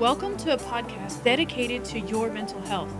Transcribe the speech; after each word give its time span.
Welcome 0.00 0.38
to 0.38 0.54
a 0.54 0.56
podcast 0.56 1.22
dedicated 1.24 1.84
to 1.84 2.00
your 2.00 2.32
mental 2.32 2.62
health. 2.62 2.90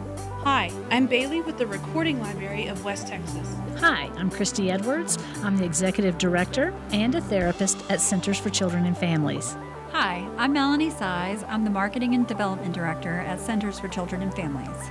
Hi, 0.43 0.71
I'm 0.91 1.07
Bailey 1.07 1.41
with 1.41 1.57
the 1.57 1.67
Recording 1.67 2.21
Library 2.21 2.67
of 2.67 2.84
West 2.84 3.08
Texas. 3.08 3.57
Hi, 3.79 4.11
I'm 4.19 4.29
Christy 4.29 4.71
Edwards. 4.71 5.16
I'm 5.42 5.56
the 5.56 5.64
Executive 5.64 6.18
Director 6.18 6.74
and 6.92 7.14
a 7.14 7.22
therapist 7.22 7.82
at 7.90 8.02
Centers 8.02 8.38
for 8.38 8.50
Children 8.50 8.84
and 8.84 8.98
Families. 8.98 9.56
Hi, 9.92 10.28
I'm 10.36 10.52
Melanie 10.52 10.90
Size. 10.90 11.42
I'm 11.48 11.64
the 11.64 11.71
Marketing 11.71 12.14
and 12.14 12.26
Development 12.26 12.74
Director 12.74 13.21
at 13.21 13.40
Centers 13.40 13.80
for 13.80 13.88
Children 13.88 14.21
and 14.21 14.35
Families. 14.35 14.90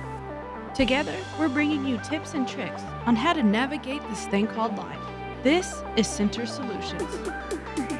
Together, 0.74 1.14
we're 1.38 1.48
bringing 1.48 1.86
you 1.86 1.96
tips 1.98 2.34
and 2.34 2.48
tricks 2.48 2.82
on 3.06 3.14
how 3.14 3.34
to 3.34 3.44
navigate 3.44 4.02
this 4.08 4.26
thing 4.26 4.48
called 4.48 4.76
life. 4.76 4.98
This 5.44 5.84
is 5.96 6.08
Center 6.08 6.44
Solutions. 6.44 7.30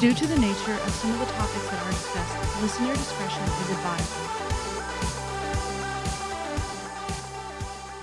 Due 0.00 0.14
to 0.14 0.26
the 0.26 0.38
nature 0.38 0.72
of 0.72 0.90
some 0.92 1.12
of 1.12 1.18
the 1.18 1.26
topics 1.26 1.68
that 1.68 1.86
are 1.86 1.90
discussed, 1.90 2.62
listener 2.62 2.94
discretion 2.94 3.42
is 3.42 3.70
advised. 3.70 4.12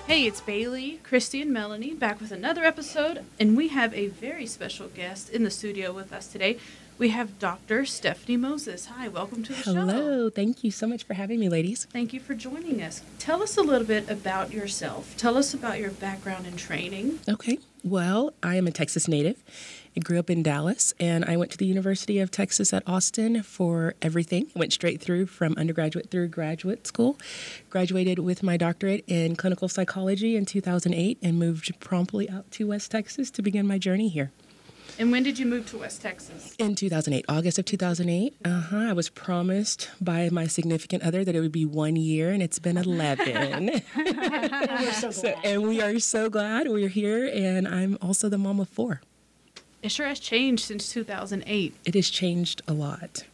Hey, 0.06 0.28
it's 0.28 0.40
Bailey, 0.40 1.00
Christy, 1.02 1.42
and 1.42 1.52
Melanie 1.52 1.96
back 1.96 2.22
with 2.22 2.32
another 2.32 2.64
episode, 2.66 3.26
and 3.40 3.58
we 3.58 3.70
have 3.70 3.96
a 3.96 4.10
very 4.10 4.46
special 4.46 4.90
guest 4.90 5.32
in 5.32 5.44
the 5.44 5.50
studio 5.50 5.92
with 5.92 6.14
us 6.14 6.28
today. 6.28 6.60
We 7.00 7.10
have 7.10 7.40
Dr. 7.40 7.84
Stephanie 7.84 8.38
Moses. 8.38 8.86
Hi, 8.86 9.08
welcome 9.08 9.42
to 9.44 9.54
the 9.54 9.64
show. 9.64 9.74
Hello. 9.74 10.30
Thank 10.30 10.64
you 10.64 10.70
so 10.70 10.86
much 10.86 11.04
for 11.04 11.16
having 11.16 11.40
me, 11.40 11.50
ladies. 11.50 11.86
Thank 11.86 12.14
you 12.14 12.20
for 12.20 12.36
joining 12.36 12.80
us. 12.80 13.02
Tell 13.18 13.42
us 13.42 13.58
a 13.58 13.62
little 13.64 13.88
bit 13.88 14.08
about 14.08 14.54
yourself. 14.54 15.18
Tell 15.18 15.36
us 15.36 15.52
about 15.52 15.80
your 15.80 15.92
background 15.92 16.46
and 16.46 16.60
training. 16.60 17.20
Okay. 17.28 17.58
Well, 17.84 18.34
I 18.44 18.56
am 18.56 18.68
a 18.68 18.72
Texas 18.72 19.08
native. 19.08 19.38
I 19.98 20.00
grew 20.00 20.20
up 20.20 20.30
in 20.30 20.44
Dallas 20.44 20.94
and 21.00 21.26
I 21.26 21.38
went 21.38 21.50
to 21.54 21.58
the 21.58 21.66
University 21.66 22.20
of 22.20 22.30
Texas 22.30 22.72
at 22.72 22.84
Austin 22.86 23.42
for 23.42 23.96
everything. 24.00 24.46
Went 24.56 24.72
straight 24.72 25.02
through 25.02 25.26
from 25.26 25.56
undergraduate 25.58 26.12
through 26.12 26.28
graduate 26.28 26.86
school. 26.86 27.18
Graduated 27.72 28.20
with 28.20 28.44
my 28.44 28.58
doctorate 28.58 29.04
in 29.08 29.36
clinical 29.36 29.68
psychology 29.68 30.36
in 30.36 30.46
2008 30.46 31.18
and 31.24 31.40
moved 31.40 31.80
promptly 31.80 32.30
out 32.30 32.52
to 32.52 32.68
West 32.68 32.92
Texas 32.92 33.32
to 33.32 33.42
begin 33.42 33.66
my 33.66 33.80
journey 33.80 34.08
here. 34.08 34.32
And 35.00 35.12
when 35.12 35.24
did 35.24 35.40
you 35.40 35.48
move 35.48 35.66
to 35.72 35.80
West 35.80 36.04
Texas? 36.04 36.56
In 36.60 36.76
2008, 36.76 37.26
August 37.28 37.58
of 37.58 37.66
2008. 37.66 38.36
Uh-huh. 38.46 38.78
I 38.78 38.94
was 38.94 39.10
promised 39.10 39.90
by 40.00 40.30
my 40.30 40.46
significant 40.46 41.02
other 41.02 41.26
that 41.26 41.36
it 41.36 41.40
would 41.40 41.52
be 41.52 41.66
one 41.66 41.96
year, 41.96 42.32
and 42.32 42.42
it's 42.42 42.60
been 42.60 42.78
11. 42.78 43.82
We're 43.96 44.92
so 44.94 45.12
so, 45.12 45.30
and 45.44 45.68
we 45.68 45.82
are 45.82 46.00
so 46.00 46.30
glad 46.30 46.68
we're 46.68 46.88
here, 46.88 47.30
and 47.32 47.68
I'm 47.68 47.98
also 48.02 48.30
the 48.30 48.38
mom 48.38 48.60
of 48.60 48.70
four. 48.70 49.02
It 49.82 49.92
sure 49.92 50.08
has 50.08 50.20
changed 50.20 50.66
since 50.66 50.92
2008. 50.92 51.76
It 51.86 51.94
has 51.94 52.10
changed 52.10 52.62
a 52.68 52.74
lot, 52.74 53.26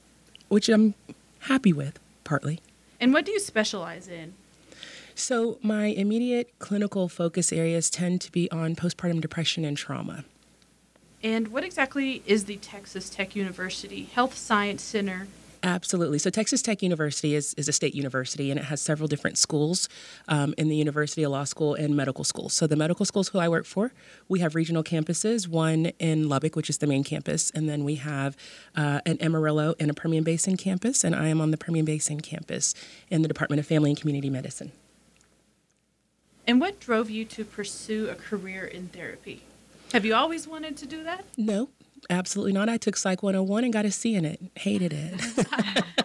which 0.50 0.70
I'm 0.70 0.94
happy 1.40 1.74
with, 1.74 2.00
partly. 2.24 2.60
And 3.00 3.14
what 3.14 3.26
do 3.26 3.32
you 3.32 3.40
specialize 3.40 4.08
in? 4.08 4.34
So, 5.16 5.60
my 5.62 5.86
immediate 5.86 6.52
clinical 6.60 7.08
focus 7.08 7.54
areas 7.54 7.90
tend 7.90 8.22
to 8.22 8.32
be 8.32 8.50
on 8.52 8.76
postpartum 8.76 9.22
depression 9.22 9.64
and 9.64 9.78
trauma. 9.78 10.26
And 11.22 11.50
what 11.50 11.64
exactly 11.64 12.24
is 12.26 12.46
the 12.46 12.58
Texas 12.58 13.10
Tech 13.10 13.36
University 13.36 14.10
Health 14.14 14.36
Science 14.36 14.82
Center? 14.82 15.28
Absolutely. 15.66 16.20
So, 16.20 16.30
Texas 16.30 16.62
Tech 16.62 16.84
University 16.84 17.36
is, 17.36 17.54
is 17.54 17.70
a 17.70 17.72
state 17.72 17.96
university 17.96 18.52
and 18.52 18.60
it 18.60 18.66
has 18.66 18.82
several 18.82 19.08
different 19.08 19.38
schools 19.38 19.88
um, 20.28 20.54
in 20.58 20.68
the 20.68 20.76
university, 20.76 21.24
a 21.24 21.30
law 21.30 21.46
school, 21.46 21.74
and 21.74 21.96
medical 21.96 22.26
schools. 22.26 22.54
So, 22.54 22.68
the 22.68 22.76
medical 22.76 23.06
schools 23.06 23.30
who 23.30 23.40
I 23.40 23.48
work 23.48 23.66
for, 23.66 23.94
we 24.28 24.40
have 24.40 24.56
regional 24.56 24.84
campuses, 24.84 25.48
one 25.48 25.88
in 26.00 26.28
Lubbock, 26.28 26.58
which 26.58 26.70
is 26.70 26.80
the 26.80 26.88
main 26.88 27.06
campus, 27.06 27.50
and 27.52 27.70
then 27.70 27.86
we 27.86 27.96
have 27.96 28.36
uh, 28.76 29.00
an 29.06 29.18
Amarillo 29.22 29.74
and 29.80 29.90
a 29.90 29.94
Permian 29.94 30.26
Basin 30.26 30.58
campus, 30.58 31.06
and 31.06 31.16
I 31.16 31.28
am 31.28 31.40
on 31.40 31.52
the 31.52 31.58
Permian 31.58 31.86
Basin 31.86 32.20
campus 32.20 32.76
in 33.10 33.22
the 33.22 33.30
Department 33.30 33.62
of 33.62 33.66
Family 33.66 33.92
and 33.92 34.00
Community 34.00 34.30
Medicine. 34.30 34.74
And 36.46 36.60
what 36.60 36.82
drove 36.82 37.10
you 37.10 37.24
to 37.24 37.46
pursue 37.46 38.10
a 38.10 38.16
career 38.16 38.66
in 38.66 38.90
therapy? 38.90 39.44
Have 39.94 40.04
you 40.04 40.14
always 40.14 40.46
wanted 40.46 40.76
to 40.78 40.86
do 40.86 41.06
that? 41.06 41.24
No, 41.38 41.70
absolutely 42.10 42.54
not. 42.54 42.70
I 42.70 42.78
took 42.78 42.98
Psych 42.98 43.24
101 43.24 43.64
and 43.64 43.74
got 43.74 43.86
a 43.86 43.92
C 43.92 44.16
in 44.16 44.26
it. 44.26 44.40
Hated 44.56 44.94
it. 44.94 45.48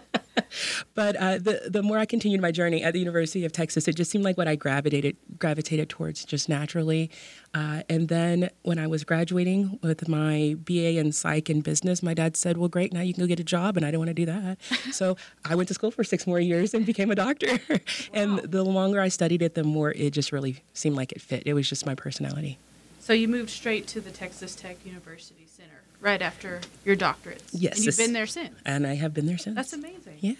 but 0.95 1.17
uh, 1.17 1.39
the 1.39 1.69
the 1.71 1.83
more 1.83 1.99
I 1.99 2.07
continued 2.07 2.41
my 2.41 2.51
journey 2.51 2.83
at 2.83 2.93
the 2.93 2.99
University 2.99 3.45
of 3.45 3.53
Texas, 3.53 3.89
it 3.89 3.97
just 3.97 4.11
seemed 4.11 4.25
like 4.25 4.37
what 4.37 4.49
I 4.49 4.57
gravitated 4.57 5.17
gravitated 5.39 5.89
towards 5.89 6.25
just 6.25 6.49
naturally. 6.49 7.11
Uh, 7.55 7.83
and 7.89 8.09
then 8.09 8.51
when 8.63 8.79
I 8.79 8.87
was 8.87 9.05
graduating 9.05 9.79
with 9.83 10.09
my 10.09 10.57
BA 10.65 10.99
in 10.99 11.13
Psych 11.13 11.49
and 11.49 11.63
Business, 11.63 12.03
my 12.03 12.15
dad 12.15 12.37
said, 12.37 12.59
"Well, 12.59 12.69
great, 12.69 12.93
now 12.93 13.01
you 13.01 13.15
can 13.15 13.23
go 13.23 13.27
get 13.27 13.41
a 13.41 13.45
job," 13.45 13.77
and 13.77 13.85
I 13.85 13.91
didn't 13.91 14.01
want 14.01 14.09
to 14.09 14.15
do 14.15 14.27
that. 14.27 14.59
so 14.93 15.17
I 15.45 15.55
went 15.55 15.69
to 15.69 15.75
school 15.75 15.91
for 15.91 16.05
six 16.05 16.27
more 16.27 16.41
years 16.41 16.75
and 16.75 16.85
became 16.85 17.11
a 17.11 17.17
doctor. 17.17 17.59
and 18.13 18.39
the 18.39 18.63
longer 18.63 19.01
I 19.01 19.09
studied 19.09 19.43
it, 19.43 19.55
the 19.55 19.65
more 19.65 19.93
it 19.93 20.11
just 20.11 20.33
really 20.33 20.63
seemed 20.75 20.97
like 20.97 21.13
it 21.13 21.21
fit. 21.21 21.43
It 21.47 21.55
was 21.55 21.69
just 21.69 21.87
my 21.87 21.95
personality. 21.95 22.59
So 23.01 23.13
you 23.15 23.29
moved 23.29 23.51
straight 23.51 23.87
to 23.89 24.01
the 24.01 24.11
Texas 24.11 24.55
Tech 24.55 24.85
University 24.85 25.47
Center 25.47 25.78
right 26.01 26.23
after 26.23 26.61
your 26.85 26.97
doctorate. 26.97 27.43
Yes, 27.53 27.77
And 27.77 27.87
you've 27.87 27.97
been 27.97 28.13
there 28.13 28.27
since. 28.27 28.55
And 28.65 28.87
I 28.87 28.95
have 28.95 29.13
been 29.15 29.27
there 29.27 29.39
since. 29.39 29.57
That's 29.57 29.73
amazing. 29.73 30.19
Yeah. 30.21 30.35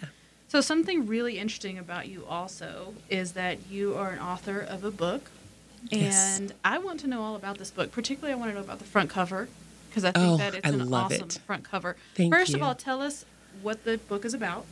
So 0.47 0.61
something 0.61 1.05
really 1.05 1.37
interesting 1.37 1.77
about 1.77 2.07
you 2.07 2.25
also 2.25 2.93
is 3.09 3.33
that 3.33 3.69
you 3.69 3.95
are 3.95 4.09
an 4.11 4.19
author 4.19 4.59
of 4.59 4.83
a 4.83 4.91
book. 4.91 5.29
Yes. 5.89 6.39
And 6.39 6.53
I 6.63 6.77
want 6.79 6.99
to 7.01 7.07
know 7.07 7.21
all 7.21 7.35
about 7.35 7.57
this 7.57 7.71
book. 7.71 7.91
Particularly, 7.91 8.33
I 8.33 8.35
want 8.35 8.51
to 8.51 8.55
know 8.55 8.63
about 8.63 8.79
the 8.79 8.85
front 8.85 9.09
cover 9.09 9.47
because 9.89 10.03
I 10.03 10.11
think 10.11 10.25
Oh, 10.27 10.37
that 10.37 10.55
it's 10.55 10.65
I 10.65 10.69
an 10.71 10.93
awesome 10.93 11.27
it. 11.27 11.39
front 11.45 11.63
cover. 11.63 11.95
Thank 12.15 12.33
First 12.33 12.53
of 12.53 12.61
all, 12.63 12.75
tell 12.75 13.01
us 13.01 13.25
what 13.61 13.83
the 13.85 13.97
book 13.97 14.25
is 14.25 14.33
about. 14.33 14.65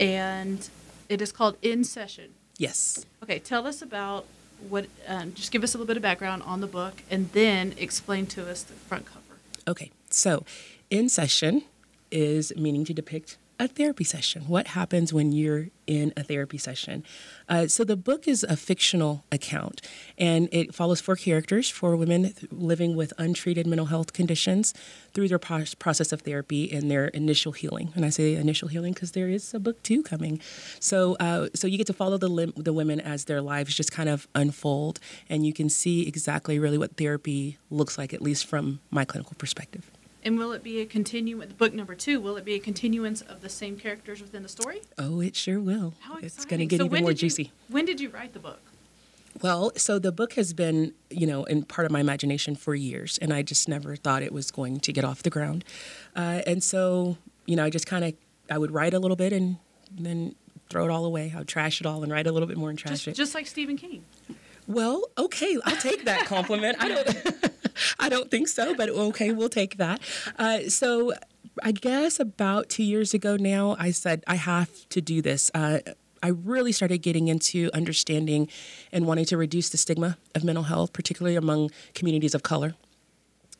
And 0.00 0.68
it 1.08 1.20
is 1.20 1.32
called 1.32 1.56
In 1.62 1.84
Session. 1.84 2.30
Yes. 2.58 3.04
Okay, 3.22 3.38
tell 3.38 3.66
us 3.66 3.82
about 3.82 4.24
what, 4.68 4.86
um, 5.06 5.34
just 5.34 5.50
give 5.50 5.62
us 5.64 5.74
a 5.74 5.78
little 5.78 5.86
bit 5.88 5.96
of 5.96 6.02
background 6.02 6.42
on 6.44 6.60
the 6.60 6.66
book 6.66 7.02
and 7.10 7.30
then 7.32 7.74
explain 7.76 8.26
to 8.26 8.48
us 8.48 8.62
the 8.62 8.72
front 8.74 9.06
cover. 9.06 9.20
Okay, 9.66 9.90
so 10.14 10.44
in 10.90 11.08
session 11.08 11.64
is 12.10 12.52
meaning 12.56 12.84
to 12.84 12.94
depict 12.94 13.38
a 13.58 13.68
therapy 13.68 14.04
session. 14.04 14.42
What 14.48 14.68
happens 14.68 15.12
when 15.12 15.32
you're 15.32 15.68
in 15.86 16.12
a 16.16 16.24
therapy 16.24 16.58
session? 16.58 17.04
Uh, 17.48 17.68
so 17.68 17.84
the 17.84 17.96
book 17.96 18.26
is 18.26 18.42
a 18.42 18.56
fictional 18.56 19.24
account, 19.30 19.80
and 20.18 20.48
it 20.50 20.74
follows 20.74 21.00
four 21.00 21.14
characters, 21.14 21.70
four 21.70 21.94
women 21.94 22.22
th- 22.34 22.50
living 22.50 22.96
with 22.96 23.12
untreated 23.16 23.66
mental 23.66 23.86
health 23.86 24.12
conditions 24.12 24.74
through 25.12 25.28
their 25.28 25.38
pro- 25.38 25.64
process 25.78 26.10
of 26.10 26.22
therapy 26.22 26.72
and 26.72 26.90
their 26.90 27.06
initial 27.08 27.52
healing. 27.52 27.92
And 27.94 28.04
I 28.04 28.08
say 28.08 28.34
initial 28.34 28.68
healing 28.68 28.92
because 28.92 29.12
there 29.12 29.28
is 29.28 29.54
a 29.54 29.60
book 29.60 29.82
two 29.82 30.02
coming. 30.02 30.40
So, 30.80 31.16
uh, 31.20 31.48
so 31.54 31.68
you 31.68 31.78
get 31.78 31.86
to 31.86 31.92
follow 31.92 32.18
the 32.18 32.28
lim- 32.28 32.54
the 32.56 32.72
women 32.72 33.00
as 33.00 33.26
their 33.26 33.40
lives 33.40 33.74
just 33.74 33.92
kind 33.92 34.08
of 34.08 34.26
unfold, 34.34 34.98
and 35.28 35.46
you 35.46 35.52
can 35.52 35.68
see 35.68 36.08
exactly 36.08 36.58
really 36.58 36.78
what 36.78 36.96
therapy 36.96 37.58
looks 37.70 37.96
like, 37.98 38.12
at 38.12 38.20
least 38.20 38.46
from 38.46 38.80
my 38.90 39.04
clinical 39.04 39.34
perspective. 39.38 39.90
And 40.24 40.38
will 40.38 40.52
it 40.52 40.62
be 40.62 40.80
a 40.80 40.86
continuance, 40.86 41.52
book 41.52 41.74
number 41.74 41.94
two, 41.94 42.18
will 42.18 42.36
it 42.38 42.44
be 42.46 42.54
a 42.54 42.58
continuance 42.58 43.20
of 43.20 43.42
the 43.42 43.48
same 43.50 43.76
characters 43.76 44.22
within 44.22 44.42
the 44.42 44.48
story? 44.48 44.80
Oh, 44.96 45.20
it 45.20 45.36
sure 45.36 45.60
will. 45.60 45.92
How 46.00 46.16
It's 46.16 46.44
going 46.46 46.60
to 46.60 46.66
get 46.66 46.78
So 46.78 46.86
even 46.86 47.02
more 47.02 47.10
you- 47.10 47.16
juicy. 47.16 47.52
when 47.68 47.84
did 47.84 48.00
you 48.00 48.08
write 48.08 48.32
the 48.32 48.38
book? 48.38 48.60
Well, 49.42 49.72
so 49.76 49.98
the 49.98 50.12
book 50.12 50.34
has 50.34 50.52
been, 50.52 50.94
you 51.10 51.26
know, 51.26 51.44
in 51.44 51.64
part 51.64 51.84
of 51.86 51.92
my 51.92 52.00
imagination 52.00 52.54
for 52.54 52.74
years, 52.74 53.18
and 53.18 53.32
I 53.34 53.42
just 53.42 53.68
never 53.68 53.96
thought 53.96 54.22
it 54.22 54.32
was 54.32 54.50
going 54.52 54.78
to 54.80 54.92
get 54.92 55.04
off 55.04 55.22
the 55.24 55.30
ground. 55.30 55.64
Uh, 56.16 56.40
and 56.46 56.62
so, 56.62 57.18
you 57.44 57.56
know, 57.56 57.64
I 57.64 57.70
just 57.70 57.86
kind 57.86 58.04
of, 58.04 58.14
I 58.48 58.56
would 58.58 58.70
write 58.70 58.94
a 58.94 58.98
little 59.00 59.16
bit 59.16 59.32
and 59.32 59.56
then 59.90 60.36
throw 60.70 60.84
it 60.84 60.90
all 60.90 61.04
away. 61.04 61.32
I 61.34 61.38
would 61.38 61.48
trash 61.48 61.80
it 61.80 61.86
all 61.86 62.02
and 62.04 62.12
write 62.12 62.26
a 62.28 62.32
little 62.32 62.46
bit 62.48 62.56
more 62.56 62.70
and 62.70 62.78
trash 62.78 62.92
Just, 62.92 63.08
it. 63.08 63.14
just 63.14 63.34
like 63.34 63.46
Stephen 63.48 63.76
King. 63.76 64.04
Well, 64.68 65.04
okay, 65.18 65.58
I'll 65.64 65.76
take 65.76 66.04
that 66.06 66.24
compliment. 66.26 66.76
I 66.80 66.88
don't, 66.88 67.52
I 67.98 68.08
don't 68.08 68.30
think 68.30 68.48
so, 68.48 68.74
but 68.74 68.88
okay, 68.88 69.32
we'll 69.32 69.48
take 69.48 69.76
that. 69.78 70.00
Uh, 70.38 70.68
so, 70.68 71.12
I 71.62 71.72
guess 71.72 72.18
about 72.18 72.68
two 72.68 72.82
years 72.82 73.14
ago 73.14 73.36
now, 73.36 73.76
I 73.78 73.92
said 73.92 74.24
I 74.26 74.34
have 74.34 74.88
to 74.88 75.00
do 75.00 75.22
this. 75.22 75.50
Uh, 75.54 75.78
I 76.22 76.28
really 76.28 76.72
started 76.72 76.98
getting 76.98 77.28
into 77.28 77.70
understanding 77.74 78.48
and 78.90 79.06
wanting 79.06 79.26
to 79.26 79.36
reduce 79.36 79.68
the 79.68 79.76
stigma 79.76 80.16
of 80.34 80.42
mental 80.42 80.64
health, 80.64 80.92
particularly 80.92 81.36
among 81.36 81.70
communities 81.94 82.34
of 82.34 82.42
color. 82.42 82.74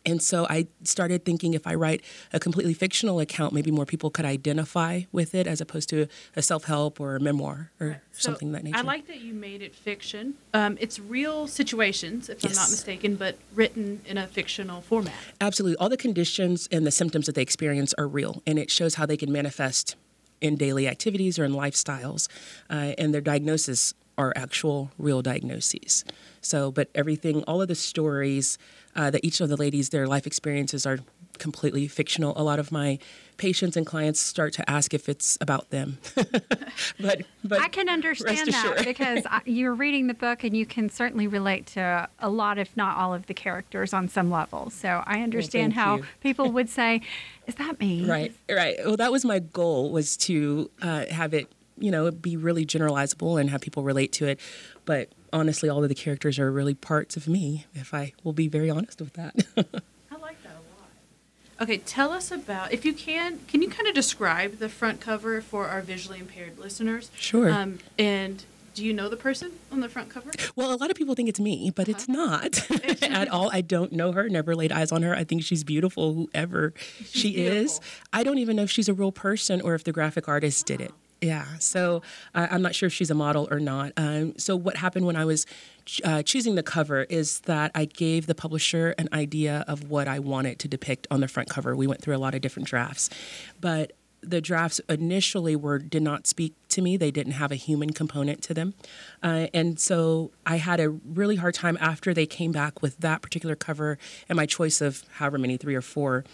And 0.06 0.22
so 0.22 0.46
I 0.48 0.66
started 0.82 1.24
thinking 1.24 1.54
if 1.54 1.66
I 1.66 1.74
write 1.74 2.02
a 2.32 2.38
completely 2.38 2.74
fictional 2.74 3.20
account, 3.20 3.52
maybe 3.52 3.70
more 3.70 3.86
people 3.86 4.10
could 4.10 4.24
identify 4.24 5.02
with 5.12 5.34
it 5.34 5.46
as 5.46 5.60
opposed 5.60 5.88
to 5.90 6.06
a 6.36 6.42
self 6.42 6.64
help 6.64 7.00
or 7.00 7.16
a 7.16 7.20
memoir 7.20 7.70
or 7.80 8.02
So, 8.12 8.30
something 8.30 8.48
of 8.48 8.54
that 8.54 8.64
nature. 8.64 8.78
I 8.78 8.82
like 8.82 9.06
that 9.06 9.20
you 9.20 9.32
made 9.32 9.62
it 9.62 9.74
fiction. 9.74 10.34
Um, 10.52 10.76
it's 10.80 10.98
real 10.98 11.46
situations, 11.46 12.28
if 12.28 12.44
I'm 12.44 12.52
not 12.52 12.70
mistaken, 12.70 13.16
but 13.16 13.38
written 13.54 14.02
in 14.06 14.18
a 14.18 14.26
fictional 14.26 14.82
format. 14.82 15.14
Absolutely. 15.40 15.76
All 15.76 15.88
the 15.88 15.96
conditions 15.96 16.68
and 16.70 16.86
the 16.86 16.90
symptoms 16.90 17.26
that 17.26 17.34
they 17.34 17.42
experience 17.42 17.94
are 17.94 18.06
real, 18.06 18.42
and 18.46 18.58
it 18.58 18.70
shows 18.70 18.96
how 18.96 19.06
they 19.06 19.16
can 19.16 19.32
manifest 19.32 19.96
in 20.40 20.56
daily 20.56 20.86
activities 20.86 21.38
or 21.38 21.44
in 21.44 21.52
lifestyles. 21.52 22.28
Uh, 22.68 22.92
and 22.98 23.14
their 23.14 23.20
diagnosis 23.22 23.94
are 24.18 24.32
actual, 24.36 24.90
real 24.98 25.22
diagnoses. 25.22 26.04
So, 26.44 26.70
but 26.70 26.88
everything, 26.94 27.42
all 27.44 27.60
of 27.62 27.68
the 27.68 27.74
stories 27.74 28.58
uh, 28.94 29.10
that 29.10 29.24
each 29.24 29.40
of 29.40 29.48
the 29.48 29.56
ladies, 29.56 29.88
their 29.90 30.06
life 30.06 30.26
experiences 30.26 30.86
are 30.86 30.98
completely 31.38 31.88
fictional. 31.88 32.32
A 32.36 32.44
lot 32.44 32.58
of 32.60 32.70
my 32.70 32.98
patients 33.38 33.76
and 33.76 33.84
clients 33.84 34.20
start 34.20 34.52
to 34.52 34.70
ask 34.70 34.94
if 34.94 35.08
it's 35.08 35.36
about 35.40 35.70
them. 35.70 35.98
but 37.00 37.22
but 37.42 37.60
I 37.60 37.68
can 37.68 37.88
understand 37.88 38.52
that 38.52 38.84
because 38.84 39.24
I- 39.28 39.42
you're 39.44 39.74
reading 39.74 40.06
the 40.06 40.14
book 40.14 40.44
and 40.44 40.56
you 40.56 40.64
can 40.64 40.88
certainly 40.88 41.26
relate 41.26 41.66
to 41.68 42.08
a 42.20 42.28
lot, 42.28 42.58
if 42.58 42.76
not 42.76 42.96
all, 42.96 43.12
of 43.14 43.26
the 43.26 43.34
characters 43.34 43.92
on 43.92 44.08
some 44.08 44.30
level. 44.30 44.70
So 44.70 45.02
I 45.06 45.22
understand 45.22 45.72
thank 45.72 45.80
how 45.84 45.96
you. 45.96 46.04
people 46.20 46.52
would 46.52 46.68
say, 46.80 47.00
"Is 47.48 47.56
that 47.56 47.80
me?" 47.80 48.04
Right, 48.08 48.32
right. 48.48 48.76
Well, 48.84 48.96
that 48.96 49.10
was 49.10 49.24
my 49.24 49.40
goal 49.40 49.90
was 49.90 50.16
to 50.18 50.70
uh, 50.82 51.06
have 51.06 51.34
it, 51.34 51.50
you 51.78 51.90
know, 51.90 52.10
be 52.12 52.36
really 52.36 52.64
generalizable 52.64 53.40
and 53.40 53.50
have 53.50 53.60
people 53.60 53.82
relate 53.82 54.12
to 54.12 54.26
it. 54.28 54.38
But 54.84 55.08
honestly, 55.34 55.68
all 55.68 55.82
of 55.82 55.88
the 55.88 55.94
characters 55.94 56.38
are 56.38 56.50
really 56.50 56.74
parts 56.74 57.16
of 57.16 57.28
me. 57.28 57.66
If 57.74 57.92
I 57.92 58.12
will 58.22 58.32
be 58.32 58.48
very 58.48 58.70
honest 58.70 59.00
with 59.00 59.12
that. 59.14 59.34
I 59.56 60.16
like 60.16 60.42
that 60.44 60.52
a 60.52 60.62
lot. 60.80 60.88
Okay, 61.60 61.78
tell 61.78 62.12
us 62.12 62.30
about 62.30 62.72
if 62.72 62.84
you 62.84 62.94
can. 62.94 63.40
Can 63.48 63.60
you 63.60 63.68
kind 63.68 63.86
of 63.88 63.94
describe 63.94 64.58
the 64.58 64.68
front 64.68 65.00
cover 65.00 65.40
for 65.42 65.66
our 65.66 65.82
visually 65.82 66.20
impaired 66.20 66.58
listeners? 66.58 67.10
Sure. 67.16 67.50
Um, 67.50 67.80
and 67.98 68.44
do 68.74 68.84
you 68.84 68.92
know 68.92 69.08
the 69.08 69.16
person 69.16 69.52
on 69.70 69.80
the 69.80 69.88
front 69.88 70.08
cover? 70.08 70.30
well, 70.56 70.72
a 70.72 70.76
lot 70.76 70.90
of 70.90 70.96
people 70.96 71.14
think 71.14 71.28
it's 71.28 71.40
me, 71.40 71.70
but 71.74 71.88
it's 71.88 72.08
not 72.08 72.68
at 73.02 73.28
all. 73.28 73.50
I 73.52 73.60
don't 73.60 73.92
know 73.92 74.12
her. 74.12 74.28
Never 74.28 74.54
laid 74.54 74.72
eyes 74.72 74.92
on 74.92 75.02
her. 75.02 75.14
I 75.14 75.24
think 75.24 75.42
she's 75.42 75.64
beautiful, 75.64 76.14
whoever 76.14 76.72
she 77.04 77.30
is. 77.30 77.78
beautiful. 77.78 78.08
I 78.12 78.22
don't 78.24 78.38
even 78.38 78.56
know 78.56 78.62
if 78.64 78.70
she's 78.70 78.88
a 78.88 78.94
real 78.94 79.12
person 79.12 79.60
or 79.60 79.74
if 79.74 79.84
the 79.84 79.92
graphic 79.92 80.28
artist 80.28 80.66
did 80.66 80.80
it. 80.80 80.92
Yeah, 81.20 81.46
so 81.58 82.02
uh, 82.34 82.48
I'm 82.50 82.60
not 82.60 82.74
sure 82.74 82.88
if 82.88 82.92
she's 82.92 83.10
a 83.10 83.14
model 83.14 83.48
or 83.50 83.58
not. 83.58 83.92
Um, 83.96 84.36
so 84.36 84.56
what 84.56 84.76
happened 84.76 85.06
when 85.06 85.16
I 85.16 85.24
was 85.24 85.46
uh, 86.04 86.22
choosing 86.22 86.54
the 86.54 86.62
cover 86.62 87.04
is 87.04 87.40
that 87.40 87.70
I 87.74 87.86
gave 87.86 88.26
the 88.26 88.34
publisher 88.34 88.94
an 88.98 89.08
idea 89.12 89.64
of 89.66 89.88
what 89.88 90.06
I 90.06 90.18
wanted 90.18 90.58
to 90.60 90.68
depict 90.68 91.06
on 91.10 91.20
the 91.20 91.28
front 91.28 91.48
cover. 91.48 91.74
We 91.74 91.86
went 91.86 92.02
through 92.02 92.16
a 92.16 92.18
lot 92.18 92.34
of 92.34 92.40
different 92.40 92.68
drafts, 92.68 93.08
but 93.60 93.92
the 94.20 94.40
drafts 94.40 94.80
initially 94.88 95.54
were 95.54 95.78
did 95.78 96.02
not 96.02 96.26
speak 96.26 96.54
to 96.68 96.82
me. 96.82 96.96
They 96.96 97.10
didn't 97.10 97.34
have 97.34 97.52
a 97.52 97.56
human 97.56 97.92
component 97.92 98.42
to 98.44 98.54
them, 98.54 98.74
uh, 99.22 99.48
and 99.52 99.78
so 99.78 100.30
I 100.46 100.56
had 100.56 100.80
a 100.80 100.90
really 100.90 101.36
hard 101.36 101.54
time 101.54 101.76
after 101.80 102.14
they 102.14 102.26
came 102.26 102.52
back 102.52 102.82
with 102.82 102.98
that 102.98 103.22
particular 103.22 103.54
cover 103.54 103.98
and 104.28 104.36
my 104.36 104.46
choice 104.46 104.80
of 104.80 105.04
however 105.14 105.38
many 105.38 105.56
three 105.56 105.74
or 105.74 105.82
four 105.82 106.24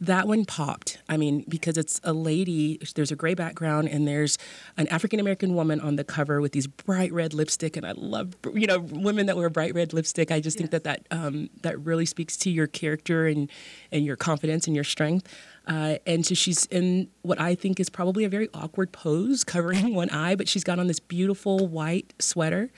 that 0.00 0.28
one 0.28 0.44
popped. 0.44 0.98
I 1.08 1.16
mean, 1.16 1.44
because 1.48 1.78
it's 1.78 2.00
a 2.04 2.12
lady, 2.12 2.78
there's 2.94 3.10
a 3.10 3.16
gray 3.16 3.34
background, 3.34 3.88
and 3.88 4.06
there's 4.06 4.36
an 4.76 4.86
African 4.88 5.20
American 5.20 5.54
woman 5.54 5.80
on 5.80 5.96
the 5.96 6.04
cover 6.04 6.40
with 6.40 6.52
these 6.52 6.66
bright 6.66 7.12
red 7.12 7.32
lipstick. 7.32 7.76
And 7.76 7.86
I 7.86 7.92
love, 7.92 8.34
you 8.52 8.66
know, 8.66 8.80
women 8.80 9.26
that 9.26 9.36
wear 9.36 9.48
bright 9.48 9.74
red 9.74 9.94
lipstick. 9.94 10.30
I 10.30 10.40
just 10.40 10.58
think 10.58 10.70
that 10.70 10.84
that, 10.84 11.06
um, 11.10 11.48
that 11.62 11.78
really 11.80 12.04
speaks 12.04 12.36
to 12.38 12.50
your 12.50 12.66
character 12.66 13.26
and, 13.26 13.50
and 13.90 14.04
your 14.04 14.16
confidence 14.16 14.66
and 14.66 14.74
your 14.74 14.84
strength. 14.84 15.28
Uh, 15.66 15.96
and 16.06 16.24
so 16.24 16.34
she's 16.34 16.66
in 16.66 17.08
what 17.22 17.40
I 17.40 17.54
think 17.54 17.80
is 17.80 17.88
probably 17.88 18.24
a 18.24 18.28
very 18.28 18.48
awkward 18.52 18.92
pose, 18.92 19.44
covering 19.44 19.94
one 19.94 20.10
eye, 20.10 20.34
but 20.34 20.48
she's 20.48 20.64
got 20.64 20.78
on 20.78 20.86
this 20.86 21.00
beautiful 21.00 21.66
white 21.68 22.12
sweater. 22.18 22.70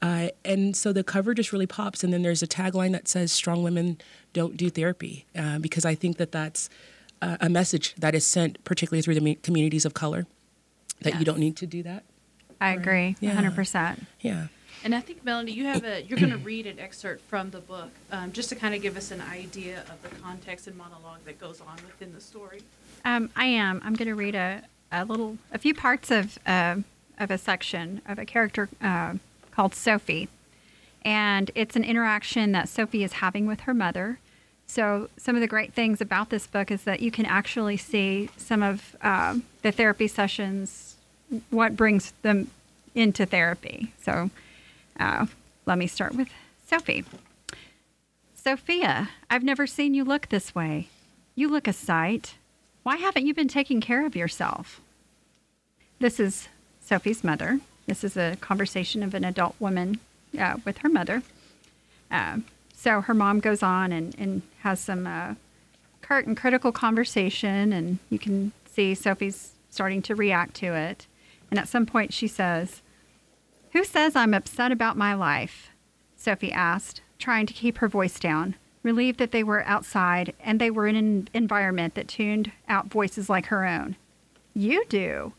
Uh, 0.00 0.28
and 0.44 0.76
so 0.76 0.92
the 0.92 1.02
cover 1.02 1.34
just 1.34 1.52
really 1.52 1.66
pops. 1.66 2.04
And 2.04 2.12
then 2.12 2.22
there's 2.22 2.42
a 2.42 2.46
tagline 2.46 2.92
that 2.92 3.08
says, 3.08 3.32
Strong 3.32 3.62
women 3.62 3.98
don't 4.32 4.56
do 4.56 4.70
therapy, 4.70 5.26
uh, 5.36 5.58
because 5.58 5.84
I 5.84 5.94
think 5.94 6.18
that 6.18 6.32
that's 6.32 6.70
uh, 7.20 7.36
a 7.40 7.48
message 7.48 7.94
that 7.96 8.14
is 8.14 8.24
sent, 8.26 8.62
particularly 8.64 9.02
through 9.02 9.14
the 9.14 9.20
me- 9.20 9.34
communities 9.36 9.84
of 9.84 9.94
color, 9.94 10.26
that 11.00 11.18
you 11.18 11.24
don't 11.24 11.38
need 11.38 11.56
to 11.56 11.66
do 11.66 11.82
that. 11.82 12.04
I 12.60 12.72
agree, 12.72 13.16
Yeah. 13.20 13.40
100%. 13.40 14.04
Yeah. 14.20 14.48
And 14.84 14.94
I 14.94 15.00
think 15.00 15.24
Melanie, 15.24 15.52
you 15.52 15.64
have 15.64 15.84
a 15.84 16.02
you're 16.02 16.18
going 16.20 16.30
to 16.30 16.38
read 16.38 16.64
an 16.66 16.78
excerpt 16.78 17.22
from 17.28 17.50
the 17.50 17.58
book 17.58 17.90
um, 18.12 18.30
just 18.30 18.48
to 18.50 18.54
kind 18.54 18.76
of 18.76 18.82
give 18.82 18.96
us 18.96 19.10
an 19.10 19.20
idea 19.20 19.80
of 19.90 20.00
the 20.02 20.08
context 20.20 20.68
and 20.68 20.76
monologue 20.76 21.18
that 21.24 21.40
goes 21.40 21.60
on 21.60 21.76
within 21.84 22.14
the 22.14 22.20
story. 22.20 22.60
Um, 23.04 23.30
I 23.34 23.46
am. 23.46 23.80
I'm 23.84 23.94
going 23.94 24.06
to 24.08 24.14
read 24.14 24.36
a, 24.36 24.62
a 24.92 25.04
little, 25.04 25.38
a 25.52 25.58
few 25.58 25.74
parts 25.74 26.12
of 26.12 26.38
uh, 26.46 26.76
of 27.18 27.30
a 27.32 27.38
section 27.38 28.02
of 28.06 28.20
a 28.20 28.24
character 28.24 28.68
uh, 28.80 29.14
called 29.58 29.74
Sophie, 29.74 30.28
and 31.02 31.50
it's 31.56 31.74
an 31.74 31.82
interaction 31.82 32.52
that 32.52 32.68
Sophie 32.68 33.02
is 33.02 33.14
having 33.14 33.44
with 33.44 33.62
her 33.62 33.74
mother. 33.74 34.20
So 34.68 35.08
some 35.16 35.34
of 35.34 35.40
the 35.40 35.48
great 35.48 35.74
things 35.74 36.00
about 36.00 36.30
this 36.30 36.46
book 36.46 36.70
is 36.70 36.84
that 36.84 37.00
you 37.00 37.10
can 37.10 37.26
actually 37.26 37.76
see 37.76 38.30
some 38.36 38.62
of 38.62 38.94
um, 39.02 39.42
the 39.62 39.72
therapy 39.72 40.06
sessions, 40.06 40.94
what 41.50 41.74
brings 41.74 42.12
them 42.22 42.52
into 42.94 43.26
therapy. 43.26 43.92
So 44.00 44.30
uh, 45.00 45.26
let 45.66 45.76
me 45.76 45.88
start 45.88 46.14
with 46.14 46.28
Sophie. 46.64 47.04
Sophia, 48.36 49.08
I've 49.28 49.42
never 49.42 49.66
seen 49.66 49.92
you 49.92 50.04
look 50.04 50.28
this 50.28 50.54
way. 50.54 50.86
You 51.34 51.48
look 51.48 51.66
a 51.66 51.72
sight. 51.72 52.34
Why 52.84 52.98
haven't 52.98 53.26
you 53.26 53.34
been 53.34 53.48
taking 53.48 53.80
care 53.80 54.06
of 54.06 54.14
yourself? 54.14 54.80
This 55.98 56.20
is 56.20 56.46
Sophie's 56.80 57.24
mother. 57.24 57.58
This 57.88 58.04
is 58.04 58.18
a 58.18 58.36
conversation 58.42 59.02
of 59.02 59.14
an 59.14 59.24
adult 59.24 59.56
woman 59.58 59.98
uh, 60.38 60.58
with 60.66 60.78
her 60.78 60.90
mother. 60.90 61.22
Uh, 62.10 62.38
so 62.74 63.00
her 63.00 63.14
mom 63.14 63.40
goes 63.40 63.62
on 63.62 63.92
and, 63.92 64.14
and 64.18 64.42
has 64.60 64.78
some 64.78 65.06
uh, 65.06 65.34
curt 66.02 66.26
and 66.26 66.36
critical 66.36 66.70
conversation, 66.70 67.72
and 67.72 67.98
you 68.10 68.18
can 68.18 68.52
see 68.70 68.94
Sophie's 68.94 69.52
starting 69.70 70.02
to 70.02 70.14
react 70.14 70.54
to 70.56 70.74
it. 70.74 71.06
And 71.50 71.58
at 71.58 71.66
some 71.66 71.86
point, 71.86 72.12
she 72.12 72.28
says, 72.28 72.82
Who 73.72 73.82
says 73.84 74.14
I'm 74.14 74.34
upset 74.34 74.70
about 74.70 74.98
my 74.98 75.14
life? 75.14 75.70
Sophie 76.14 76.52
asked, 76.52 77.00
trying 77.18 77.46
to 77.46 77.54
keep 77.54 77.78
her 77.78 77.88
voice 77.88 78.20
down, 78.20 78.54
relieved 78.82 79.18
that 79.18 79.30
they 79.30 79.42
were 79.42 79.64
outside 79.64 80.34
and 80.44 80.60
they 80.60 80.70
were 80.70 80.86
in 80.86 80.96
an 80.96 81.28
environment 81.32 81.94
that 81.94 82.06
tuned 82.06 82.52
out 82.68 82.88
voices 82.88 83.30
like 83.30 83.46
her 83.46 83.64
own. 83.64 83.96
You 84.52 84.84
do. 84.90 85.32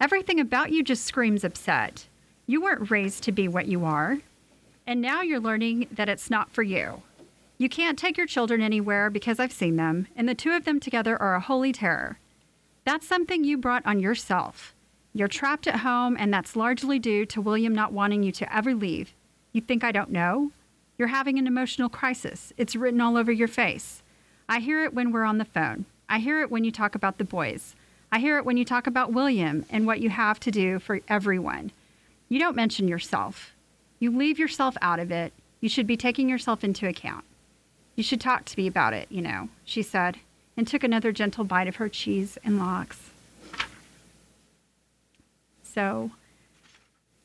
Everything 0.00 0.38
about 0.38 0.70
you 0.70 0.84
just 0.84 1.04
screams 1.04 1.42
upset. 1.42 2.06
You 2.46 2.62
weren't 2.62 2.90
raised 2.90 3.24
to 3.24 3.32
be 3.32 3.48
what 3.48 3.66
you 3.66 3.84
are. 3.84 4.18
And 4.86 5.02
now 5.02 5.22
you're 5.22 5.40
learning 5.40 5.88
that 5.90 6.08
it's 6.08 6.30
not 6.30 6.50
for 6.52 6.62
you. 6.62 7.02
You 7.58 7.68
can't 7.68 7.98
take 7.98 8.16
your 8.16 8.26
children 8.26 8.62
anywhere 8.62 9.10
because 9.10 9.40
I've 9.40 9.52
seen 9.52 9.74
them, 9.74 10.06
and 10.14 10.28
the 10.28 10.36
two 10.36 10.52
of 10.52 10.64
them 10.64 10.78
together 10.78 11.20
are 11.20 11.34
a 11.34 11.40
holy 11.40 11.72
terror. 11.72 12.20
That's 12.84 13.08
something 13.08 13.42
you 13.42 13.58
brought 13.58 13.84
on 13.84 13.98
yourself. 13.98 14.72
You're 15.12 15.26
trapped 15.26 15.66
at 15.66 15.80
home, 15.80 16.16
and 16.16 16.32
that's 16.32 16.54
largely 16.54 17.00
due 17.00 17.26
to 17.26 17.40
William 17.40 17.74
not 17.74 17.92
wanting 17.92 18.22
you 18.22 18.30
to 18.32 18.54
ever 18.54 18.76
leave. 18.76 19.14
You 19.52 19.60
think 19.60 19.82
I 19.82 19.90
don't 19.90 20.12
know? 20.12 20.52
You're 20.96 21.08
having 21.08 21.40
an 21.40 21.48
emotional 21.48 21.88
crisis. 21.88 22.52
It's 22.56 22.76
written 22.76 23.00
all 23.00 23.16
over 23.16 23.32
your 23.32 23.48
face. 23.48 24.04
I 24.48 24.60
hear 24.60 24.84
it 24.84 24.94
when 24.94 25.10
we're 25.10 25.24
on 25.24 25.38
the 25.38 25.44
phone. 25.44 25.86
I 26.08 26.20
hear 26.20 26.40
it 26.40 26.52
when 26.52 26.62
you 26.62 26.70
talk 26.70 26.94
about 26.94 27.18
the 27.18 27.24
boys. 27.24 27.74
I 28.10 28.20
hear 28.20 28.38
it 28.38 28.44
when 28.44 28.56
you 28.56 28.64
talk 28.64 28.86
about 28.86 29.12
William 29.12 29.66
and 29.68 29.86
what 29.86 30.00
you 30.00 30.08
have 30.10 30.40
to 30.40 30.50
do 30.50 30.78
for 30.78 31.00
everyone. 31.08 31.72
You 32.28 32.38
don't 32.38 32.56
mention 32.56 32.88
yourself. 32.88 33.52
You 33.98 34.16
leave 34.16 34.38
yourself 34.38 34.76
out 34.80 34.98
of 34.98 35.10
it. 35.10 35.32
You 35.60 35.68
should 35.68 35.86
be 35.86 35.96
taking 35.96 36.28
yourself 36.28 36.64
into 36.64 36.88
account. 36.88 37.24
You 37.96 38.02
should 38.02 38.20
talk 38.20 38.44
to 38.46 38.58
me 38.58 38.66
about 38.66 38.94
it, 38.94 39.08
you 39.10 39.20
know, 39.20 39.48
she 39.64 39.82
said, 39.82 40.18
and 40.56 40.66
took 40.66 40.84
another 40.84 41.12
gentle 41.12 41.44
bite 41.44 41.68
of 41.68 41.76
her 41.76 41.88
cheese 41.88 42.38
and 42.44 42.58
lox. 42.58 43.10
So 45.62 46.12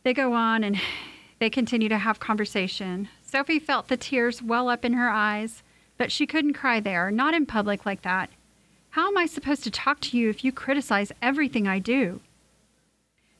they 0.03 0.13
go 0.13 0.33
on 0.33 0.63
and 0.63 0.79
they 1.39 1.49
continue 1.49 1.89
to 1.89 1.97
have 1.97 2.19
conversation. 2.19 3.07
Sophie 3.25 3.59
felt 3.59 3.87
the 3.87 3.97
tears 3.97 4.41
well 4.41 4.69
up 4.69 4.83
in 4.83 4.93
her 4.93 5.09
eyes, 5.09 5.63
but 5.97 6.11
she 6.11 6.25
couldn't 6.25 6.53
cry 6.53 6.79
there, 6.79 7.09
not 7.11 7.33
in 7.33 7.45
public 7.45 7.85
like 7.85 8.01
that. 8.01 8.29
How 8.93 9.07
am 9.07 9.17
I 9.17 9.25
supposed 9.25 9.63
to 9.63 9.71
talk 9.71 10.01
to 10.01 10.17
you 10.19 10.29
if 10.29 10.45
you 10.45 10.51
criticize 10.51 11.11
everything 11.19 11.67
I 11.67 11.79
do? 11.79 12.19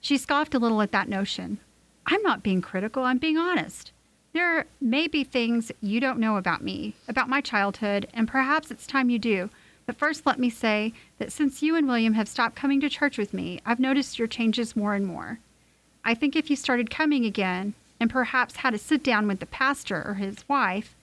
She 0.01 0.17
scoffed 0.17 0.55
a 0.55 0.57
little 0.57 0.81
at 0.81 0.91
that 0.93 1.07
notion. 1.07 1.59
I'm 2.07 2.23
not 2.23 2.41
being 2.41 2.59
critical, 2.59 3.03
I'm 3.03 3.19
being 3.19 3.37
honest. 3.37 3.91
There 4.33 4.65
may 4.81 5.07
be 5.07 5.23
things 5.23 5.71
you 5.79 5.99
don't 5.99 6.17
know 6.17 6.37
about 6.37 6.63
me, 6.63 6.95
about 7.07 7.29
my 7.29 7.39
childhood, 7.39 8.07
and 8.15 8.27
perhaps 8.27 8.71
it's 8.71 8.87
time 8.87 9.11
you 9.11 9.19
do. 9.19 9.51
But 9.85 9.95
first, 9.95 10.25
let 10.25 10.39
me 10.39 10.49
say 10.49 10.91
that 11.19 11.31
since 11.31 11.61
you 11.61 11.75
and 11.75 11.87
William 11.87 12.13
have 12.13 12.27
stopped 12.27 12.55
coming 12.55 12.81
to 12.81 12.89
church 12.89 13.19
with 13.19 13.31
me, 13.31 13.59
I've 13.63 13.79
noticed 13.79 14.17
your 14.17 14.27
changes 14.27 14.75
more 14.75 14.95
and 14.95 15.05
more. 15.05 15.37
I 16.03 16.15
think 16.15 16.35
if 16.35 16.49
you 16.49 16.55
started 16.55 16.89
coming 16.89 17.25
again 17.25 17.75
and 17.99 18.09
perhaps 18.09 18.55
had 18.55 18.73
a 18.73 18.79
sit 18.79 19.03
down 19.03 19.27
with 19.27 19.39
the 19.39 19.45
pastor 19.45 20.03
or 20.03 20.15
his 20.15 20.49
wife, 20.49 20.95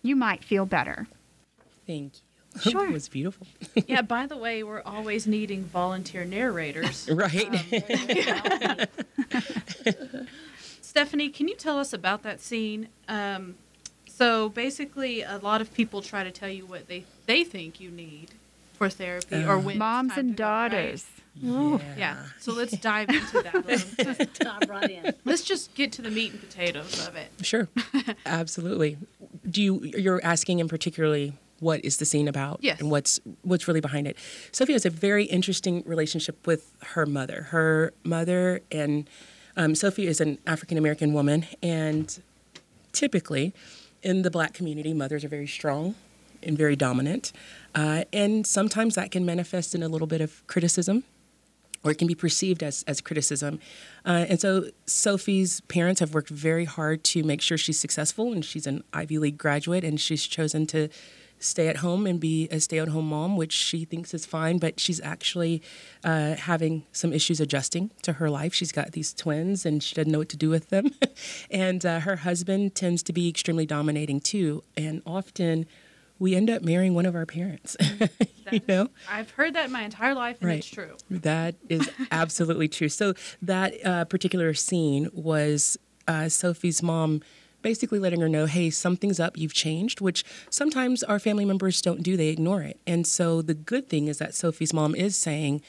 you 0.00 0.16
might 0.16 0.44
feel 0.44 0.64
better. 0.64 1.08
Thank 1.86 2.14
you. 2.14 2.27
Sure. 2.70 2.86
it 2.88 2.92
was 2.92 3.08
beautiful. 3.08 3.46
yeah. 3.86 4.02
By 4.02 4.26
the 4.26 4.36
way, 4.36 4.62
we're 4.62 4.82
always 4.82 5.26
needing 5.26 5.64
volunteer 5.64 6.24
narrators. 6.24 7.08
right. 7.12 7.48
Stephanie, 10.80 11.28
can 11.28 11.48
you 11.48 11.54
tell 11.54 11.78
us 11.78 11.92
about 11.92 12.22
that 12.22 12.40
scene? 12.40 12.88
Um, 13.08 13.56
so 14.06 14.48
basically, 14.48 15.22
a 15.22 15.38
lot 15.38 15.60
of 15.60 15.72
people 15.74 16.02
try 16.02 16.24
to 16.24 16.30
tell 16.30 16.48
you 16.48 16.66
what 16.66 16.88
they 16.88 17.04
they 17.26 17.44
think 17.44 17.80
you 17.80 17.90
need 17.90 18.30
for 18.74 18.88
therapy 18.88 19.44
or 19.44 19.58
when 19.58 19.78
Moms 19.78 20.16
and 20.16 20.36
to 20.36 20.42
right? 20.42 20.70
daughters. 20.70 21.06
Yeah. 21.40 22.24
So 22.40 22.52
let's 22.52 22.76
dive 22.78 23.08
into 23.10 23.42
that. 23.42 23.54
a 23.54 23.58
little 23.60 24.14
bit. 24.14 24.34
Dive 24.34 24.68
right 24.68 24.90
in. 24.90 25.14
Let's 25.24 25.42
just 25.42 25.72
get 25.74 25.92
to 25.92 26.02
the 26.02 26.10
meat 26.10 26.32
and 26.32 26.40
potatoes 26.40 27.06
of 27.06 27.14
it. 27.14 27.30
Sure. 27.42 27.68
Absolutely. 28.26 28.98
Do 29.48 29.62
you 29.62 29.80
you're 29.96 30.20
asking 30.24 30.58
in 30.58 30.68
particularly 30.68 31.34
what 31.60 31.84
is 31.84 31.96
the 31.96 32.04
scene 32.04 32.28
about 32.28 32.58
Yes. 32.62 32.80
and 32.80 32.90
what's 32.90 33.20
what's 33.42 33.66
really 33.68 33.80
behind 33.80 34.06
it. 34.06 34.16
Sophie 34.52 34.72
has 34.74 34.86
a 34.86 34.90
very 34.90 35.24
interesting 35.24 35.82
relationship 35.86 36.46
with 36.46 36.72
her 36.94 37.06
mother. 37.06 37.48
Her 37.50 37.92
mother 38.04 38.60
and 38.70 39.08
um, 39.56 39.74
Sophie 39.74 40.06
is 40.06 40.20
an 40.20 40.38
African 40.46 40.78
American 40.78 41.12
woman, 41.12 41.46
and 41.62 42.20
typically 42.92 43.52
in 44.02 44.22
the 44.22 44.30
black 44.30 44.54
community, 44.54 44.92
mothers 44.94 45.24
are 45.24 45.28
very 45.28 45.48
strong 45.48 45.94
and 46.42 46.56
very 46.56 46.76
dominant. 46.76 47.32
Uh, 47.74 48.04
and 48.12 48.46
sometimes 48.46 48.94
that 48.94 49.10
can 49.10 49.26
manifest 49.26 49.74
in 49.74 49.82
a 49.82 49.88
little 49.88 50.06
bit 50.06 50.20
of 50.20 50.46
criticism 50.46 51.02
or 51.84 51.92
it 51.92 51.98
can 51.98 52.08
be 52.08 52.14
perceived 52.14 52.62
as, 52.62 52.84
as 52.88 53.00
criticism. 53.00 53.60
Uh, 54.04 54.26
and 54.28 54.40
so 54.40 54.64
Sophie's 54.86 55.60
parents 55.62 56.00
have 56.00 56.12
worked 56.12 56.28
very 56.28 56.64
hard 56.64 57.04
to 57.04 57.22
make 57.22 57.40
sure 57.40 57.56
she's 57.56 57.78
successful, 57.78 58.32
and 58.32 58.44
she's 58.44 58.66
an 58.66 58.82
Ivy 58.92 59.18
League 59.18 59.38
graduate, 59.38 59.84
and 59.84 60.00
she's 60.00 60.26
chosen 60.26 60.66
to 60.68 60.88
stay 61.40 61.68
at 61.68 61.78
home 61.78 62.06
and 62.06 62.18
be 62.20 62.48
a 62.50 62.60
stay 62.60 62.78
at 62.78 62.88
home 62.88 63.08
mom, 63.08 63.36
which 63.36 63.52
she 63.52 63.84
thinks 63.84 64.12
is 64.14 64.26
fine, 64.26 64.58
but 64.58 64.78
she's 64.80 65.00
actually 65.00 65.62
uh, 66.04 66.34
having 66.34 66.84
some 66.92 67.12
issues 67.12 67.40
adjusting 67.40 67.90
to 68.02 68.14
her 68.14 68.28
life. 68.30 68.54
She's 68.54 68.72
got 68.72 68.92
these 68.92 69.12
twins, 69.14 69.64
and 69.66 69.82
she 69.82 69.94
doesn't 69.94 70.10
know 70.10 70.18
what 70.18 70.28
to 70.30 70.36
do 70.36 70.50
with 70.50 70.70
them. 70.70 70.90
and 71.50 71.84
uh, 71.86 72.00
her 72.00 72.16
husband 72.16 72.74
tends 72.74 73.02
to 73.04 73.12
be 73.12 73.28
extremely 73.28 73.66
dominating 73.66 74.20
too, 74.20 74.62
and 74.76 75.02
often 75.06 75.66
we 76.20 76.34
end 76.34 76.50
up 76.50 76.62
marrying 76.62 76.94
one 76.94 77.06
of 77.06 77.14
our 77.14 77.26
parents. 77.26 77.76
you 78.50 78.60
know? 78.66 78.88
I've 79.08 79.30
heard 79.30 79.54
that 79.54 79.70
my 79.70 79.82
entire 79.82 80.14
life, 80.14 80.38
and 80.40 80.48
Right. 80.48 80.58
it's 80.58 80.68
true. 80.68 80.96
That 81.08 81.54
is 81.68 81.88
absolutely 82.10 82.66
true. 82.68 82.88
So 82.88 83.14
that 83.42 83.74
uh, 83.86 84.04
particular 84.06 84.52
scene 84.54 85.08
was 85.12 85.78
uh, 86.08 86.28
Sophie's 86.28 86.82
mom 86.82 87.20
basically 87.68 87.98
letting 87.98 88.22
her 88.22 88.30
know, 88.30 88.46
"Hey, 88.46 88.70
something's 88.70 89.20
up. 89.20 89.36
You've 89.36 89.52
changed." 89.52 90.00
Which 90.00 90.24
sometimes 90.48 91.02
our 91.02 91.18
family 91.18 91.44
members 91.44 91.82
don't 91.82 92.02
do; 92.02 92.16
they 92.16 92.28
ignore 92.28 92.62
it. 92.62 92.80
And 92.86 93.06
so 93.06 93.42
the 93.42 93.52
good 93.72 93.90
thing 93.90 94.08
is 94.08 94.16
that 94.18 94.34
Sophie's 94.34 94.72
mom 94.72 94.94
is 94.94 95.14
saying, 95.16 95.60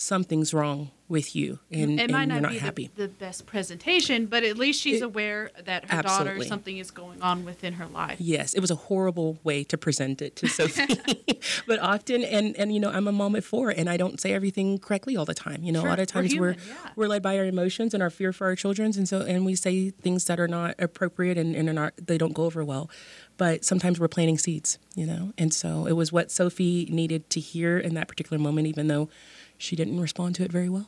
"Something's 0.00 0.54
wrong 0.54 0.92
with 1.08 1.34
you, 1.34 1.58
and, 1.72 1.98
It 1.98 2.02
and 2.04 2.12
might 2.12 2.28
you're 2.28 2.34
not, 2.34 2.42
not 2.42 2.52
be 2.52 2.58
happy." 2.58 2.90
The, 2.94 3.02
the 3.02 3.08
best 3.08 3.46
presentation, 3.46 4.26
but 4.26 4.44
at 4.44 4.56
least 4.56 4.80
she's 4.80 5.00
It- 5.00 5.04
aware 5.04 5.50
that 5.64 5.90
her 5.90 6.02
daughter 6.02 6.40
something 6.44 6.78
is 6.78 6.90
going 6.92 7.20
on 7.20 7.44
within 7.44 7.72
her 7.74 7.86
life. 7.86 8.20
Yes, 8.20 8.54
it 8.54 8.60
was 8.60 8.70
a 8.70 8.74
horrible 8.76 9.38
way 9.42 9.64
to 9.64 9.76
present 9.76 10.22
it 10.22 10.36
to 10.36 10.46
Sophie. 10.46 10.86
but 11.66 11.80
often, 11.80 12.22
and 12.22 12.54
and 12.56 12.72
you 12.72 12.78
know, 12.78 12.90
I'm 12.90 13.08
a 13.08 13.12
mom 13.12 13.34
at 13.34 13.42
four, 13.42 13.70
and 13.70 13.88
I 13.90 13.96
don't 13.96 14.20
say 14.20 14.32
everything 14.32 14.78
correctly 14.78 15.16
all 15.16 15.24
the 15.24 15.34
time. 15.34 15.64
You 15.64 15.72
know, 15.72 15.80
Sure, 15.80 15.88
a 15.88 15.90
lot 15.90 15.98
of 15.98 16.06
times 16.06 16.34
we're 16.36 16.52
human, 16.52 16.68
yeah. 16.68 16.90
we're 16.94 17.08
led 17.08 17.22
by 17.22 17.36
our 17.38 17.44
emotions 17.44 17.92
and 17.92 18.00
our 18.02 18.10
fear 18.10 18.32
for 18.32 18.46
our 18.46 18.54
children, 18.54 18.92
and 18.96 19.08
so 19.08 19.22
and 19.22 19.44
we 19.44 19.56
say 19.56 19.90
things 19.90 20.26
that 20.26 20.38
are 20.38 20.48
not 20.48 20.76
appropriate 20.78 21.36
and, 21.38 21.56
and 21.56 21.68
are 21.68 21.72
not 21.72 21.94
they 21.96 22.18
don't 22.18 22.34
go 22.34 22.44
over 22.44 22.64
well. 22.64 22.88
But 23.36 23.64
sometimes 23.64 23.98
we're 24.00 24.08
planting 24.08 24.36
seeds, 24.36 24.78
you 24.96 25.06
know, 25.06 25.32
and 25.38 25.54
so 25.54 25.86
it 25.86 25.92
was 25.92 26.12
what 26.12 26.30
Sophie 26.30 26.86
needed 26.90 27.30
to 27.30 27.40
hear 27.40 27.78
in 27.78 27.94
that 27.94 28.08
particular 28.08 28.38
moment, 28.40 28.66
even 28.66 28.88
though 28.88 29.08
she 29.58 29.76
didn't 29.76 30.00
respond 30.00 30.36
to 30.36 30.44
it 30.44 30.52
very 30.52 30.68
well. 30.68 30.86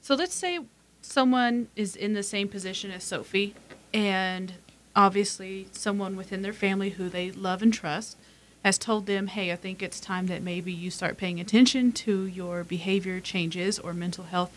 So 0.00 0.14
let's 0.14 0.34
say 0.34 0.60
someone 1.02 1.68
is 1.74 1.96
in 1.96 2.12
the 2.12 2.22
same 2.22 2.48
position 2.48 2.90
as 2.90 3.02
Sophie, 3.02 3.54
and 3.92 4.54
obviously 4.94 5.68
someone 5.72 6.16
within 6.16 6.42
their 6.42 6.52
family 6.52 6.90
who 6.90 7.08
they 7.08 7.30
love 7.30 7.62
and 7.62 7.72
trust 7.72 8.16
has 8.64 8.78
told 8.78 9.06
them, 9.06 9.28
hey, 9.28 9.52
I 9.52 9.56
think 9.56 9.82
it's 9.82 10.00
time 10.00 10.26
that 10.26 10.42
maybe 10.42 10.72
you 10.72 10.90
start 10.90 11.16
paying 11.16 11.40
attention 11.40 11.92
to 11.92 12.26
your 12.26 12.64
behavior 12.64 13.20
changes 13.20 13.78
or 13.78 13.94
mental 13.94 14.24
health. 14.24 14.52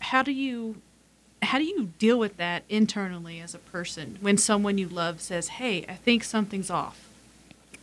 How 0.00 0.22
do 0.22 0.32
you 0.32 0.76
how 1.42 1.58
do 1.58 1.64
you 1.64 1.90
deal 1.98 2.18
with 2.18 2.36
that 2.36 2.64
internally 2.68 3.40
as 3.40 3.54
a 3.54 3.58
person 3.58 4.18
when 4.20 4.36
someone 4.36 4.76
you 4.76 4.86
love 4.88 5.22
says, 5.22 5.48
"Hey, 5.48 5.86
I 5.88 5.94
think 5.94 6.22
something's 6.22 6.68
off"? 6.70 7.09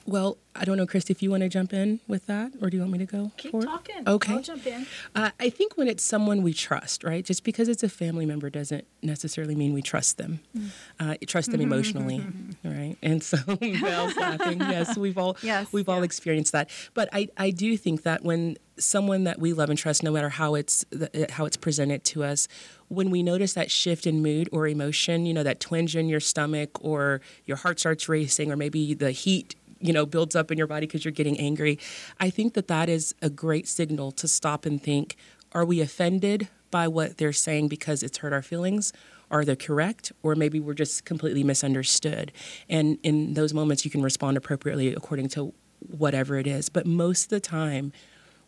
Well, 0.07 0.37
I 0.55 0.63
don't 0.63 0.77
know, 0.77 0.87
Christy, 0.87 1.11
if 1.11 1.21
you 1.21 1.29
want 1.29 1.43
to 1.43 1.49
jump 1.49 1.73
in 1.73 1.99
with 2.07 2.27
that, 2.27 2.53
or 2.61 2.69
do 2.69 2.77
you 2.77 2.81
want 2.81 2.93
me 2.93 2.99
to 2.99 3.05
go? 3.05 3.31
Keep 3.35 3.51
for 3.51 3.61
it? 3.61 3.65
talking. 3.65 4.07
Okay. 4.07 4.33
I'll 4.33 4.41
jump 4.41 4.65
in. 4.65 4.87
Uh, 5.13 5.31
I 5.37 5.49
think 5.49 5.77
when 5.77 5.89
it's 5.89 6.03
someone 6.03 6.43
we 6.43 6.53
trust, 6.53 7.03
right? 7.03 7.25
Just 7.25 7.43
because 7.43 7.67
it's 7.67 7.83
a 7.83 7.89
family 7.89 8.25
member 8.25 8.49
doesn't 8.49 8.87
necessarily 9.03 9.53
mean 9.53 9.73
we 9.73 9.81
trust 9.81 10.17
them. 10.17 10.39
Mm. 10.57 10.69
Uh, 10.97 11.15
trust 11.27 11.51
them 11.51 11.59
emotionally, 11.59 12.25
right? 12.63 12.95
And 13.03 13.21
so 13.21 13.37
laughing. 13.47 14.59
Yes, 14.61 14.97
we've 14.97 15.17
all 15.17 15.35
Yes, 15.41 15.71
we've 15.73 15.89
all 15.89 16.03
experienced 16.03 16.53
that. 16.53 16.69
But 16.93 17.09
I, 17.11 17.27
I 17.37 17.51
do 17.51 17.75
think 17.75 18.03
that 18.03 18.23
when 18.23 18.57
someone 18.79 19.25
that 19.25 19.39
we 19.39 19.51
love 19.51 19.69
and 19.69 19.77
trust, 19.77 20.03
no 20.03 20.11
matter 20.11 20.29
how 20.29 20.55
it's 20.55 20.85
the- 20.89 21.27
how 21.31 21.45
it's 21.45 21.57
presented 21.57 22.05
to 22.05 22.23
us, 22.23 22.47
when 22.87 23.09
we 23.11 23.21
notice 23.23 23.53
that 23.53 23.69
shift 23.69 24.07
in 24.07 24.21
mood 24.21 24.47
or 24.53 24.67
emotion, 24.67 25.25
you 25.25 25.33
know, 25.33 25.43
that 25.43 25.59
twinge 25.59 25.95
in 25.97 26.07
your 26.07 26.21
stomach 26.21 26.69
or 26.81 27.19
your 27.45 27.57
heart 27.57 27.79
starts 27.79 28.07
racing, 28.07 28.51
or 28.51 28.55
maybe 28.55 28.93
the 28.93 29.11
heat 29.11 29.55
you 29.79 29.93
know 29.93 30.05
builds 30.05 30.35
up 30.35 30.51
in 30.51 30.57
your 30.57 30.67
body 30.67 30.85
because 30.87 31.05
you're 31.05 31.11
getting 31.11 31.39
angry. 31.39 31.79
I 32.19 32.29
think 32.29 32.53
that 32.53 32.67
that 32.67 32.89
is 32.89 33.13
a 33.21 33.29
great 33.29 33.67
signal 33.67 34.11
to 34.13 34.27
stop 34.27 34.65
and 34.65 34.81
think 34.81 35.15
are 35.53 35.65
we 35.65 35.81
offended 35.81 36.49
by 36.71 36.87
what 36.87 37.17
they're 37.17 37.33
saying 37.33 37.67
because 37.69 38.03
it's 38.03 38.17
hurt 38.17 38.33
our 38.33 38.41
feelings? 38.41 38.91
Are 39.31 39.45
they 39.45 39.55
correct? 39.55 40.11
Or 40.23 40.35
maybe 40.35 40.59
we're 40.59 40.73
just 40.73 41.05
completely 41.05 41.43
misunderstood. 41.43 42.31
And 42.69 42.97
in 43.03 43.33
those 43.33 43.53
moments 43.53 43.85
you 43.85 43.91
can 43.91 44.01
respond 44.01 44.37
appropriately 44.37 44.93
according 44.93 45.29
to 45.29 45.53
whatever 45.97 46.37
it 46.37 46.47
is. 46.47 46.69
But 46.69 46.85
most 46.85 47.25
of 47.25 47.29
the 47.29 47.39
time 47.39 47.93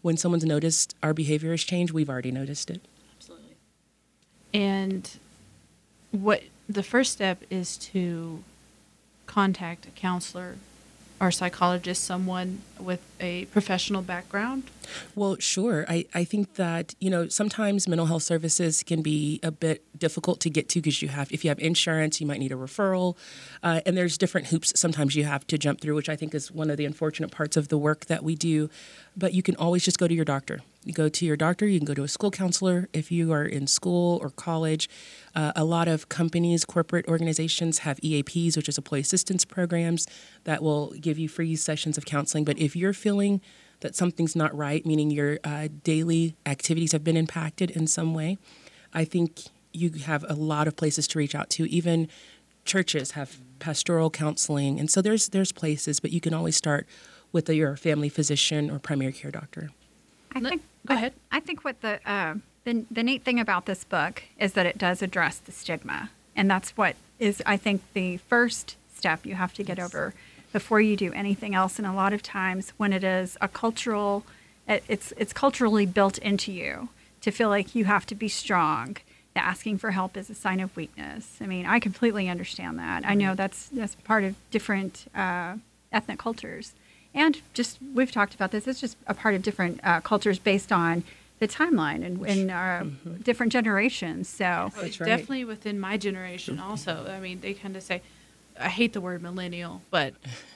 when 0.02 0.18
someone's 0.18 0.46
noticed 0.46 0.96
our 1.04 1.14
behavior 1.14 1.52
has 1.52 1.64
changed 1.64 1.94
we've 1.94 2.10
already 2.10 2.32
noticed 2.32 2.70
it. 2.70 2.82
Absolutely. 3.18 3.56
And 4.54 5.10
what 6.12 6.44
the 6.68 6.84
first 6.84 7.14
step 7.14 7.44
is 7.50 7.78
to 7.78 8.44
contact 9.26 9.86
a 9.86 9.92
counselor 9.92 10.56
or 11.22 11.32
psychologist, 11.32 12.04
someone 12.04 12.62
with 12.80 13.02
a 13.20 13.46
professional 13.46 14.02
background. 14.02 14.64
Well, 15.16 15.36
sure. 15.40 15.86
I, 15.90 16.06
I 16.14 16.24
think 16.24 16.56
that, 16.56 16.96
you 17.00 17.10
know, 17.10 17.28
sometimes 17.28 17.88
mental 17.88 18.08
health 18.08 18.24
services 18.24 18.84
can 18.84 19.02
be 19.02 19.40
a 19.44 19.52
bit 19.52 19.84
difficult 19.98 20.40
to 20.42 20.50
get 20.50 20.70
to 20.70 20.82
because 20.82 21.02
you 21.02 21.10
have, 21.10 21.32
if 21.32 21.44
you 21.44 21.50
have 21.50 21.60
insurance, 21.60 22.22
you 22.22 22.28
might 22.28 22.40
need 22.40 22.52
a 22.52 22.56
referral. 22.56 23.18
Uh, 23.62 23.82
and 23.86 23.98
there's 23.98 24.18
different 24.18 24.48
hoops 24.48 24.72
sometimes 24.80 25.16
you 25.16 25.26
have 25.26 25.46
to 25.48 25.58
jump 25.58 25.82
through, 25.82 25.96
which 25.96 26.10
I 26.10 26.16
think 26.16 26.34
is 26.34 26.52
one 26.52 26.70
of 26.70 26.78
the 26.78 26.86
unfortunate 26.86 27.32
parts 27.32 27.58
of 27.58 27.68
the 27.68 27.78
work 27.78 28.06
that 28.06 28.24
we 28.24 28.36
do. 28.36 28.70
But 29.16 29.34
you 29.34 29.44
can 29.44 29.56
always 29.58 29.84
just 29.84 30.00
go 30.00 30.08
to 30.08 30.14
your 30.14 30.26
doctor. 30.26 30.62
You 30.86 30.94
go 30.94 31.10
to 31.10 31.26
your 31.26 31.36
doctor, 31.36 31.68
you 31.68 31.78
can 31.78 31.86
go 31.86 31.94
to 31.94 32.04
a 32.04 32.08
school 32.08 32.32
counselor 32.32 32.88
if 32.94 33.12
you 33.12 33.34
are 33.34 33.44
in 33.44 33.68
school 33.68 34.18
or 34.22 34.30
college. 34.30 34.90
Uh, 35.36 35.52
a 35.56 35.66
lot 35.66 35.90
of 35.90 36.08
companies, 36.08 36.64
corporate 36.64 37.06
organizations 37.08 37.80
have 37.80 37.98
EAPs, 37.98 38.56
which 38.56 38.70
is 38.70 38.78
employee 38.78 39.02
assistance 39.02 39.44
programs 39.44 40.08
that 40.46 40.64
will 40.64 40.94
give 41.02 41.20
you 41.20 41.28
free 41.28 41.58
sessions 41.58 41.98
of 41.98 42.06
counseling. 42.06 42.46
But 42.46 42.58
if 42.58 42.78
you're 42.78 42.94
feeling 42.94 43.42
that 43.82 43.94
something's 43.96 44.36
not 44.38 44.56
right, 44.56 44.86
meaning 44.86 45.12
your 45.12 45.40
uh, 45.44 45.68
daily 45.84 46.38
activities 46.46 46.94
have 46.94 47.04
been 47.04 47.18
impacted 47.18 47.72
in 47.72 47.86
some 47.86 48.14
way, 48.14 48.38
I 48.94 49.04
think 49.04 49.42
you 49.74 49.92
have 50.06 50.26
a 50.30 50.34
lot 50.34 50.68
of 50.68 50.78
places 50.78 51.08
to 51.10 51.20
reach 51.20 51.36
out 51.36 51.50
to. 51.52 51.70
Even 51.70 52.08
churches 52.66 53.12
have 53.12 53.40
pastoral 53.60 54.10
counseling, 54.10 54.80
and 54.80 54.90
so 54.90 55.02
there's 55.02 55.30
there's 55.30 55.52
places, 55.52 56.00
but 56.00 56.12
you 56.12 56.22
can 56.22 56.34
always 56.34 56.56
start 56.56 56.88
with 57.32 57.50
your 57.50 57.76
family 57.76 58.10
physician 58.10 58.70
or 58.72 58.80
primary 58.80 59.14
care 59.14 59.32
doctor. 59.32 59.70
I 60.34 60.40
think 60.40 60.62
go 60.86 60.94
ahead. 60.94 61.14
I 61.32 61.40
think 61.40 61.64
what 61.64 61.82
the, 61.82 62.00
uh, 62.10 62.36
the 62.64 62.86
the 62.92 63.04
neat 63.04 63.24
thing 63.24 63.40
about 63.40 63.66
this 63.66 63.84
book 63.84 64.24
is 64.38 64.54
that 64.54 64.66
it 64.66 64.78
does 64.78 65.02
address 65.02 65.38
the 65.38 65.52
stigma, 65.52 66.12
and 66.36 66.50
that's 66.50 66.72
what 66.78 66.96
is 67.20 67.42
I 67.46 67.58
think 67.58 67.82
the 67.94 68.18
first 68.18 68.76
step 68.94 69.26
you 69.26 69.36
have 69.36 69.54
to 69.56 69.64
get 69.64 69.80
over 69.80 70.14
before 70.52 70.82
you 70.82 70.96
do 70.96 71.14
anything 71.14 71.56
else. 71.56 71.78
And 71.78 71.88
a 71.88 71.94
lot 71.94 72.14
of 72.14 72.22
times 72.24 72.74
when 72.78 72.94
it 72.94 73.04
is 73.04 73.38
a 73.42 73.48
cultural, 73.48 74.26
it, 74.68 74.84
it's 74.88 75.14
it's 75.18 75.34
culturally 75.34 75.86
built 75.86 76.18
into 76.20 76.52
you 76.52 76.90
to 77.22 77.32
feel 77.32 77.50
like 77.50 77.76
you 77.76 77.86
have 77.86 78.06
to 78.08 78.16
be 78.16 78.28
strong. 78.28 78.98
That 79.36 79.46
asking 79.46 79.78
for 79.78 79.92
help 79.92 80.18
is 80.18 80.30
a 80.30 80.36
sign 80.36 80.60
of 80.60 80.76
weakness. 80.76 81.38
I 81.40 81.46
mean, 81.46 81.66
I 81.66 81.80
completely 81.80 82.28
understand 82.30 82.80
that. 82.80 83.04
I 83.06 83.14
know 83.14 83.36
that's 83.36 83.68
that's 83.70 83.96
part 83.96 84.24
of 84.24 84.36
different 84.50 85.06
uh, 85.16 85.56
ethnic 85.92 86.18
cultures 86.20 86.74
and 87.13 87.42
just 87.54 87.78
we've 87.94 88.12
talked 88.12 88.34
about 88.36 88.51
this 88.51 88.68
it's 88.68 88.80
just 88.82 88.98
a 89.08 89.13
part 89.13 89.36
of 89.36 89.42
different 89.42 89.80
uh, 89.84 90.00
cultures 90.01 90.39
based 90.39 90.72
on 90.72 91.04
the 91.39 91.48
timeline 91.48 92.06
and, 92.06 92.25
and 92.25 92.51
uh, 92.51 92.84
different 93.24 93.51
generations 93.51 94.28
so 94.28 94.72
That's 94.75 95.00
right. 95.00 95.08
Definitely 95.08 95.46
within 95.46 95.80
my 95.80 95.96
generation, 95.98 96.60
also. 96.60 97.08
I 97.10 97.20
mean, 97.22 97.39
they 97.39 97.54
kind 97.54 97.78
of 97.78 97.82
say, 97.84 98.01
I 98.60 98.68
hate 98.68 98.92
the 98.94 99.00
word 99.01 99.22
millennial, 99.22 99.82
but. 99.89 100.13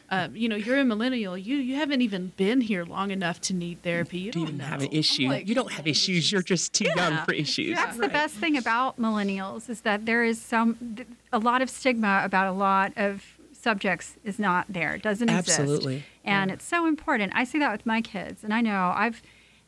Um, 0.10 0.36
you 0.36 0.48
know, 0.48 0.58
you're 0.58 0.78
a 0.78 0.84
millennial. 0.86 1.36
You 1.36 1.56
you 1.56 1.76
haven't 1.78 2.02
even 2.02 2.34
been 2.38 2.62
here 2.62 2.84
long 2.86 3.10
enough 3.10 3.42
to 3.42 3.54
need 3.54 3.82
therapy. 3.82 4.20
You 4.20 4.32
Do 4.32 4.40
you 4.42 4.46
don't 4.46 4.56
even 4.56 4.58
know. 4.60 4.72
have 4.72 4.82
an 4.84 4.92
issue? 4.92 5.28
like, 5.28 5.48
you 5.48 5.56
don't 5.56 5.72
have 5.72 5.88
issues. 5.88 6.32
You're 6.32 6.44
just 6.44 6.72
too 6.74 6.86
young 6.96 7.26
for 7.26 7.34
issues. 7.34 7.78
that's 7.78 7.98
the 7.98 8.10
best 8.10 8.36
thing 8.36 8.56
about 8.56 9.00
millennials 9.00 9.70
is 9.72 9.82
that 9.82 10.06
there 10.06 10.24
is 10.24 10.40
some 10.40 10.98
a 11.32 11.40
lot 11.40 11.64
of 11.64 11.70
stigma 11.70 12.22
about 12.24 12.46
a 12.48 12.52
lot 12.52 12.92
of 12.96 13.24
subjects 13.64 14.16
is 14.24 14.38
not 14.38 14.66
there. 14.70 14.96
It 14.96 15.02
doesn't 15.02 15.30
exist. 15.30 15.60
Absolutely. 15.60 16.04
and 16.26 16.52
it's 16.52 16.66
so 16.66 16.86
important. 16.86 17.34
I 17.36 17.44
see 17.46 17.60
that 17.60 17.72
with 17.72 17.86
my 17.86 18.02
kids. 18.02 18.44
And 18.44 18.54
i 18.54 18.62
know 18.62 18.94
i've 18.96 19.22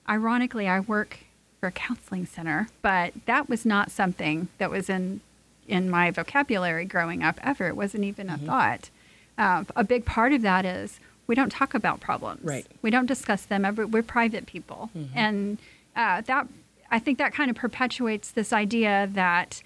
ironically 0.07 0.67
i 0.67 0.79
work 0.79 1.19
for 1.59 1.67
a 1.67 1.71
counseling 1.71 2.25
center 2.25 2.67
but 2.81 3.13
that 3.25 3.49
was 3.49 3.65
not 3.65 3.89
something 3.89 4.49
that 4.59 4.69
was 4.69 4.89
in 4.89 5.21
in 5.67 5.89
my 5.89 6.11
vocabulary 6.11 6.85
growing 6.85 7.23
up 7.23 7.39
ever. 7.43 7.67
It 7.67 7.75
wasn't 7.75 8.03
even 8.03 8.29
a 8.29 8.37
thought. 8.37 8.89
Uh, 9.37 9.63
a 9.75 9.83
big 9.83 10.05
part 10.05 10.31
of 10.31 10.41
that 10.43 10.63
is 10.65 10.99
we 11.27 11.35
don't 11.35 11.51
talk 11.51 11.73
about 11.73 11.99
problems. 11.99 12.43
Right. 12.43 12.65
We 12.81 12.91
don't 12.91 13.07
discuss 13.07 13.45
them. 13.45 13.65
Every, 13.65 13.85
we're 13.85 14.03
private 14.03 14.45
people, 14.45 14.89
and 15.13 15.57
uh, 15.95 16.21
that 16.21 16.47
I 16.91 16.99
think 16.99 17.17
that 17.17 17.33
kind 17.33 17.49
of 17.49 17.57
perpetuates 17.57 18.31
this 18.31 18.53
idea 18.53 19.09
that 19.13 19.61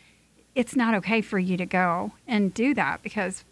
it's 0.55 0.75
not 0.75 0.95
okay 0.95 1.21
for 1.21 1.37
you 1.37 1.57
to 1.57 1.65
go 1.65 2.13
and 2.27 2.53
do 2.53 2.73
that 2.73 3.03
because 3.03 3.43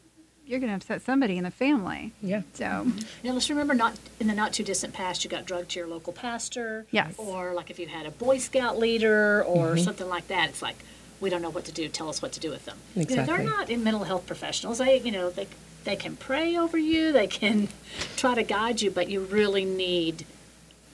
you're 0.47 0.59
going 0.59 0.69
to 0.71 0.75
upset 0.77 1.01
somebody 1.01 1.37
in 1.37 1.43
the 1.43 1.51
family. 1.51 2.13
Yeah. 2.21 2.41
So 2.53 2.87
Now 3.23 3.33
let's 3.33 3.49
remember, 3.49 3.73
not 3.73 3.97
in 4.19 4.27
the 4.27 4.33
not 4.33 4.53
too 4.53 4.63
distant 4.63 4.93
past, 4.93 5.23
you 5.23 5.29
got 5.29 5.45
drugged 5.45 5.69
to 5.71 5.79
your 5.79 5.87
local 5.87 6.13
pastor. 6.13 6.85
Yes. 6.91 7.13
Or 7.17 7.53
like 7.53 7.69
if 7.69 7.77
you 7.79 7.87
had 7.87 8.05
a 8.05 8.11
Boy 8.11 8.37
Scout 8.37 8.77
leader 8.79 9.43
or 9.43 9.67
Mm-hmm. 9.75 9.83
something 9.83 10.07
like 10.09 10.27
that, 10.29 10.49
it's 10.49 10.61
like 10.61 10.77
we 11.19 11.29
don't 11.29 11.41
know 11.41 11.49
what 11.49 11.65
to 11.65 11.71
do. 11.71 11.87
Tell 11.89 12.09
us 12.09 12.21
what 12.21 12.31
to 12.33 12.39
do 12.39 12.49
with 12.49 12.65
them. 12.65 12.77
You 12.95 12.99
know, 12.99 13.03
Exactly. 13.03 13.35
they're 13.37 13.45
not 13.45 13.69
in 13.69 13.83
mental 13.83 14.03
health 14.05 14.25
professionals. 14.25 14.77
They, 14.77 14.99
you 14.99 15.11
know, 15.11 15.29
they 15.29 15.47
they 15.83 15.95
can 15.95 16.15
pray 16.15 16.57
over 16.57 16.77
you. 16.77 17.11
They 17.11 17.27
can 17.27 17.67
try 18.15 18.35
to 18.35 18.43
guide 18.43 18.81
you, 18.81 18.91
but 18.91 19.09
you 19.09 19.21
really 19.21 19.65
need 19.65 20.25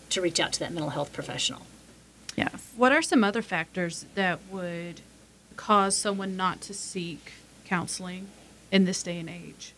to 0.09 0.21
reach 0.21 0.39
out 0.39 0.53
to 0.53 0.59
that 0.59 0.71
mental 0.71 0.91
health 0.91 1.11
professional. 1.13 1.63
yes. 2.35 2.71
What 2.77 2.91
are 2.91 3.01
some 3.01 3.23
other 3.23 3.41
factors 3.41 4.05
that 4.15 4.39
would 4.51 5.01
cause 5.57 5.95
someone 5.97 6.35
not 6.37 6.61
to 6.61 6.73
seek 6.73 7.33
counseling 7.65 8.27
in 8.73 8.83
this 8.85 9.01
day 9.03 9.19
and 9.19 9.29
age? 9.29 9.73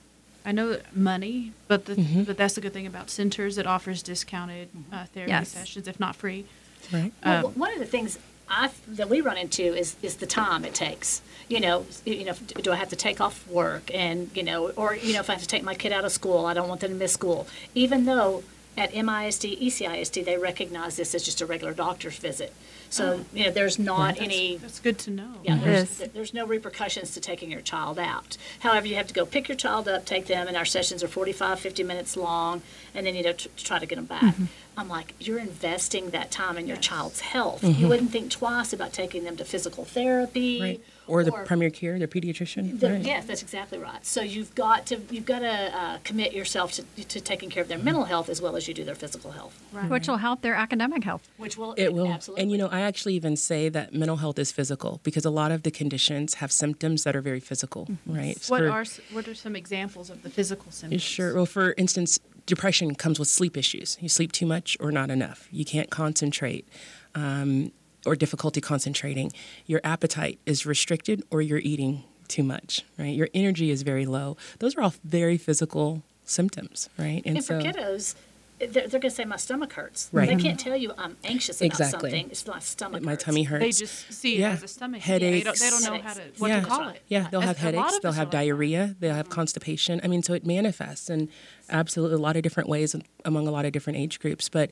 I 0.46 0.52
know 0.52 0.70
that 0.72 0.96
money, 0.96 1.52
but 1.68 1.86
the, 1.86 1.96
but 2.25 2.38
that's 2.38 2.54
the 2.56 2.62
good 2.62 2.74
thing 2.74 2.88
about 2.88 3.10
centers. 3.10 3.58
It 3.58 3.68
offers 3.68 4.02
discounted 4.02 4.70
uh, 4.92 5.06
therapy 5.14 5.32
Yes. 5.32 5.50
sessions, 5.50 5.88
if 5.88 6.00
not 6.00 6.16
free. 6.16 6.46
Right. 6.92 7.12
Well, 7.24 7.36
Um, 7.38 7.42
w- 7.44 7.60
one 7.60 7.74
of 7.74 7.80
the 7.80 7.86
things 7.86 8.18
I 8.48 8.70
that 8.88 9.10
we 9.10 9.22
run 9.22 9.38
into 9.38 9.64
is 9.64 9.96
is 10.04 10.16
the 10.18 10.28
time 10.28 10.64
it 10.66 10.75
takes. 10.75 11.22
You 11.50 11.60
know, 11.60 11.86
you 12.06 12.25
know, 12.25 12.34
do 12.62 12.72
I 12.72 12.75
have 12.75 12.90
to 12.90 12.96
take 12.96 13.20
off 13.20 13.48
work, 13.48 13.90
and 13.94 14.30
you 14.36 14.44
know, 14.44 14.70
or 14.72 14.96
you 14.96 15.14
know, 15.14 15.20
if 15.20 15.30
I 15.32 15.34
have 15.34 15.42
to 15.42 15.48
take 15.48 15.64
my 15.64 15.74
kid 15.74 15.92
out 15.92 16.06
of 16.06 16.12
school, 16.12 16.46
I 16.46 16.54
don't 16.54 16.70
want 16.70 16.82
them 16.82 16.92
to 16.92 16.96
miss 16.98 17.14
school, 17.14 17.48
even 17.74 18.06
though. 18.06 18.44
At 18.77 18.91
MISD, 18.91 19.62
ECISD, 19.62 20.25
they 20.25 20.38
recognize 20.38 20.98
this 20.98 21.15
as 21.15 21.24
just 21.24 21.39
a 21.39 21.46
regular 21.46 21.74
doctor's 21.74 22.17
visit. 22.17 22.53
So, 22.89 23.22
oh. 23.22 23.25
you 23.34 23.46
know, 23.46 23.51
there's 23.51 23.79
not 23.79 24.20
any 24.20 24.58
That's 24.58 24.79
good 24.79 25.00
to 25.00 25.12
know. 25.12 25.34
yeah, 25.44 25.58
there's, 25.58 25.89
is. 25.89 25.98
there- 25.98 26.08
there's 26.10 26.34
no 26.34 26.46
repercussions 26.46 27.13
to 27.13 27.22
taking 27.22 27.50
your 27.50 27.62
child 27.62 27.98
out. 27.98 28.38
However, 28.60 28.88
you 28.88 28.96
have 28.96 29.08
to 29.08 29.13
go 29.13 29.25
pick 29.25 29.48
your 29.48 29.58
child 29.58 29.88
up, 29.88 30.05
take 30.05 30.27
them, 30.27 30.48
and 30.48 30.58
our 30.58 30.65
sessions 30.65 31.03
are 31.03 31.08
45, 31.08 31.60
50 31.60 31.84
minutes 31.84 32.17
long, 32.17 32.62
and 32.94 33.05
then, 33.05 33.15
you 33.15 33.24
know, 33.24 33.32
to, 33.32 33.50
to 33.50 33.63
try 33.63 33.79
to 33.79 33.86
get 33.86 33.96
them 33.96 34.05
back. 34.05 34.22
Mm-hmm. 34.22 34.46
I'm 34.77 34.89
like, 34.89 35.13
you're 35.20 35.39
investing 35.39 36.10
that 36.10 36.32
time 36.32 36.58
in 36.58 36.67
your 36.67 36.77
child's 36.77 37.22
health. 37.22 37.63
You 37.63 37.70
mm-hmm. 37.70 37.88
wouldn't 37.88 38.12
think 38.12 38.29
twice 38.32 38.74
about 38.74 38.91
taking 38.91 39.24
them 39.24 39.38
to 39.38 39.46
physical 39.46 39.86
therapy. 39.86 40.62
Right. 40.62 40.82
Or 41.08 41.24
the 41.24 41.32
primary 41.32 41.72
care, 41.72 41.98
their 42.00 42.08
pediatrician. 42.08 42.80
The- 42.80 42.90
right. 42.94 43.02
Yes, 43.02 43.26
that's 43.26 43.42
exactly 43.42 43.78
right. 43.78 44.06
So 44.06 44.22
you've 44.22 44.54
got 44.56 44.86
to 44.88 45.00
you've 45.12 45.26
got 45.26 45.40
to 45.40 45.78
uh, 45.78 45.98
commit 46.04 46.34
yourself 46.34 46.72
to, 46.74 46.84
to 47.06 47.20
taking 47.22 47.50
care 47.50 47.62
of 47.62 47.70
their 47.70 47.78
mental 47.78 48.06
health 48.06 48.28
as 48.30 48.42
well 48.42 48.56
as 48.56 48.68
you 48.68 48.74
do 48.74 48.84
their 48.84 48.96
physical 48.96 49.32
health, 49.32 49.60
Right. 49.72 49.90
Which 49.90 50.08
will 50.08 50.18
help 50.18 50.42
their 50.42 50.56
academic 50.56 51.04
health. 51.04 51.28
which 51.38 51.58
will 51.58 51.74
It 51.78 51.94
will. 51.94 52.08
absolutely. 52.08 52.42
And 52.44 52.52
you 52.52 52.58
know, 52.58 52.68
I 52.68 52.82
actually 52.82 53.14
even 53.16 53.36
say 53.36 53.70
that 53.70 53.94
mental 53.94 54.18
health 54.18 54.40
is 54.40 54.52
physical 54.52 55.00
because 55.04 55.26
a 55.26 55.30
lot 55.30 55.52
of 55.52 55.64
the 55.64 55.72
conditions 55.72 56.36
have 56.36 56.52
symptoms 56.52 57.04
that 57.04 57.16
are 57.16 57.22
very 57.22 57.40
physical, 57.40 57.88
right? 58.06 58.38
What 58.48 58.62
For- 58.62 58.70
are 58.70 58.86
what 59.12 59.28
are 59.28 59.36
some 59.36 59.56
examples 59.56 60.10
of 60.10 60.24
the 60.24 60.30
physical 60.30 60.72
symptoms? 60.72 61.02
Sure. 61.02 61.34
Well, 61.36 61.46
for 61.46 61.74
instance, 61.78 62.20
depression 62.46 62.96
comes 62.96 63.20
with 63.20 63.28
sleep 63.28 63.58
issues. 63.58 63.98
You 64.02 64.10
sleep 64.10 64.32
too 64.32 64.46
much 64.46 64.78
or 64.80 64.92
not 64.92 65.10
enough. 65.10 65.48
You 65.52 65.66
can't 65.66 65.90
concentrate. 65.90 66.68
Um, 67.14 67.72
or 68.06 68.16
difficulty 68.16 68.62
concentrating. 68.62 69.32
Your 69.66 69.82
appetite 69.84 70.40
is 70.46 70.66
restricted 70.66 71.24
or 71.32 71.42
you're 71.42 71.60
eating 71.60 72.04
too 72.28 72.44
much, 72.44 72.84
right? 72.98 73.16
Your 73.16 73.30
energy 73.34 73.70
is 73.72 73.82
very 73.84 74.06
low. 74.06 74.38
Those 74.60 74.76
are 74.76 74.82
all 74.82 74.94
very 75.04 75.38
physical 75.38 76.04
symptoms, 76.24 76.90
right? 76.98 77.22
And 77.26 77.46
for 77.46 77.60
kiddos, 77.60 78.16
they're, 78.60 78.68
they're 78.68 78.88
going 78.88 79.02
to 79.02 79.12
say 79.12 79.26
my 79.26 79.36
stomach 79.36 79.74
hurts. 79.74 80.10
Right. 80.12 80.30
They 80.30 80.36
can't 80.38 80.60
tell 80.60 80.78
you 80.78 80.94
I'm 80.98 81.18
anxious 81.24 81.60
about 81.60 81.66
Exactly. 81.66 82.12
something. 82.12 82.30
It's 82.32 82.48
my 82.48 82.60
stomach. 82.60 83.04
my 83.04 83.12
hurts. 83.12 83.24
tummy 83.24 83.44
hurts. 83.44 83.64
They 83.64 83.72
just 83.72 84.14
see 84.14 84.36
it 84.36 84.40
Yeah. 84.40 84.52
as 84.52 84.64
a 84.64 84.68
stomach. 84.68 85.00
ache. 85.00 85.04
Headaches. 85.04 85.38
They 85.38 85.44
don't, 85.44 85.60
they 85.60 85.70
don't 85.70 85.84
know 85.84 86.08
how 86.08 86.14
to 86.14 86.22
what 86.38 86.48
yeah. 86.48 86.60
to 86.62 86.66
call 86.66 86.90
it. 86.90 87.02
Yeah, 87.10 87.28
they'll 87.30 87.42
have 87.42 87.58
As- 87.58 87.58
a 87.58 87.66
headaches, 87.66 88.00
they'll 88.00 88.14
have 88.14 88.22
are 88.22 88.26
like 88.26 88.32
diarrhea, 88.32 88.96
they'll 89.00 89.14
have 89.14 89.25
mm-hmm. 89.25 89.34
constipation. 89.34 90.00
I 90.03 90.08
mean, 90.08 90.24
so 90.24 90.34
it 90.34 90.46
manifests 90.46 91.10
in 91.10 91.29
absolutely 91.70 92.16
a 92.16 92.20
lot 92.20 92.38
of 92.38 92.44
different 92.44 92.70
ways 92.70 92.96
among 93.25 93.48
a 93.48 93.51
lot 93.51 93.66
of 93.66 93.74
different 93.74 94.00
age 94.00 94.20
groups. 94.20 94.48
But 94.48 94.72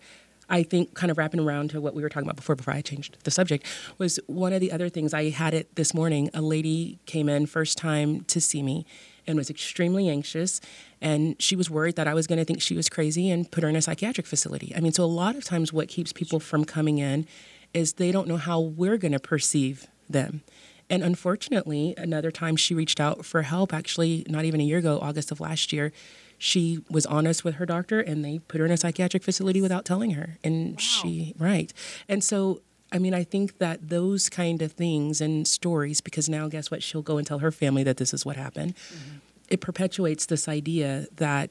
I 0.50 0.64
think, 0.64 0.94
kind 0.94 1.10
of 1.10 1.18
wrapping 1.18 1.40
around 1.40 1.70
to 1.72 1.82
what 1.82 1.94
we 1.94 2.02
were 2.02 2.10
talking 2.10 2.28
about 2.28 2.36
before, 2.36 2.56
before 2.56 2.74
I 2.74 2.82
changed 2.82 3.18
the 3.24 3.32
subject, 3.32 3.66
was 3.98 4.20
one 4.28 4.54
of 4.54 4.62
the 4.62 4.72
other 4.72 4.90
things 4.90 5.14
I 5.14 5.30
had 5.30 5.54
it 5.54 5.76
this 5.76 5.94
morning. 5.94 6.30
A 6.34 6.42
lady 6.42 7.00
came 7.06 7.30
in 7.30 7.46
first 7.46 7.78
time 7.78 8.22
to 8.26 8.42
see 8.42 8.62
me 8.62 8.86
and 9.26 9.38
was 9.38 9.50
extremely 9.50 10.10
anxious 10.10 10.60
and 11.04 11.36
she 11.38 11.58
was 11.58 11.70
worried 11.70 11.98
that 11.98 12.08
I 12.08 12.14
was 12.14 12.28
going 12.28 12.40
to 12.40 12.46
think 12.46 12.62
she 12.62 12.76
was 12.76 12.88
crazy 12.88 13.30
and 13.30 13.52
put 13.52 13.62
her 13.62 13.70
in 13.70 13.76
a 13.76 13.82
psychiatric 13.82 14.26
facility. 14.26 14.74
I 14.74 14.80
mean, 14.80 14.94
so 14.94 15.04
a 15.04 15.06
lot 15.06 15.36
of 15.36 15.44
times 15.44 15.74
what 15.74 15.90
keeps 15.90 16.14
people 16.14 16.40
from 16.40 16.64
coming 16.64 16.98
in 16.98 17.28
is 17.74 17.94
they 17.94 18.12
don't 18.12 18.28
know 18.28 18.38
how 18.38 18.62
we're 18.62 18.98
going 18.98 19.12
to 19.12 19.20
perceive 19.20 19.88
them. 20.10 20.44
And 20.90 21.04
unfortunately, 21.04 21.94
another 21.98 22.32
time 22.32 22.56
she 22.56 22.74
reached 22.74 23.02
out 23.02 23.26
for 23.26 23.42
help, 23.42 23.74
actually, 23.74 24.26
not 24.30 24.46
even 24.46 24.62
a 24.62 24.64
year 24.64 24.78
ago, 24.78 24.98
August 25.02 25.30
of 25.30 25.42
last 25.42 25.74
year, 25.74 25.92
she 26.44 26.80
was 26.90 27.06
honest 27.06 27.46
with 27.46 27.56
her 27.56 27.66
doctor 27.66 28.02
and 28.02 28.26
they 28.26 28.38
put 28.38 28.60
her 28.60 28.66
in 28.66 28.72
a 28.74 28.76
psychiatric 28.76 29.24
facility 29.24 29.62
without 29.62 29.86
telling 29.86 30.12
her. 30.12 30.38
And 30.44 30.80
she, 30.80 31.34
right. 31.40 31.72
And 32.10 32.22
so, 32.22 32.62
I 32.92 33.00
mean, 33.00 33.14
I 33.14 33.24
think 33.24 33.60
that 33.60 33.88
those 33.88 34.28
kind 34.28 34.62
of 34.62 34.74
things 34.74 35.22
and 35.22 35.48
stories, 35.48 36.02
because 36.02 36.28
now 36.28 36.50
guess 36.50 36.70
what? 36.70 36.84
She'll 36.84 37.02
go 37.02 37.18
and 37.18 37.26
tell 37.26 37.40
her 37.40 37.50
family 37.50 37.82
that 37.84 37.96
this 37.96 38.14
is 38.14 38.26
what 38.26 38.36
happened. 38.36 38.76
Mm-hmm. 38.76 39.18
It 39.48 39.62
perpetuates 39.62 40.26
this 40.26 40.50
idea 40.50 41.08
that 41.16 41.50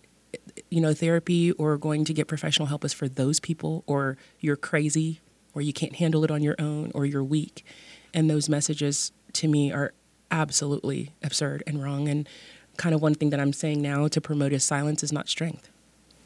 you 0.70 0.80
know, 0.82 0.92
therapy 0.92 1.52
or 1.52 1.78
going 1.78 2.04
to 2.04 2.12
get 2.12 2.28
professional 2.28 2.68
help 2.68 2.84
is 2.84 2.92
for 2.92 3.08
those 3.08 3.40
people, 3.40 3.84
or 3.86 4.18
you're 4.40 4.56
crazy, 4.56 5.20
or 5.54 5.62
you 5.62 5.72
can't 5.72 5.96
handle 5.96 6.22
it 6.22 6.30
on 6.30 6.42
your 6.42 6.56
own, 6.58 6.90
or 6.94 7.06
you're 7.06 7.24
weak. 7.24 7.64
And 8.12 8.28
those 8.28 8.46
messages 8.46 9.12
to 9.34 9.48
me 9.48 9.72
are 9.72 9.94
absolutely 10.30 11.12
absurd 11.22 11.62
and 11.66 11.82
wrong. 11.82 12.08
And 12.08 12.28
kind 12.76 12.94
of 12.94 13.02
one 13.02 13.14
thing 13.14 13.30
that 13.30 13.40
I'm 13.40 13.52
saying 13.52 13.82
now 13.82 14.08
to 14.08 14.20
promote 14.20 14.52
is 14.52 14.64
silence 14.64 15.02
is 15.02 15.12
not 15.12 15.28
strength, 15.28 15.70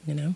you 0.06 0.14
know? 0.14 0.34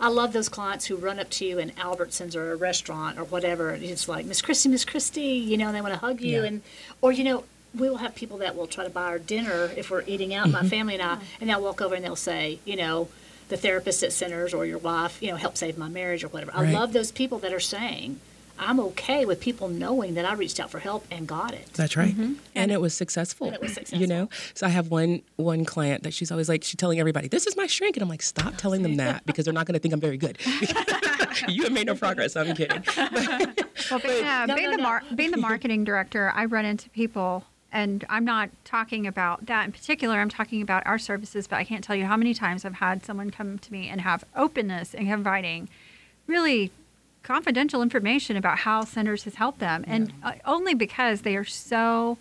I 0.00 0.08
love 0.08 0.32
those 0.32 0.48
clients 0.48 0.86
who 0.86 0.96
run 0.96 1.20
up 1.20 1.30
to 1.30 1.44
you 1.44 1.58
in 1.58 1.70
Albertsons 1.70 2.34
or 2.34 2.52
a 2.52 2.56
restaurant 2.56 3.18
or 3.18 3.24
whatever. 3.24 3.70
And 3.70 3.84
it's 3.84 4.08
like, 4.08 4.26
Miss 4.26 4.42
Christy, 4.42 4.68
Miss 4.68 4.84
Christy, 4.84 5.22
you 5.22 5.56
know, 5.56 5.68
and 5.68 5.76
they 5.76 5.80
want 5.80 5.94
to 5.94 6.00
hug 6.00 6.20
you. 6.20 6.40
Yeah. 6.40 6.48
And, 6.48 6.62
or, 7.00 7.12
you 7.12 7.22
know, 7.22 7.44
we 7.78 7.88
will 7.88 7.98
have 7.98 8.14
people 8.14 8.38
that 8.38 8.56
will 8.56 8.66
try 8.66 8.84
to 8.84 8.90
buy 8.90 9.04
our 9.04 9.18
dinner 9.18 9.70
if 9.76 9.90
we're 9.90 10.02
eating 10.06 10.34
out, 10.34 10.50
my 10.50 10.58
mm-hmm. 10.58 10.68
family 10.68 10.94
and 10.94 11.02
I, 11.02 11.18
and 11.40 11.48
they'll 11.48 11.62
walk 11.62 11.80
over 11.80 11.94
and 11.94 12.04
they'll 12.04 12.16
say, 12.16 12.58
you 12.64 12.76
know, 12.76 13.08
the 13.48 13.56
therapist 13.56 14.02
at 14.02 14.12
Centers 14.12 14.52
or 14.52 14.66
your 14.66 14.78
wife, 14.78 15.22
you 15.22 15.30
know, 15.30 15.36
helped 15.36 15.58
save 15.58 15.78
my 15.78 15.88
marriage 15.88 16.24
or 16.24 16.28
whatever. 16.28 16.52
I 16.54 16.72
love 16.72 16.92
those 16.92 17.12
people 17.12 17.38
that 17.40 17.52
are 17.52 17.60
saying, 17.60 18.18
I'm 18.58 18.78
okay 18.80 19.24
with 19.24 19.40
people 19.40 19.68
knowing 19.68 20.14
that 20.14 20.24
I 20.24 20.34
reached 20.34 20.60
out 20.60 20.70
for 20.70 20.78
help 20.78 21.04
and 21.10 21.26
got 21.26 21.52
it. 21.54 21.72
That's 21.74 21.96
right. 21.96 22.14
And 22.54 22.70
it 22.70 22.80
was 22.80 22.94
successful. 22.94 23.46
And 23.48 23.56
it 23.56 23.60
was 23.62 23.72
successful. 23.74 23.98
You 23.98 24.06
know? 24.06 24.28
So 24.54 24.66
I 24.66 24.70
have 24.70 24.90
one 24.90 25.22
one 25.36 25.64
client 25.64 26.02
that 26.04 26.14
she's 26.14 26.30
always 26.30 26.48
like, 26.48 26.62
she's 26.64 26.76
telling 26.76 27.00
everybody, 27.00 27.28
this 27.28 27.46
is 27.46 27.56
my 27.56 27.66
shrink. 27.66 27.96
And 27.96 28.02
I'm 28.02 28.08
like, 28.08 28.22
stop 28.22 28.56
telling 28.56 28.82
them 28.82 28.96
that 28.96 29.26
because 29.26 29.44
they're 29.44 29.54
not 29.54 29.66
going 29.66 29.74
to 29.74 29.80
think 29.80 29.92
I'm 29.94 30.00
very 30.00 30.16
good. 30.16 30.38
you 31.48 31.64
have 31.64 31.72
made 31.72 31.86
no 31.86 31.94
progress. 31.94 32.36
I'm 32.36 32.54
kidding. 32.54 32.82
Well, 33.90 33.98
being, 34.00 34.24
uh, 34.24 34.46
No, 34.46 34.54
being 34.54 34.70
no, 34.70 34.76
the 34.76 34.82
no. 34.82 35.16
being 35.16 35.30
the 35.32 35.36
marketing 35.50 35.84
director, 35.84 36.32
I 36.34 36.44
run 36.44 36.64
into 36.64 36.88
people, 36.90 37.44
and 37.72 38.04
I'm 38.08 38.24
not 38.24 38.48
talking 38.64 39.06
about 39.06 39.46
that 39.46 39.66
in 39.66 39.72
particular. 39.72 40.16
I'm 40.18 40.28
talking 40.30 40.62
about 40.62 40.86
our 40.86 40.98
services, 40.98 41.46
but 41.46 41.56
I 41.56 41.64
can't 41.64 41.82
tell 41.82 41.96
you 41.96 42.06
how 42.06 42.16
many 42.16 42.32
times 42.32 42.64
I've 42.64 42.74
had 42.74 43.04
someone 43.04 43.30
come 43.30 43.58
to 43.58 43.72
me 43.72 43.88
and 43.88 44.00
have 44.00 44.24
openness 44.36 44.94
and 44.94 45.08
inviting 45.08 45.68
really 46.26 46.70
confidential 47.22 47.82
information 47.82 48.36
about 48.36 48.58
how 48.58 48.84
centers 48.84 49.24
has 49.24 49.34
helped 49.36 49.58
them, 49.60 49.84
and 49.86 50.12
uh, 50.22 50.32
only 50.44 50.74
because 50.74 51.22
they 51.22 51.36
are 51.36 51.44
so 51.44 52.18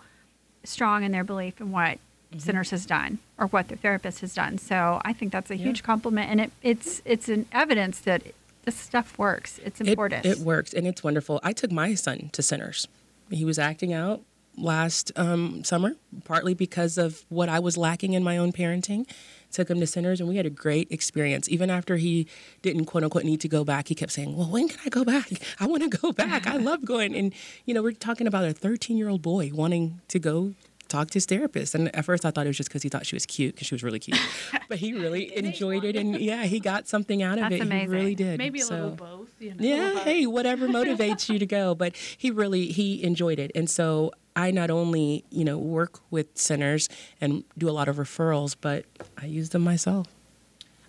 strong 0.64 1.04
in 1.04 1.12
their 1.12 1.24
belief 1.24 1.60
in 1.60 1.72
what 1.72 1.98
centers 2.38 2.70
has 2.70 2.86
done 2.86 3.20
or 3.38 3.48
what 3.48 3.68
their 3.68 3.78
therapist 3.78 4.22
has 4.22 4.34
done. 4.34 4.58
So 4.58 5.02
I 5.04 5.12
think 5.12 5.32
that's 5.32 5.52
a 5.52 5.56
huge 5.56 5.84
compliment, 5.84 6.30
and 6.32 6.40
it, 6.42 6.52
it's 6.62 7.02
it's 7.06 7.28
an 7.30 7.46
evidence 7.52 8.00
that 8.02 8.22
this 8.64 8.76
stuff 8.76 9.18
works. 9.18 9.60
It's 9.66 9.82
It- 9.82 9.88
important. 9.88 10.26
It, 10.26 10.38
works 10.40 10.74
and 10.74 10.86
it's 10.88 11.04
wonderful. 11.04 11.40
I 11.44 11.52
took 11.54 11.72
my 11.72 11.96
son 11.96 12.30
to 12.34 12.42
Centers. 12.44 12.88
He 13.30 13.44
was 13.44 13.58
acting 13.58 13.92
out 13.94 14.22
last 14.58 15.12
um, 15.16 15.64
summer, 15.64 15.96
partly 16.26 16.54
because 16.54 16.98
of 16.98 17.24
what 17.30 17.50
I 17.50 17.60
was 17.60 17.78
lacking 17.78 18.14
in 18.14 18.24
my 18.24 18.38
own 18.38 18.52
parenting. 18.52 19.08
Took 19.52 19.70
him 19.70 19.80
to 19.80 19.88
Centers 19.88 20.20
and 20.20 20.28
we 20.30 20.38
had 20.38 20.46
a 20.46 20.50
great 20.50 20.88
experience. 20.92 21.50
Even 21.50 21.70
after 21.70 21.98
he 21.98 22.28
didn't 22.62 22.86
quote 22.86 23.04
unquote 23.04 23.24
need 23.26 23.42
to 23.42 23.48
go 23.50 23.64
back, 23.64 23.88
he 23.90 23.96
kept 23.96 24.12
saying, 24.12 24.36
Well, 24.36 24.50
when 24.50 24.68
can 24.70 24.80
I 24.86 24.90
go 24.90 25.04
back? 25.04 25.30
I 25.60 25.68
want 25.68 25.84
to 25.84 25.90
go 25.98 26.12
back. 26.12 26.48
I 26.48 26.58
love 26.58 26.86
going. 26.86 27.16
And, 27.16 27.34
you 27.66 27.74
know, 27.74 27.84
we're 27.84 27.92
talking 27.92 28.28
about 28.28 28.46
a 28.46 28.54
13 28.54 28.98
year 28.98 29.10
old 29.10 29.22
boy 29.22 29.52
wanting 29.54 30.02
to 30.10 30.20
go 30.20 30.54
talk 30.88 31.08
to 31.10 31.14
his 31.14 31.26
therapist. 31.26 31.74
And 31.74 31.94
at 31.96 32.04
first 32.04 32.26
I 32.26 32.32
thought 32.32 32.46
it 32.46 32.50
was 32.50 32.58
just 32.58 32.68
because 32.70 32.84
he 32.84 32.90
thought 32.90 33.06
she 33.06 33.16
was 33.16 33.26
cute 33.26 33.56
because 33.56 33.66
she 33.68 33.74
was 33.76 33.84
really 33.84 34.00
cute. 34.00 34.20
But 34.68 34.80
he 34.80 34.94
really 34.94 35.36
enjoyed 35.38 35.84
it. 35.84 35.96
And 35.98 36.18
yeah, 36.20 36.44
he 36.46 36.60
got 36.62 36.88
something 36.88 37.22
out 37.22 37.38
of 37.38 37.44
That's 37.50 37.56
it. 37.56 37.62
amazing. 37.62 37.90
He 37.90 37.96
really 37.96 38.16
did. 38.16 38.38
Maybe 38.38 38.60
a 38.62 38.64
So- 38.64 38.74
little 38.76 38.90
both. 38.92 39.30
You 39.40 39.50
know, 39.56 39.56
yeah, 39.60 39.92
but- 39.96 40.04
hey, 40.04 40.26
whatever 40.28 40.68
motivates 40.80 41.28
you 41.28 41.40
to 41.40 41.46
go. 41.46 41.76
But 41.76 41.96
he 42.18 42.30
really 42.32 42.68
he 42.68 43.04
enjoyed 43.04 43.38
it, 43.40 43.52
and 43.56 43.70
so 43.70 44.12
I 44.36 44.52
not 44.52 44.70
only 44.72 45.24
you 45.30 45.44
know 45.44 45.58
work 45.58 46.00
with 46.10 46.38
centers 46.38 46.90
and 47.20 47.44
do 47.58 47.70
a 47.70 47.72
lot 47.72 47.88
of 47.88 47.98
referrals, 47.98 48.56
but 48.60 48.86
I 49.22 49.26
use 49.26 49.50
them 49.50 49.62
myself. 49.64 50.08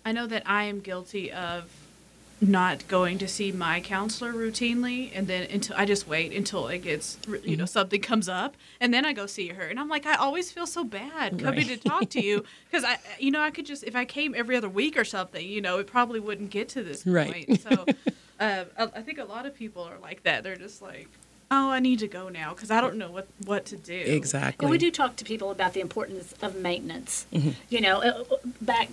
I 0.05 0.11
know 0.11 0.27
that 0.27 0.43
I 0.45 0.63
am 0.63 0.79
guilty 0.79 1.31
of 1.31 1.69
not 2.41 2.85
going 2.89 3.17
to 3.19 3.27
see 3.27 3.53
my 3.53 3.79
counselor 3.79 4.33
routinely 4.33 5.09
and 5.15 5.27
then 5.27 5.47
until 5.49 5.77
I 5.77 5.85
just 5.85 6.09
wait 6.09 6.33
until 6.33 6.67
it 6.67 6.79
gets 6.79 7.17
you 7.45 7.55
know 7.55 7.63
something 7.65 8.01
comes 8.01 8.27
up 8.27 8.57
and 8.81 8.93
then 8.93 9.05
I 9.05 9.13
go 9.13 9.27
see 9.27 9.47
her 9.49 9.63
and 9.63 9.79
I'm 9.79 9.87
like 9.87 10.05
I 10.05 10.15
always 10.15 10.51
feel 10.51 10.67
so 10.67 10.83
bad 10.83 11.39
coming 11.39 11.67
Right. 11.67 11.79
to 11.79 11.89
talk 11.89 12.09
to 12.09 12.19
you 12.21 12.43
because 12.69 12.83
I 12.83 12.97
you 13.17 13.31
know 13.31 13.39
I 13.41 13.49
could 13.49 13.65
just 13.65 13.85
if 13.85 13.95
I 13.95 14.03
came 14.03 14.35
every 14.35 14.57
other 14.57 14.67
week 14.67 14.97
or 14.97 15.05
something 15.05 15.47
you 15.47 15.61
know 15.61 15.77
it 15.79 15.87
probably 15.87 16.19
wouldn't 16.19 16.49
get 16.49 16.67
to 16.69 16.83
this 16.83 17.03
Right. 17.05 17.47
point 17.47 17.61
so 17.61 17.87
uh, 18.41 18.65
I 18.77 18.83
I 18.83 19.01
think 19.01 19.19
a 19.19 19.23
lot 19.25 19.45
of 19.45 19.55
people 19.55 19.83
are 19.83 19.99
like 20.01 20.23
that 20.23 20.43
they're 20.43 20.57
just 20.57 20.81
like 20.81 21.07
oh 21.53 21.69
I 21.77 21.79
need 21.79 21.99
to 21.99 22.07
go 22.07 22.29
now 22.29 22.49
because 22.53 22.71
I 22.71 22.79
don't 22.81 22.97
know 23.01 23.11
what 23.17 23.27
what 23.45 23.63
to 23.71 23.77
do 23.77 23.99
Exactly. 24.19 24.63
And 24.65 24.71
we 24.71 24.77
do 24.77 24.89
talk 24.91 25.15
to 25.17 25.23
people 25.33 25.49
about 25.57 25.71
the 25.73 25.81
importance 25.87 26.33
of 26.41 26.55
maintenance. 26.69 27.25
Mm-hmm. 27.33 27.51
You 27.73 27.81
know, 27.85 27.95
uh, 28.01 28.23
back 28.61 28.89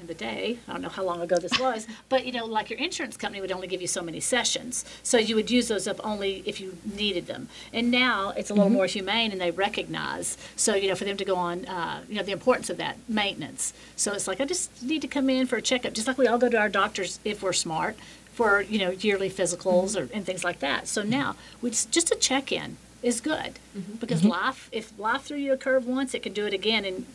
in 0.00 0.06
the 0.06 0.14
day, 0.14 0.58
I 0.66 0.72
don't 0.72 0.80
know 0.80 0.88
how 0.88 1.04
long 1.04 1.20
ago 1.20 1.36
this 1.36 1.56
was, 1.60 1.86
but 2.08 2.24
you 2.26 2.32
know, 2.32 2.46
like 2.46 2.70
your 2.70 2.78
insurance 2.78 3.16
company 3.18 3.40
would 3.42 3.52
only 3.52 3.68
give 3.72 3.82
you 3.82 3.86
so 3.98 4.02
many 4.02 4.18
sessions, 4.18 4.84
so 5.02 5.18
you 5.18 5.34
would 5.36 5.50
use 5.50 5.68
those 5.68 5.86
up 5.86 6.00
only 6.12 6.42
if 6.46 6.58
you 6.62 6.68
needed 7.02 7.26
them. 7.26 7.48
And 7.72 7.90
now 7.90 8.30
it's 8.30 8.50
a 8.50 8.54
Mm-hmm. 8.54 8.62
little 8.62 8.76
more 8.78 8.86
humane, 8.86 9.30
and 9.30 9.40
they 9.40 9.50
recognize. 9.50 10.38
So 10.56 10.74
you 10.74 10.88
know, 10.88 10.94
for 11.00 11.04
them 11.04 11.18
to 11.18 11.24
go 11.32 11.36
on, 11.36 11.66
uh, 11.66 11.96
you 12.08 12.16
know, 12.16 12.22
the 12.30 12.32
importance 12.32 12.68
of 12.70 12.78
that 12.78 12.96
maintenance. 13.08 13.62
So 13.96 14.12
it's 14.14 14.26
like 14.26 14.40
I 14.40 14.46
just 14.46 14.82
need 14.82 15.02
to 15.02 15.08
come 15.16 15.28
in 15.30 15.46
for 15.46 15.56
a 15.56 15.62
checkup, 15.62 15.92
just 15.92 16.06
like 16.08 16.18
we 16.18 16.26
all 16.26 16.38
go 16.38 16.48
to 16.48 16.58
our 16.58 16.70
doctors 16.70 17.20
if 17.24 17.42
we're 17.42 17.52
smart 17.52 17.94
for 18.32 18.62
you 18.62 18.78
know 18.78 18.90
yearly 18.90 19.30
physicals 19.30 19.96
or 19.96 20.12
and 20.14 20.24
things 20.24 20.44
like 20.44 20.60
that. 20.60 20.88
So 20.88 21.02
now 21.02 21.36
we 21.60 21.70
just, 21.70 21.90
just 21.90 22.10
a 22.10 22.16
check 22.16 22.52
in 22.52 22.76
is 23.02 23.20
good 23.20 23.58
because 23.98 24.24
life 24.24 24.68
if 24.72 24.98
life 24.98 25.22
threw 25.22 25.38
you 25.38 25.52
a 25.52 25.56
curve 25.56 25.86
once, 25.86 26.14
it 26.14 26.22
can 26.22 26.32
do 26.32 26.46
it 26.46 26.52
again. 26.52 26.84
And 26.84 27.06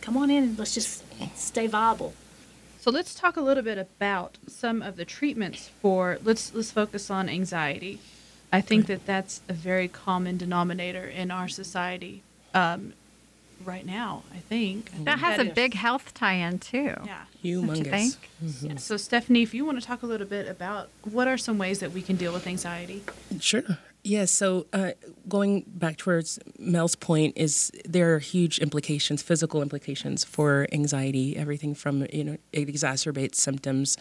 come 0.00 0.16
on 0.16 0.30
in 0.30 0.42
and 0.44 0.58
let's 0.58 0.74
just 0.74 1.04
stay 1.34 1.66
viable. 1.66 2.14
So 2.80 2.90
let's 2.90 3.14
talk 3.14 3.36
a 3.36 3.42
little 3.42 3.62
bit 3.62 3.76
about 3.76 4.38
some 4.46 4.80
of 4.80 4.96
the 4.96 5.04
treatments 5.04 5.70
for 5.82 6.18
let's 6.22 6.54
let's 6.54 6.70
focus 6.70 7.10
on 7.10 7.28
anxiety. 7.28 8.00
I 8.52 8.60
think 8.60 8.86
that 8.86 9.06
that's 9.06 9.42
a 9.48 9.52
very 9.52 9.86
common 9.86 10.36
denominator 10.36 11.04
in 11.04 11.30
our 11.30 11.46
society 11.46 12.22
um, 12.52 12.94
right 13.64 13.84
now. 13.84 14.22
I 14.34 14.38
think 14.38 14.90
That 15.04 15.18
has 15.18 15.38
a 15.38 15.48
is- 15.48 15.54
big 15.54 15.74
health 15.74 16.14
tie-in 16.14 16.58
too. 16.58 16.94
yeah. 17.04 17.24
Don't 17.42 17.44
you 17.50 17.62
Humongous. 17.62 17.90
think? 17.90 18.30
Mm-hmm. 18.44 18.76
So 18.76 18.96
Stephanie, 18.96 19.42
if 19.42 19.54
you 19.54 19.64
want 19.64 19.80
to 19.80 19.86
talk 19.86 20.02
a 20.02 20.06
little 20.06 20.26
bit 20.26 20.46
about 20.48 20.88
what 21.04 21.26
are 21.28 21.38
some 21.38 21.56
ways 21.58 21.78
that 21.80 21.92
we 21.92 22.02
can 22.02 22.16
deal 22.16 22.32
with 22.32 22.46
anxiety? 22.46 23.02
Sure. 23.40 23.62
Yeah. 24.02 24.24
So 24.26 24.66
uh, 24.72 24.92
going 25.28 25.64
back 25.66 25.96
towards 25.96 26.38
Mel's 26.58 26.96
point 26.96 27.34
is 27.36 27.70
there 27.84 28.14
are 28.14 28.18
huge 28.18 28.58
implications, 28.58 29.22
physical 29.22 29.60
implications 29.62 30.24
for 30.24 30.66
anxiety. 30.72 31.36
Everything 31.36 31.74
from 31.74 32.06
you 32.12 32.24
know 32.24 32.36
it 32.52 32.68
exacerbates 32.68 33.34
symptoms 33.36 33.96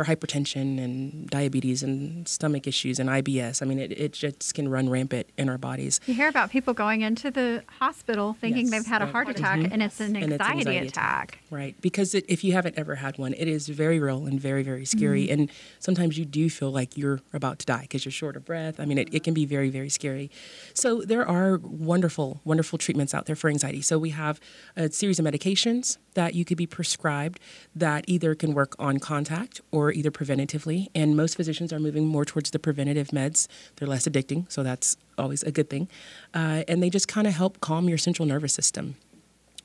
for 0.00 0.16
hypertension 0.16 0.82
and 0.82 1.28
diabetes 1.28 1.82
and 1.82 2.26
stomach 2.26 2.66
issues 2.66 2.98
and 2.98 3.10
IBS. 3.10 3.60
I 3.60 3.66
mean, 3.66 3.78
it, 3.78 3.92
it 3.92 4.12
just 4.12 4.54
can 4.54 4.68
run 4.68 4.88
rampant 4.88 5.26
in 5.36 5.48
our 5.50 5.58
bodies. 5.58 6.00
You 6.06 6.14
hear 6.14 6.28
about 6.28 6.50
people 6.50 6.72
going 6.72 7.02
into 7.02 7.30
the 7.30 7.62
hospital 7.78 8.34
thinking 8.40 8.66
Yes. 8.66 8.70
they've 8.70 8.86
had 8.86 9.02
a 9.02 9.04
Right. 9.04 9.12
heart 9.12 9.28
mm-hmm. 9.28 9.44
attack 9.44 9.72
and 9.72 9.82
it's 9.82 10.00
an 10.00 10.16
And 10.16 10.32
anxiety, 10.32 10.34
it's 10.34 10.66
anxiety 10.68 10.88
attack. 10.88 11.38
Right. 11.50 11.78
Because 11.82 12.14
it, 12.14 12.24
if 12.28 12.42
you 12.44 12.52
haven't 12.54 12.78
ever 12.78 12.94
had 12.94 13.18
one, 13.18 13.34
it 13.34 13.46
is 13.46 13.68
very 13.68 13.98
real 13.98 14.26
and 14.26 14.40
very, 14.40 14.62
very 14.62 14.86
scary. 14.86 15.24
Mm-hmm. 15.24 15.40
And 15.40 15.50
sometimes 15.80 16.16
you 16.16 16.24
do 16.24 16.48
feel 16.48 16.70
like 16.70 16.96
you're 16.96 17.20
about 17.34 17.58
to 17.58 17.66
die 17.66 17.82
because 17.82 18.04
you're 18.04 18.12
short 18.12 18.36
of 18.36 18.44
breath. 18.44 18.80
I 18.80 18.86
mean, 18.86 18.96
it, 18.96 19.12
it 19.12 19.22
can 19.22 19.34
be 19.34 19.44
very, 19.44 19.68
very 19.68 19.90
scary. 19.90 20.30
So 20.72 21.02
there 21.02 21.28
are 21.28 21.58
wonderful, 21.58 22.40
wonderful 22.44 22.78
treatments 22.78 23.12
out 23.14 23.26
there 23.26 23.36
for 23.36 23.50
anxiety. 23.50 23.82
So 23.82 23.98
we 23.98 24.10
have 24.10 24.40
a 24.76 24.90
series 24.90 25.18
of 25.18 25.26
medications 25.26 25.98
that 26.14 26.34
you 26.34 26.44
could 26.44 26.56
be 26.56 26.66
prescribed 26.66 27.38
that 27.74 28.04
either 28.08 28.34
can 28.34 28.54
work 28.54 28.74
on 28.78 28.98
contact 28.98 29.60
or 29.70 29.89
either 29.92 30.10
preventatively. 30.10 30.88
And 30.94 31.16
most 31.16 31.36
physicians 31.36 31.72
are 31.72 31.80
moving 31.80 32.06
more 32.06 32.24
towards 32.24 32.50
the 32.50 32.58
preventative 32.58 33.08
meds. 33.08 33.48
They're 33.76 33.88
less 33.88 34.06
addicting, 34.06 34.50
so 34.50 34.62
that's 34.62 34.96
always 35.18 35.42
a 35.42 35.50
good 35.50 35.70
thing. 35.70 35.88
Uh, 36.34 36.64
and 36.68 36.82
they 36.82 36.90
just 36.90 37.08
kind 37.08 37.26
of 37.26 37.34
help 37.34 37.60
calm 37.60 37.88
your 37.88 37.98
central 37.98 38.26
nervous 38.26 38.52
system 38.52 38.96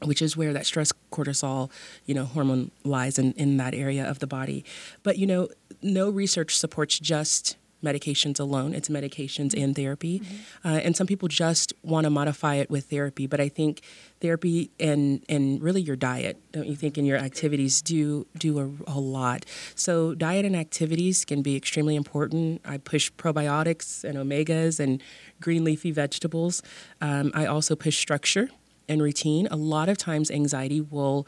which 0.03 0.21
is 0.21 0.35
where 0.35 0.53
that 0.53 0.65
stress 0.65 0.91
cortisol, 1.11 1.71
you 2.05 2.13
know, 2.13 2.25
hormone 2.25 2.69
lies 2.83 3.17
in, 3.17 3.31
in 3.33 3.57
that 3.57 3.73
area 3.73 4.07
of 4.07 4.19
the 4.19 4.27
body. 4.27 4.65
But, 5.03 5.17
you 5.17 5.25
know, 5.25 5.47
no 5.81 6.09
research 6.09 6.57
supports 6.57 6.99
just 6.99 7.55
medications 7.83 8.39
alone. 8.39 8.73
It's 8.73 8.89
medications 8.89 9.53
and 9.61 9.75
therapy. 9.75 10.21
Uh, 10.63 10.79
and 10.83 10.95
some 10.95 11.07
people 11.07 11.27
just 11.27 11.73
want 11.83 12.05
to 12.05 12.09
modify 12.09 12.55
it 12.55 12.69
with 12.69 12.85
therapy. 12.85 13.27
But 13.27 13.39
I 13.39 13.49
think 13.49 13.81
therapy 14.21 14.71
and, 14.79 15.23
and 15.29 15.61
really 15.61 15.81
your 15.81 15.95
diet, 15.95 16.38
don't 16.51 16.67
you 16.67 16.75
think, 16.75 16.97
and 16.97 17.05
your 17.05 17.17
activities 17.17 17.81
do 17.81 18.25
do 18.38 18.59
a, 18.59 18.91
a 18.91 18.99
lot. 18.99 19.45
So 19.75 20.15
diet 20.15 20.45
and 20.45 20.55
activities 20.55 21.25
can 21.25 21.41
be 21.41 21.55
extremely 21.55 21.95
important. 21.95 22.61
I 22.65 22.77
push 22.77 23.11
probiotics 23.11 24.03
and 24.03 24.17
omegas 24.17 24.79
and 24.79 25.01
green 25.41 25.63
leafy 25.63 25.91
vegetables. 25.91 26.63
Um, 27.01 27.31
I 27.35 27.45
also 27.45 27.75
push 27.75 27.97
structure 27.97 28.49
and 28.88 29.01
routine, 29.01 29.47
a 29.49 29.55
lot 29.55 29.89
of 29.89 29.97
times 29.97 30.29
anxiety 30.31 30.81
will 30.81 31.27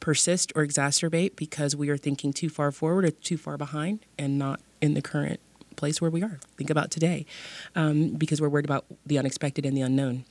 persist 0.00 0.52
or 0.54 0.66
exacerbate 0.66 1.36
because 1.36 1.74
we 1.74 1.88
are 1.88 1.96
thinking 1.96 2.32
too 2.32 2.48
far 2.48 2.70
forward 2.70 3.04
or 3.04 3.10
too 3.10 3.36
far 3.36 3.56
behind 3.56 4.00
and 4.18 4.38
not 4.38 4.60
in 4.80 4.94
the 4.94 5.02
current 5.02 5.40
place 5.76 6.00
where 6.00 6.10
we 6.10 6.22
are. 6.22 6.38
Think 6.56 6.70
about 6.70 6.90
today 6.90 7.26
um, 7.74 8.10
because 8.10 8.40
we're 8.40 8.48
worried 8.48 8.64
about 8.64 8.86
the 9.04 9.18
unexpected 9.18 9.64
and 9.66 9.76
the 9.76 9.82
unknown. 9.82 10.24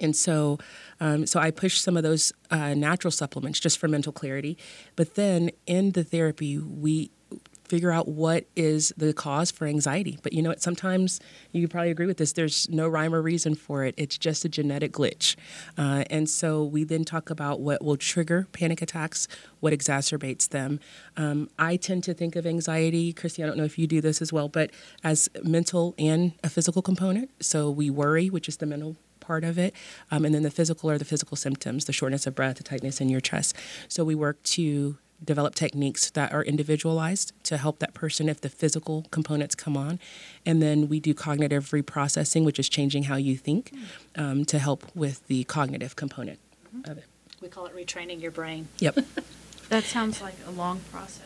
And 0.00 0.16
so, 0.16 0.58
um, 1.00 1.26
so 1.26 1.38
I 1.38 1.50
push 1.50 1.78
some 1.80 1.96
of 1.96 2.02
those 2.02 2.32
uh, 2.50 2.74
natural 2.74 3.10
supplements 3.10 3.60
just 3.60 3.78
for 3.78 3.88
mental 3.88 4.12
clarity. 4.12 4.56
But 4.96 5.16
then 5.16 5.50
in 5.66 5.92
the 5.92 6.04
therapy, 6.04 6.58
we 6.58 7.10
figure 7.72 7.90
out 7.90 8.06
what 8.06 8.44
is 8.54 8.92
the 8.98 9.14
cause 9.14 9.50
for 9.50 9.66
anxiety. 9.66 10.18
But 10.22 10.34
you 10.34 10.42
know 10.42 10.50
what? 10.50 10.60
Sometimes 10.60 11.20
you 11.52 11.66
probably 11.68 11.90
agree 11.90 12.04
with 12.04 12.18
this. 12.18 12.34
There's 12.34 12.68
no 12.68 12.86
rhyme 12.86 13.14
or 13.14 13.22
reason 13.22 13.54
for 13.54 13.82
it. 13.86 13.94
It's 13.96 14.18
just 14.18 14.44
a 14.44 14.48
genetic 14.50 14.92
glitch. 14.92 15.36
Uh, 15.78 16.04
and 16.10 16.28
so 16.28 16.62
we 16.62 16.84
then 16.84 17.02
talk 17.02 17.30
about 17.30 17.60
what 17.60 17.82
will 17.82 17.96
trigger 17.96 18.46
panic 18.52 18.82
attacks, 18.82 19.26
what 19.60 19.72
exacerbates 19.72 20.50
them. 20.50 20.80
Um, 21.16 21.48
I 21.58 21.76
tend 21.76 22.04
to 22.04 22.12
think 22.12 22.36
of 22.36 22.46
anxiety, 22.46 23.14
Christy. 23.14 23.42
I 23.42 23.46
don't 23.46 23.56
know 23.56 23.64
if 23.64 23.78
you 23.78 23.86
do 23.86 24.02
this 24.02 24.20
as 24.20 24.34
well, 24.34 24.50
but 24.50 24.70
as 25.02 25.30
mental 25.42 25.94
and 25.98 26.34
a 26.44 26.50
physical 26.50 26.82
component. 26.82 27.30
So 27.40 27.70
we 27.70 27.88
worry, 27.88 28.28
which 28.28 28.48
is 28.50 28.58
the 28.58 28.66
mental 28.66 28.96
part 29.20 29.44
of 29.44 29.56
it. 29.56 29.74
Um, 30.10 30.26
and 30.26 30.34
then 30.34 30.42
the 30.42 30.50
physical 30.50 30.90
are 30.90 30.98
the 30.98 31.06
physical 31.06 31.38
symptoms, 31.38 31.86
the 31.86 31.92
shortness 31.94 32.26
of 32.26 32.34
breath, 32.34 32.56
the 32.56 32.64
tightness 32.64 33.00
in 33.00 33.08
your 33.08 33.22
chest. 33.22 33.56
So 33.88 34.04
we 34.04 34.14
work 34.14 34.42
to 34.42 34.98
develop 35.24 35.54
techniques 35.54 36.10
that 36.10 36.32
are 36.32 36.42
individualized 36.42 37.32
to 37.44 37.56
help 37.56 37.78
that 37.78 37.94
person 37.94 38.28
if 38.28 38.40
the 38.40 38.48
physical 38.48 39.06
components 39.10 39.54
come 39.54 39.76
on. 39.76 39.98
And 40.44 40.60
then 40.62 40.88
we 40.88 41.00
do 41.00 41.14
cognitive 41.14 41.70
reprocessing, 41.70 42.44
which 42.44 42.58
is 42.58 42.68
changing 42.68 43.04
how 43.04 43.16
you 43.16 43.36
think 43.36 43.72
um, 44.16 44.44
to 44.46 44.58
help 44.58 44.84
with 44.94 45.26
the 45.26 45.44
cognitive 45.44 45.96
component 45.96 46.38
of 46.84 46.98
it. 46.98 47.04
We 47.40 47.48
call 47.48 47.66
it 47.66 47.74
retraining 47.74 48.20
your 48.20 48.30
brain. 48.30 48.68
Yep. 48.78 48.98
That 49.68 49.84
sounds 49.84 50.20
like 50.20 50.34
a 50.46 50.50
long 50.50 50.80
process. 50.90 51.24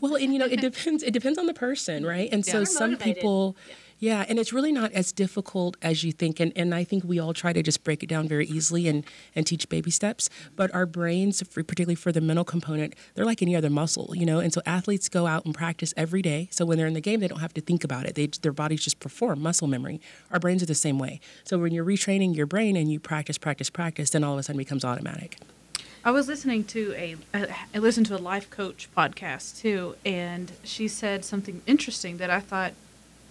Well, 0.00 0.14
and 0.14 0.32
you 0.32 0.38
know, 0.38 0.46
it 0.46 0.60
depends. 0.60 1.02
It 1.02 1.10
depends 1.12 1.40
on 1.40 1.46
the 1.46 1.54
person, 1.54 2.06
right? 2.06 2.28
And 2.30 2.46
so 2.46 2.62
some 2.62 2.96
people, 2.96 3.56
yeah, 3.66 3.74
and 4.00 4.38
it's 4.38 4.52
really 4.52 4.72
not 4.72 4.92
as 4.92 5.12
difficult 5.12 5.76
as 5.82 6.04
you 6.04 6.12
think. 6.12 6.40
And, 6.40 6.52
and 6.56 6.74
I 6.74 6.84
think 6.84 7.04
we 7.04 7.18
all 7.18 7.34
try 7.34 7.52
to 7.52 7.62
just 7.62 7.84
break 7.84 8.02
it 8.02 8.08
down 8.08 8.28
very 8.28 8.46
easily 8.46 8.88
and 8.88 9.04
and 9.34 9.46
teach 9.46 9.68
baby 9.68 9.90
steps. 9.90 10.30
But 10.56 10.72
our 10.74 10.86
brains, 10.86 11.42
particularly 11.42 11.94
for 11.94 12.12
the 12.12 12.20
mental 12.20 12.44
component, 12.44 12.94
they're 13.14 13.24
like 13.24 13.42
any 13.42 13.56
other 13.56 13.70
muscle, 13.70 14.12
you 14.14 14.26
know. 14.26 14.38
And 14.38 14.52
so 14.52 14.60
athletes 14.66 15.08
go 15.08 15.26
out 15.26 15.44
and 15.44 15.54
practice 15.54 15.92
every 15.96 16.22
day. 16.22 16.48
So 16.50 16.64
when 16.64 16.78
they're 16.78 16.86
in 16.86 16.94
the 16.94 17.00
game, 17.00 17.20
they 17.20 17.28
don't 17.28 17.40
have 17.40 17.54
to 17.54 17.60
think 17.60 17.84
about 17.84 18.06
it. 18.06 18.14
They 18.14 18.26
their 18.26 18.52
bodies 18.52 18.82
just 18.82 19.00
perform 19.00 19.42
muscle 19.42 19.66
memory. 19.66 20.00
Our 20.30 20.38
brains 20.38 20.62
are 20.62 20.66
the 20.66 20.74
same 20.74 20.98
way. 20.98 21.20
So 21.44 21.58
when 21.58 21.72
you're 21.72 21.84
retraining 21.84 22.36
your 22.36 22.46
brain 22.46 22.76
and 22.76 22.90
you 22.90 23.00
practice, 23.00 23.38
practice, 23.38 23.70
practice, 23.70 24.10
then 24.10 24.24
all 24.24 24.34
of 24.34 24.38
a 24.38 24.42
sudden 24.42 24.60
it 24.60 24.64
becomes 24.64 24.84
automatic. 24.84 25.38
I 26.04 26.10
was 26.10 26.28
listening 26.28 26.64
to 26.64 26.94
a 26.96 27.16
I 27.34 27.78
listened 27.78 28.06
to 28.06 28.16
a 28.16 28.18
life 28.18 28.48
coach 28.50 28.88
podcast 28.96 29.60
too, 29.60 29.96
and 30.06 30.52
she 30.62 30.88
said 30.88 31.24
something 31.24 31.60
interesting 31.66 32.18
that 32.18 32.30
I 32.30 32.40
thought, 32.40 32.72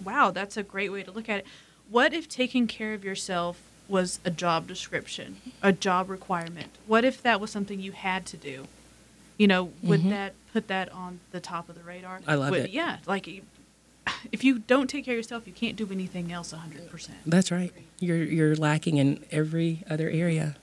wow, 0.03 0.31
that's 0.31 0.57
a 0.57 0.63
great 0.63 0.91
way 0.91 1.03
to 1.03 1.11
look 1.11 1.29
at 1.29 1.39
it. 1.39 1.45
What 1.89 2.13
if 2.13 2.27
taking 2.27 2.67
care 2.67 2.93
of 2.93 3.03
yourself 3.03 3.61
was 3.87 4.19
a 4.25 4.29
job 4.29 4.67
description, 4.67 5.37
a 5.61 5.71
job 5.71 6.09
requirement? 6.09 6.69
What 6.85 7.05
if 7.05 7.21
that 7.23 7.39
was 7.39 7.51
something 7.51 7.79
you 7.79 7.93
had 7.93 8.25
to 8.27 8.37
do? 8.37 8.65
You 9.37 9.47
know, 9.47 9.71
would 9.83 10.03
that 10.09 10.33
put 10.51 10.67
that 10.67 10.91
on 10.91 11.19
the 11.31 11.39
top 11.39 11.69
of 11.69 11.75
the 11.75 11.83
radar? 11.83 12.19
Mm-hmm. 12.19 12.29
I 12.29 12.35
love 12.35 12.51
Would- 12.51 12.65
it. 12.65 12.69
Yeah, 12.71 12.97
like 13.05 13.27
if 14.31 14.43
you 14.43 14.59
don't 14.59 14.89
take 14.89 15.05
care 15.05 15.13
of 15.13 15.17
yourself, 15.17 15.47
you 15.47 15.53
can't 15.53 15.75
do 15.75 15.87
anything 15.91 16.31
else 16.31 16.53
100%. 16.53 17.09
That's 17.25 17.51
right. 17.51 17.71
You're 17.99 18.23
you're 18.23 18.55
lacking 18.55 18.97
in 18.97 19.23
every 19.31 19.83
other 19.89 20.09
area, 20.09 20.55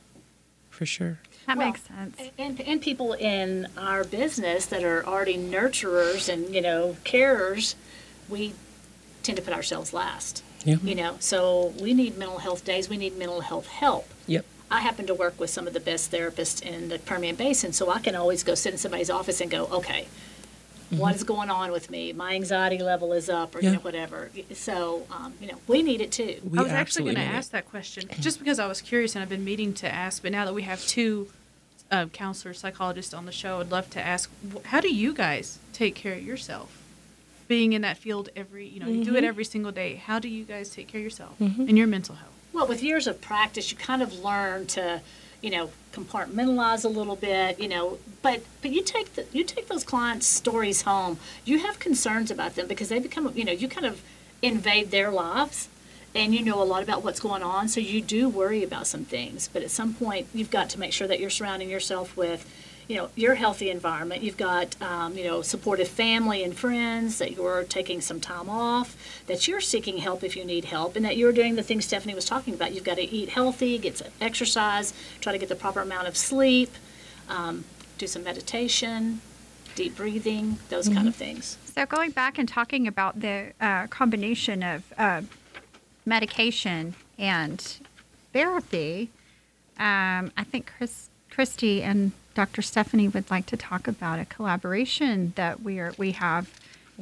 for 0.70 0.86
sure. 0.86 1.18
That 1.46 1.58
Well, 1.58 1.66
makes 1.68 1.82
sense. 1.82 2.16
And, 2.38 2.60
and 2.62 2.80
people 2.80 3.12
in 3.12 3.68
our 3.76 4.02
business 4.04 4.66
that 4.66 4.82
are 4.82 5.04
already 5.06 5.36
nurturers 5.36 6.32
and, 6.32 6.54
you 6.54 6.62
know, 6.62 6.96
carers, 7.04 7.74
we 8.28 8.54
tend 9.24 9.37
to 9.37 9.42
put 9.42 9.52
ourselves 9.52 9.92
last. 9.92 10.42
Yeah. 10.64 10.76
You 10.82 10.94
know, 10.94 11.16
so 11.20 11.74
we 11.80 11.92
need 11.92 12.16
mental 12.16 12.38
health 12.38 12.64
days, 12.64 12.88
we 12.88 12.96
need 12.96 13.18
mental 13.18 13.40
health 13.40 13.66
help. 13.66 14.08
Yep. 14.26 14.46
I 14.70 14.80
happen 14.80 15.06
to 15.06 15.14
work 15.14 15.38
with 15.38 15.50
some 15.50 15.66
of 15.66 15.74
the 15.74 15.80
best 15.80 16.10
therapists 16.10 16.62
in 16.62 16.88
the 16.88 16.98
Permian 16.98 17.37
Basin, 17.37 17.72
so 17.72 17.90
I 17.90 18.00
can 18.00 18.14
always 18.14 18.42
go 18.42 18.54
sit 18.54 18.72
in 18.72 18.78
somebody's 18.78 19.10
office 19.10 19.40
and 19.40 19.50
go, 19.50 19.66
okay, 19.66 20.06
what 20.90 21.14
is 21.14 21.24
going 21.24 21.50
on 21.50 21.70
with 21.70 21.90
me? 21.90 22.12
My 22.12 22.34
anxiety 22.34 22.78
level 22.78 23.12
is 23.12 23.28
up, 23.28 23.54
or 23.54 23.60
you 23.60 23.72
know, 23.72 23.78
whatever. 23.78 24.30
So, 24.52 25.06
um, 25.10 25.34
you 25.40 25.48
know, 25.48 25.58
we 25.66 25.82
need 25.82 26.00
it 26.00 26.12
too. 26.12 26.40
We 26.48 26.58
I 26.58 26.62
was 26.62 26.72
actually 26.72 27.04
going 27.04 27.16
to 27.16 27.22
need 27.22 27.28
it. 27.28 27.34
ask 27.34 27.50
that 27.50 27.68
question 27.68 28.08
just 28.20 28.38
because 28.38 28.58
I 28.58 28.66
was 28.66 28.80
curious 28.80 29.14
and 29.14 29.22
I've 29.22 29.28
been 29.28 29.44
meaning 29.44 29.74
to 29.74 29.92
ask, 29.92 30.22
but 30.22 30.32
now 30.32 30.44
that 30.44 30.54
we 30.54 30.62
have 30.62 30.84
two 30.87 31.28
uh, 31.90 32.06
counselors, 32.06 32.60
psychologists 32.60 33.14
on 33.14 33.26
the 33.26 33.32
show, 33.32 33.60
I'd 33.60 33.70
love 33.70 33.90
to 33.90 34.00
ask 34.00 34.30
how 34.66 34.80
do 34.80 34.92
you 34.92 35.12
guys 35.12 35.58
take 35.72 35.94
care 35.94 36.14
of 36.14 36.22
yourself? 36.22 36.83
Being 37.48 37.72
in 37.74 37.83
that 37.83 37.96
field 37.98 38.28
every, 38.37 38.66
you 38.66 38.80
know, 38.80 38.87
you 38.87 39.00
Mm-hmm. 39.02 39.12
do 39.12 39.16
it 39.16 39.24
every 39.24 39.44
single 39.44 39.72
day. 39.72 39.96
How 39.96 40.18
do 40.18 40.28
you 40.28 40.44
guys 40.44 40.70
take 40.70 40.88
care 40.88 40.98
of 41.00 41.04
yourself 41.04 41.38
and 41.40 41.76
your 41.76 41.87
mental 41.87 42.14
health? 42.14 42.30
Well, 42.52 42.66
with 42.66 42.83
years 42.83 43.07
of 43.07 43.20
practice, 43.20 43.70
you 43.70 43.76
kind 43.76 44.02
of 44.02 44.20
learn 44.24 44.66
to, 44.68 45.00
you 45.42 45.50
know, 45.50 45.70
compartmentalize 45.92 46.85
a 46.85 46.88
little 46.88 47.16
bit, 47.16 47.59
you 47.61 47.68
know. 47.68 47.98
But 48.22 48.42
but 48.62 48.70
you 48.70 48.83
take 48.83 49.14
the, 49.14 49.26
you 49.33 49.44
take 49.44 49.68
those 49.68 49.85
clients' 49.85 50.26
stories 50.26 50.83
home. 50.83 51.18
You 51.44 51.59
have 51.61 51.78
concerns 51.78 52.30
about 52.30 52.54
them 52.54 52.66
because 52.66 52.88
they 52.88 52.98
become, 53.00 53.30
you 53.35 53.44
know, 53.44 53.52
you 53.52 53.68
kind 53.68 53.87
of 53.87 54.00
invade 54.40 54.90
their 54.90 55.11
lives, 55.11 55.68
and 56.14 56.35
you 56.35 56.42
know 56.42 56.62
a 56.62 56.64
lot 56.64 56.83
about 56.83 57.02
what's 57.02 57.20
going 57.20 57.42
on. 57.42 57.68
So 57.68 57.80
you 57.80 58.00
do 58.00 58.28
worry 58.28 58.62
about 58.62 58.87
some 58.87 59.04
things. 59.04 59.48
But 59.52 59.62
at 59.62 59.70
some 59.70 59.92
point, 59.94 60.28
you've 60.33 60.50
got 60.50 60.70
to 60.70 60.78
make 60.80 60.92
sure 60.92 61.09
that 61.09 61.18
you're 61.20 61.30
surrounding 61.30 61.68
yourself 61.68 62.16
with. 62.16 62.48
You 62.86 62.96
know 62.96 63.10
your 63.16 63.34
healthy 63.34 63.70
environment. 63.70 64.22
You've 64.22 64.36
got 64.36 64.80
um, 64.82 65.16
you 65.16 65.24
know 65.24 65.42
supportive 65.42 65.88
family 65.88 66.42
and 66.44 66.54
friends. 66.54 67.18
That 67.18 67.32
you're 67.32 67.64
taking 67.64 68.00
some 68.00 68.20
time 68.20 68.48
off. 68.48 68.96
That 69.26 69.48
you're 69.48 69.60
seeking 69.60 69.98
help 69.98 70.22
if 70.22 70.36
you 70.36 70.44
need 70.44 70.66
help, 70.66 70.96
and 70.96 71.04
that 71.04 71.16
you're 71.16 71.32
doing 71.32 71.56
the 71.56 71.62
things 71.62 71.84
Stephanie 71.84 72.14
was 72.14 72.24
talking 72.24 72.54
about. 72.54 72.74
You've 72.74 72.84
got 72.84 72.96
to 72.96 73.02
eat 73.02 73.30
healthy, 73.30 73.78
get 73.78 73.98
some 73.98 74.08
exercise, 74.20 74.92
try 75.20 75.32
to 75.32 75.38
get 75.38 75.48
the 75.48 75.56
proper 75.56 75.80
amount 75.80 76.08
of 76.08 76.16
sleep, 76.16 76.70
um, 77.28 77.64
do 77.98 78.06
some 78.06 78.22
meditation, 78.22 79.20
deep 79.74 79.96
breathing, 79.96 80.58
those 80.68 80.88
kind 80.88 81.08
of 81.08 81.14
things. 81.14 81.58
So 81.74 81.86
going 81.86 82.10
back 82.10 82.38
and 82.38 82.48
talking 82.48 82.86
about 82.86 83.20
the 83.20 83.52
uh, 83.60 83.86
combination 83.88 84.62
of 84.62 84.92
uh, 84.96 85.22
medication 86.06 86.94
and 87.18 87.78
therapy, 88.32 89.10
um, 89.78 90.30
I 90.36 90.44
think 90.44 90.72
Chris, 90.76 91.08
Christy 91.30 91.82
and 91.82 92.12
Dr. 92.34 92.62
Stephanie 92.62 93.08
would 93.08 93.30
like 93.30 93.46
to 93.46 93.56
talk 93.56 93.86
about 93.88 94.18
a 94.18 94.24
collaboration 94.24 95.32
that 95.36 95.62
we 95.62 95.78
are 95.78 95.92
we 95.96 96.12
have 96.12 96.50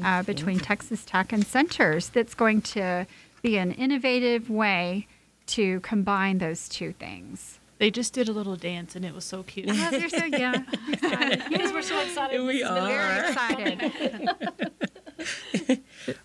uh, 0.02 0.22
between 0.22 0.58
Texas 0.58 1.04
Tech 1.04 1.32
and 1.32 1.46
Centers 1.46 2.08
that's 2.10 2.34
going 2.34 2.62
to 2.62 3.06
be 3.42 3.56
an 3.58 3.72
innovative 3.72 4.48
way 4.50 5.06
to 5.46 5.80
combine 5.80 6.38
those 6.38 6.68
two 6.68 6.92
things. 6.92 7.58
They 7.78 7.90
just 7.90 8.12
did 8.12 8.28
a 8.28 8.32
little 8.32 8.54
dance 8.56 8.94
and 8.94 9.04
it 9.04 9.12
was 9.14 9.24
so 9.24 9.42
cute. 9.42 9.68
Oh, 9.68 9.90
they're 9.90 10.08
so 10.08 10.24
yeah, 10.26 10.62
excited. 10.88 11.42
Yes, 11.50 11.72
we're 11.72 11.82
so 11.82 12.00
excited. 12.00 12.40
We 12.42 12.62
This 12.62 12.62
is 12.62 12.68
the 12.68 12.80
very- 12.80 12.98
are. 12.98 13.28
excited. 13.28 14.72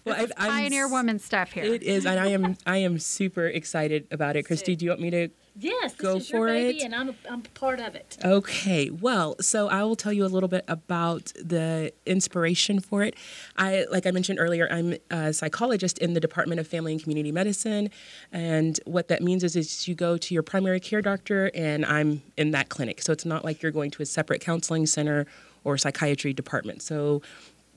Well, 0.05 0.15
I, 0.15 0.21
I'm 0.37 0.49
Pioneer 0.51 0.87
woman 0.87 1.19
stuff 1.19 1.51
here. 1.51 1.63
It 1.63 1.83
is, 1.83 2.05
and 2.07 2.19
I 2.19 2.27
am 2.29 2.57
I 2.65 2.77
am 2.77 2.97
super 2.97 3.45
excited 3.45 4.07
about 4.09 4.35
it. 4.35 4.43
Christy, 4.47 4.75
do 4.75 4.85
you 4.85 4.89
want 4.91 5.01
me 5.01 5.11
to 5.11 5.29
Yes, 5.59 5.93
this 5.93 6.01
Go 6.01 6.15
is 6.17 6.29
your 6.29 6.41
for 6.41 6.47
baby, 6.47 6.79
it. 6.79 6.83
and 6.83 6.93
I'm 6.93 7.09
a, 7.09 7.15
I'm 7.29 7.41
part 7.41 7.79
of 7.79 7.95
it. 7.95 8.17
Okay, 8.23 8.91
well, 8.91 9.35
so 9.41 9.67
I 9.69 9.83
will 9.83 9.95
tell 9.95 10.13
you 10.13 10.23
a 10.23 10.27
little 10.27 10.49
bit 10.49 10.63
about 10.67 11.31
the 11.35 11.91
inspiration 12.05 12.79
for 12.79 13.01
it. 13.01 13.15
I, 13.57 13.85
like 13.91 14.05
I 14.05 14.11
mentioned 14.11 14.39
earlier, 14.39 14.67
I'm 14.71 14.95
a 15.09 15.33
psychologist 15.33 15.97
in 15.97 16.13
the 16.13 16.19
Department 16.19 16.59
of 16.59 16.67
Family 16.67 16.91
and 16.91 17.01
Community 17.01 17.31
Medicine, 17.31 17.89
and 18.31 18.79
what 18.85 19.07
that 19.07 19.23
means 19.23 19.43
is, 19.43 19.55
is 19.55 19.87
you 19.87 19.95
go 19.95 20.17
to 20.17 20.33
your 20.33 20.43
primary 20.43 20.79
care 20.79 21.01
doctor, 21.01 21.49
and 21.55 21.85
I'm 21.85 22.21
in 22.37 22.51
that 22.51 22.69
clinic. 22.69 23.01
So 23.01 23.11
it's 23.11 23.25
not 23.25 23.43
like 23.43 23.63
you're 23.63 23.71
going 23.71 23.89
to 23.91 24.03
a 24.03 24.05
separate 24.05 24.41
counseling 24.41 24.85
center 24.85 25.25
or 25.63 25.77
psychiatry 25.77 26.33
department. 26.33 26.81
So 26.81 27.21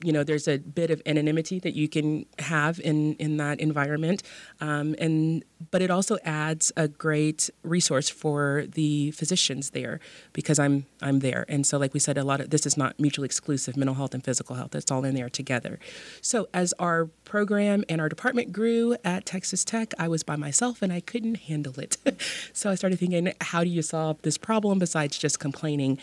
you 0.03 0.11
know 0.11 0.23
there's 0.23 0.47
a 0.47 0.57
bit 0.57 0.89
of 0.89 1.01
anonymity 1.05 1.59
that 1.59 1.73
you 1.73 1.87
can 1.87 2.25
have 2.39 2.79
in 2.79 3.15
in 3.15 3.37
that 3.37 3.59
environment. 3.59 4.23
Um, 4.59 4.95
and 4.99 5.43
but 5.69 5.81
it 5.81 5.91
also 5.91 6.17
adds 6.23 6.71
a 6.75 6.87
great 6.87 7.49
resource 7.63 8.09
for 8.09 8.65
the 8.67 9.11
physicians 9.11 9.71
there 9.71 9.99
because 10.33 10.59
i'm 10.59 10.85
i'm 11.01 11.19
there. 11.19 11.45
And 11.47 11.65
so 11.65 11.77
like 11.77 11.93
we 11.93 11.99
said 11.99 12.17
a 12.17 12.23
lot 12.23 12.41
of 12.41 12.49
this 12.49 12.65
is 12.65 12.77
not 12.77 12.99
mutually 12.99 13.25
exclusive 13.25 13.77
mental 13.77 13.95
health 13.95 14.13
and 14.13 14.23
physical 14.23 14.55
health. 14.55 14.75
It's 14.75 14.91
all 14.91 15.03
in 15.05 15.15
there 15.15 15.29
together. 15.29 15.79
So 16.21 16.47
as 16.53 16.73
our 16.79 17.05
program 17.23 17.83
and 17.89 18.01
our 18.01 18.09
department 18.09 18.51
grew 18.51 18.95
at 19.05 19.25
texas 19.25 19.63
tech 19.63 19.93
i 19.97 20.07
was 20.07 20.23
by 20.23 20.35
myself 20.35 20.81
and 20.81 20.91
i 20.91 20.99
couldn't 20.99 21.35
handle 21.35 21.79
it. 21.79 21.97
So 22.53 22.69
i 22.69 22.75
started 22.75 22.99
thinking 22.99 23.33
how 23.41 23.63
do 23.63 23.69
you 23.69 23.81
solve 23.81 24.21
this 24.21 24.37
problem 24.37 24.79
besides 24.79 25.17
just 25.17 25.39
complaining 25.39 25.97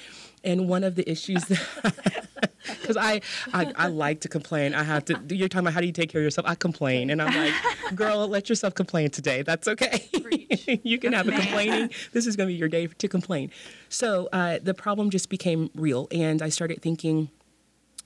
and 0.45 0.69
one 0.69 0.85
of 0.85 0.95
the 0.95 1.09
issues 1.11 1.45
because 2.81 2.97
I, 2.97 3.21
I 3.53 3.73
I 3.77 3.87
like 3.89 4.21
to 4.21 4.29
complain. 4.29 4.75
I 4.75 4.83
have 4.83 5.05
to. 5.07 5.21
You're 5.29 5.49
talking 5.49 5.67
about 5.67 5.75
how 5.75 5.81
do 5.81 5.87
you 5.87 5.93
take 5.93 6.11
care 6.11 6.21
of 6.21 6.25
yourself? 6.25 6.47
I 6.47 6.55
complain, 6.55 7.11
and 7.11 7.21
I'm 7.23 7.35
like, 7.35 7.55
girl, 7.95 8.27
let 8.29 8.49
yourself 8.49 8.75
complain 8.75 9.11
today. 9.11 9.43
That's 9.43 9.69
okay. 9.69 10.09
you 10.83 10.99
can 10.99 11.13
have 11.13 11.29
a 11.29 11.33
complaining. 11.33 11.91
This 12.13 12.27
is 12.27 12.37
going 12.37 12.49
to 12.49 12.53
be 12.53 12.59
your 12.59 12.69
day 12.69 12.87
to 12.87 13.09
complain. 13.09 13.51
So 13.89 14.29
uh, 14.33 14.59
the 14.63 14.75
problem 14.75 15.11
just 15.11 15.29
became 15.29 15.71
real, 15.75 16.09
and 16.11 16.43
I 16.43 16.49
started 16.49 16.83
thinking 16.83 17.31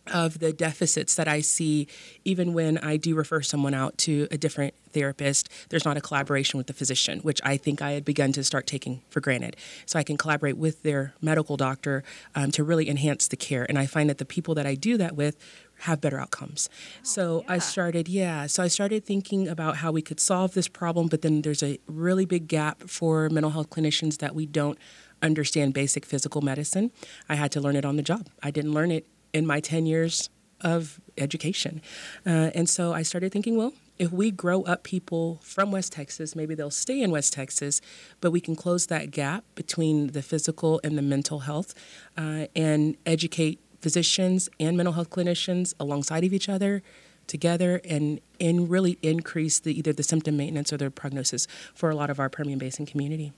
of 0.07 0.41
the 0.41 0.53
deficits 0.53 1.15
that 1.15 1.29
I 1.29 1.41
see 1.41 1.87
even 2.25 2.55
when 2.55 2.79
I 2.79 2.97
do 2.97 3.15
refer 3.15 3.41
someone 3.43 3.75
out 3.75 3.99
to 3.99 4.27
a 4.31 4.39
different 4.39 4.75
therapist. 4.93 5.49
There's 5.69 5.85
not 5.85 5.97
a 5.97 6.01
collaboration 6.01 6.59
with 6.59 6.67
the 6.67 6.73
physician, 6.73 7.21
which 7.21 7.41
I 7.45 7.57
think 7.57 7.81
I 7.81 7.93
had 7.93 8.05
begun 8.05 8.33
to 8.33 8.45
start 8.45 8.67
taking 8.67 9.03
for 9.09 9.21
granted. 9.21 9.57
So 9.87 9.99
I 9.99 10.03
can 10.03 10.17
collaborate 10.17 10.57
with 10.57 10.83
their 10.83 11.15
medical 11.21 11.57
doctor 11.57 12.03
um, 12.35 12.51
to 12.53 12.65
really 12.65 12.89
enhance 12.89 13.29
the 13.29 13.37
care. 13.37 13.65
And 13.69 13.79
I 13.79 13.87
find 13.87 14.11
that 14.11 14.19
the 14.19 14.25
people 14.25 14.55
that 14.57 14.67
I 14.67 14.75
do 14.75 14.97
that 14.99 15.17
with 15.17 15.37
have 15.81 16.01
better 16.01 16.21
outcomes. 16.21 16.69
so 17.03 17.45
I 17.49 17.59
started, 17.59 18.09
yeah, 18.09 18.47
so 18.47 18.63
I 18.63 18.69
started 18.69 19.05
thinking 19.05 19.49
about 19.49 19.77
how 19.79 19.91
we 19.91 20.01
could 20.01 20.21
solve 20.21 20.55
this 20.55 20.69
problem, 20.69 21.09
but 21.09 21.23
then 21.23 21.43
there's 21.43 21.63
a 21.63 21.79
really 21.87 22.25
big 22.25 22.47
gap 22.47 22.89
for 22.89 23.29
mental 23.31 23.51
health 23.51 23.71
clinicians 23.71 24.19
that 24.19 24.33
we 24.33 24.47
don't 24.47 24.79
understand 25.23 25.75
basic 25.75 26.05
physical 26.05 26.41
medicine. 26.41 26.93
I 27.29 27.35
had 27.35 27.51
to 27.53 27.61
learn 27.61 27.75
it 27.75 27.85
on 27.85 27.97
the 27.97 28.03
job. 28.03 28.29
I 28.43 28.53
didn't 28.53 28.73
learn 28.73 28.93
it 28.93 29.07
in 29.33 29.47
my 29.47 29.61
10 29.61 29.87
years 29.87 30.31
of 30.61 31.01
education. 31.19 31.83
Uh, 32.25 32.51
and 32.55 32.69
so 32.69 32.93
I 32.93 33.03
started 33.03 33.33
thinking, 33.33 33.57
well, 33.57 33.73
if 33.99 34.11
we 34.11 34.31
grow 34.31 34.63
up 34.63 34.83
people 34.83 35.39
from 35.43 35.71
West 35.71 35.93
Texas, 35.93 36.35
maybe 36.35 36.55
they'll 36.55 36.71
stay 36.71 37.03
in 37.03 37.11
West 37.11 37.33
Texas, 37.33 37.81
but 38.21 38.31
we 38.31 38.41
can 38.41 38.57
close 38.57 38.87
that 38.87 39.11
gap 39.11 39.45
between 39.55 40.09
the 40.09 40.23
physical 40.23 40.81
and 40.83 40.97
the 40.97 41.03
mental 41.03 41.41
health 41.41 41.75
uh, 42.17 42.47
and 42.57 42.97
educate 43.07 43.61
physicians 43.81 44.49
and 44.59 44.77
mental 44.77 44.95
health 44.95 45.11
clinicians 45.11 45.75
alongside 45.79 46.25
of 46.25 46.33
each 46.33 46.49
other 46.49 46.83
together 47.27 47.81
and 47.85 48.21
and 48.41 48.69
really 48.69 48.99
increase 49.03 49.61
the 49.61 49.77
either 49.77 49.93
the 49.93 50.03
symptom 50.03 50.37
maintenance 50.37 50.73
or 50.73 50.77
the 50.77 50.91
prognosis 50.91 51.47
for 51.75 51.91
a 51.91 51.95
lot 51.95 52.11
of 52.11 52.19
our 52.19 52.29
Permian 52.29 52.59
Basin 52.59 52.87
community. 52.87 53.33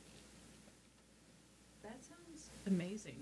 That 1.82 1.98
sounds 2.02 2.48
amazing, 2.66 3.13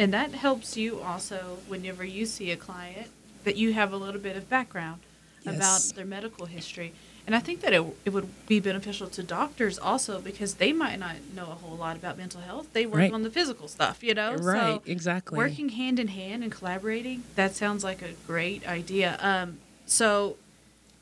and 0.00 0.14
that 0.14 0.32
helps 0.32 0.78
you 0.78 0.98
also 1.00 1.58
whenever 1.68 2.02
you 2.02 2.24
see 2.24 2.50
a 2.50 2.56
client 2.56 3.08
that 3.44 3.56
you 3.56 3.74
have 3.74 3.92
a 3.92 3.96
little 3.98 4.20
bit 4.20 4.34
of 4.34 4.48
background 4.48 5.00
Yes. 5.42 5.54
about 5.56 5.96
their 5.96 6.04
medical 6.04 6.46
history. 6.46 6.92
And 7.26 7.34
I 7.34 7.38
think 7.38 7.60
that 7.62 7.72
it, 7.72 7.82
it 8.04 8.10
would 8.10 8.28
be 8.46 8.60
beneficial 8.60 9.08
to 9.08 9.22
doctors 9.22 9.78
also 9.78 10.20
because 10.20 10.54
they 10.54 10.72
might 10.72 10.98
not 10.98 11.16
know 11.34 11.44
a 11.44 11.54
whole 11.54 11.76
lot 11.76 11.96
about 11.96 12.18
mental 12.18 12.40
health. 12.42 12.72
They 12.74 12.84
work 12.84 12.98
Right. 12.98 13.12
on 13.12 13.22
the 13.22 13.30
physical 13.30 13.66
stuff, 13.68 14.02
you 14.02 14.12
know? 14.12 14.36
Right, 14.36 14.80
So 14.82 14.82
exactly. 14.84 15.38
Working 15.38 15.70
hand 15.70 15.98
in 15.98 16.08
hand 16.08 16.42
and 16.42 16.52
collaborating, 16.52 17.24
that 17.36 17.54
sounds 17.54 17.82
like 17.84 18.02
a 18.02 18.12
great 18.26 18.66
idea. 18.68 19.16
Um, 19.20 19.58
so, 19.86 20.36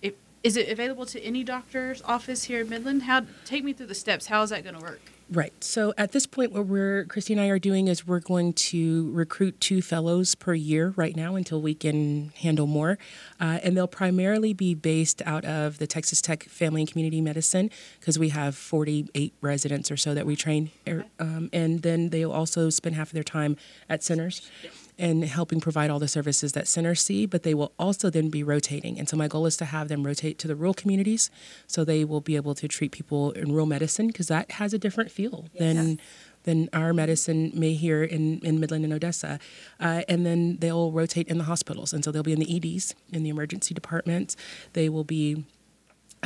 if, 0.02 0.14
is 0.44 0.56
it 0.56 0.68
available 0.68 1.06
to 1.06 1.20
any 1.20 1.42
doctor's 1.42 2.00
office 2.02 2.44
here 2.44 2.60
in 2.60 2.68
Midland? 2.68 3.04
How 3.04 3.22
Take 3.44 3.64
me 3.64 3.72
through 3.72 3.86
the 3.86 3.94
steps. 3.94 4.26
How 4.26 4.42
is 4.42 4.50
that 4.50 4.62
going 4.62 4.76
to 4.76 4.82
work? 4.82 5.00
Right. 5.30 5.52
So 5.62 5.92
at 5.98 6.12
this 6.12 6.26
point, 6.26 6.52
what 6.52 6.66
we're 6.66 7.04
Christy 7.04 7.34
and 7.34 7.42
I 7.42 7.48
are 7.48 7.58
doing 7.58 7.86
is 7.88 8.06
we're 8.06 8.18
going 8.18 8.54
to 8.54 9.10
recruit 9.12 9.60
two 9.60 9.82
fellows 9.82 10.34
per 10.34 10.54
year 10.54 10.94
right 10.96 11.14
now 11.14 11.34
until 11.34 11.60
we 11.60 11.74
can 11.74 12.32
handle 12.36 12.66
more, 12.66 12.98
uh, 13.38 13.58
and 13.62 13.76
they'll 13.76 13.86
primarily 13.86 14.54
be 14.54 14.72
based 14.72 15.20
out 15.26 15.44
of 15.44 15.76
the 15.78 15.86
Texas 15.86 16.22
Tech 16.22 16.44
Family 16.44 16.80
and 16.80 16.90
Community 16.90 17.20
Medicine 17.20 17.70
because 18.00 18.18
we 18.18 18.30
have 18.30 18.56
48 18.56 19.34
residents 19.42 19.90
or 19.90 19.98
so 19.98 20.14
that 20.14 20.24
we 20.24 20.34
train, 20.34 20.70
er, 20.88 21.04
um, 21.18 21.50
and 21.52 21.82
then 21.82 22.08
they'll 22.08 22.32
also 22.32 22.70
spend 22.70 22.96
half 22.96 23.08
of 23.08 23.12
their 23.12 23.22
time 23.22 23.56
at 23.90 24.02
centers 24.02 24.50
and 24.98 25.24
helping 25.24 25.60
provide 25.60 25.90
all 25.90 25.98
the 25.98 26.08
services 26.08 26.52
that 26.52 26.66
centers 26.66 27.00
see, 27.00 27.24
but 27.24 27.42
they 27.44 27.54
will 27.54 27.72
also 27.78 28.10
then 28.10 28.28
be 28.30 28.42
rotating. 28.42 28.98
And 28.98 29.08
so 29.08 29.16
my 29.16 29.28
goal 29.28 29.46
is 29.46 29.56
to 29.58 29.64
have 29.64 29.88
them 29.88 30.04
rotate 30.04 30.38
to 30.40 30.48
the 30.48 30.56
rural 30.56 30.74
communities 30.74 31.30
so 31.66 31.84
they 31.84 32.04
will 32.04 32.20
be 32.20 32.36
able 32.36 32.54
to 32.56 32.66
treat 32.66 32.90
people 32.90 33.30
in 33.32 33.52
rural 33.52 33.66
medicine 33.66 34.08
because 34.08 34.28
that 34.28 34.52
has 34.52 34.74
a 34.74 34.78
different 34.78 35.10
feel 35.10 35.46
than 35.58 35.98
than 36.44 36.68
our 36.72 36.94
medicine 36.94 37.50
may 37.52 37.74
here 37.74 38.02
in, 38.02 38.38
in 38.40 38.58
Midland 38.58 38.82
and 38.84 38.92
Odessa. 38.92 39.38
Uh, 39.78 40.02
and 40.08 40.24
then 40.24 40.56
they'll 40.60 40.90
rotate 40.90 41.28
in 41.28 41.36
the 41.36 41.44
hospitals. 41.44 41.92
And 41.92 42.02
so 42.02 42.10
they'll 42.10 42.22
be 42.22 42.32
in 42.32 42.40
the 42.40 42.56
EDs, 42.56 42.94
in 43.12 43.22
the 43.22 43.28
emergency 43.28 43.74
departments. 43.74 44.34
They 44.72 44.88
will 44.88 45.04
be 45.04 45.44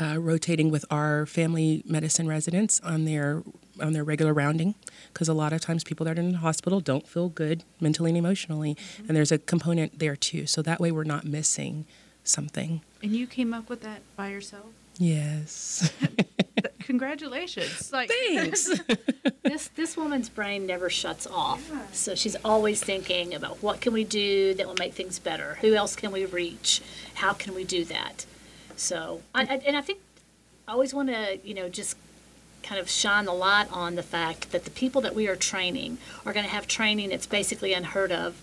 uh, 0.01 0.19
rotating 0.21 0.71
with 0.71 0.85
our 0.91 1.27
family 1.27 1.83
medicine 1.87 2.29
residents 2.29 2.81
on 2.81 3.05
their 3.05 3.43
on 3.81 3.93
their 3.93 4.05
regular 4.05 4.33
rounding 4.35 4.75
because 5.13 5.29
a 5.29 5.35
lot 5.35 5.53
of 5.53 5.61
times 5.61 5.83
people 5.85 6.05
that 6.05 6.19
are 6.19 6.21
in 6.21 6.33
the 6.33 6.39
hospital 6.39 6.81
don't 6.81 7.07
feel 7.09 7.29
good 7.29 7.65
mentally 7.81 8.11
and 8.11 8.19
emotionally 8.19 8.75
Mm-hmm. 8.75 9.05
and 9.09 9.17
there's 9.17 9.33
a 9.33 9.39
component 9.39 9.99
there 9.99 10.17
too 10.17 10.47
so 10.47 10.61
that 10.63 10.79
way 10.81 10.91
we're 10.93 11.05
not 11.05 11.25
missing 11.25 11.87
something 12.25 12.83
And 13.03 13.13
you 13.13 13.27
came 13.27 13.55
up 13.55 13.69
with 13.69 13.81
that 13.83 14.03
by 14.17 14.29
yourself? 14.29 14.67
yes 14.99 15.91
Congratulations. 16.81 17.93
Like 17.93 18.11
thanks 18.11 18.69
this 19.43 19.69
this 19.77 19.97
woman's 19.97 20.29
brain 20.29 20.67
never 20.67 20.91
shuts 20.91 21.27
off. 21.27 21.71
So 21.95 22.15
she's 22.15 22.37
always 22.45 22.83
thinking 22.83 23.35
about 23.35 23.63
what 23.63 23.81
can 23.81 23.93
we 23.93 24.05
do 24.05 24.55
that 24.55 24.67
will 24.67 24.75
make 24.79 24.93
things 24.95 25.19
better. 25.19 25.59
Who 25.61 25.75
else 25.75 25.95
can 25.97 26.11
we 26.13 26.25
reach? 26.27 26.83
How 27.15 27.33
can 27.33 27.55
we 27.55 27.65
do 27.65 27.85
that? 27.87 28.27
So, 28.77 29.23
I, 29.35 29.43
I, 29.43 29.55
and 29.67 29.77
I 29.77 29.81
think 29.81 30.01
I 30.67 30.73
always 30.73 30.93
want 30.93 31.09
to, 31.11 31.39
you 31.45 31.55
know, 31.55 31.69
just 31.69 31.97
kind 32.63 32.81
of 32.81 32.89
shine 32.89 33.25
the 33.25 33.33
light 33.33 33.67
on 33.73 33.95
the 33.95 34.03
fact 34.03 34.53
that 34.53 34.65
the 34.65 34.71
people 34.71 35.01
that 35.03 35.15
we 35.15 35.29
are 35.29 35.37
training 35.37 35.99
are 36.25 36.33
going 36.33 36.45
to 36.45 36.51
have 36.53 36.67
training 36.67 37.11
that's 37.11 37.27
basically 37.27 37.73
unheard 37.73 38.13
of 38.13 38.35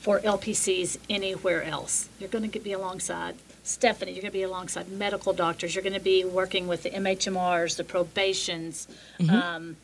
for 0.00 0.20
LPCs 0.20 0.98
anywhere 1.10 1.62
else. 1.62 2.08
You're 2.18 2.28
going 2.28 2.50
to 2.50 2.60
be 2.60 2.72
alongside 2.72 3.36
Stephanie, 3.64 4.12
you're 4.12 4.22
going 4.22 4.32
to 4.32 4.38
be 4.38 4.42
alongside 4.44 4.90
medical 4.90 5.32
doctors, 5.34 5.74
you're 5.74 5.82
going 5.82 5.92
to 5.92 6.00
be 6.00 6.24
working 6.24 6.68
with 6.68 6.82
the 6.84 6.90
MHMRs, 6.90 7.76
the 7.76 7.84
probations. 7.84 8.88
Um, 9.28 9.76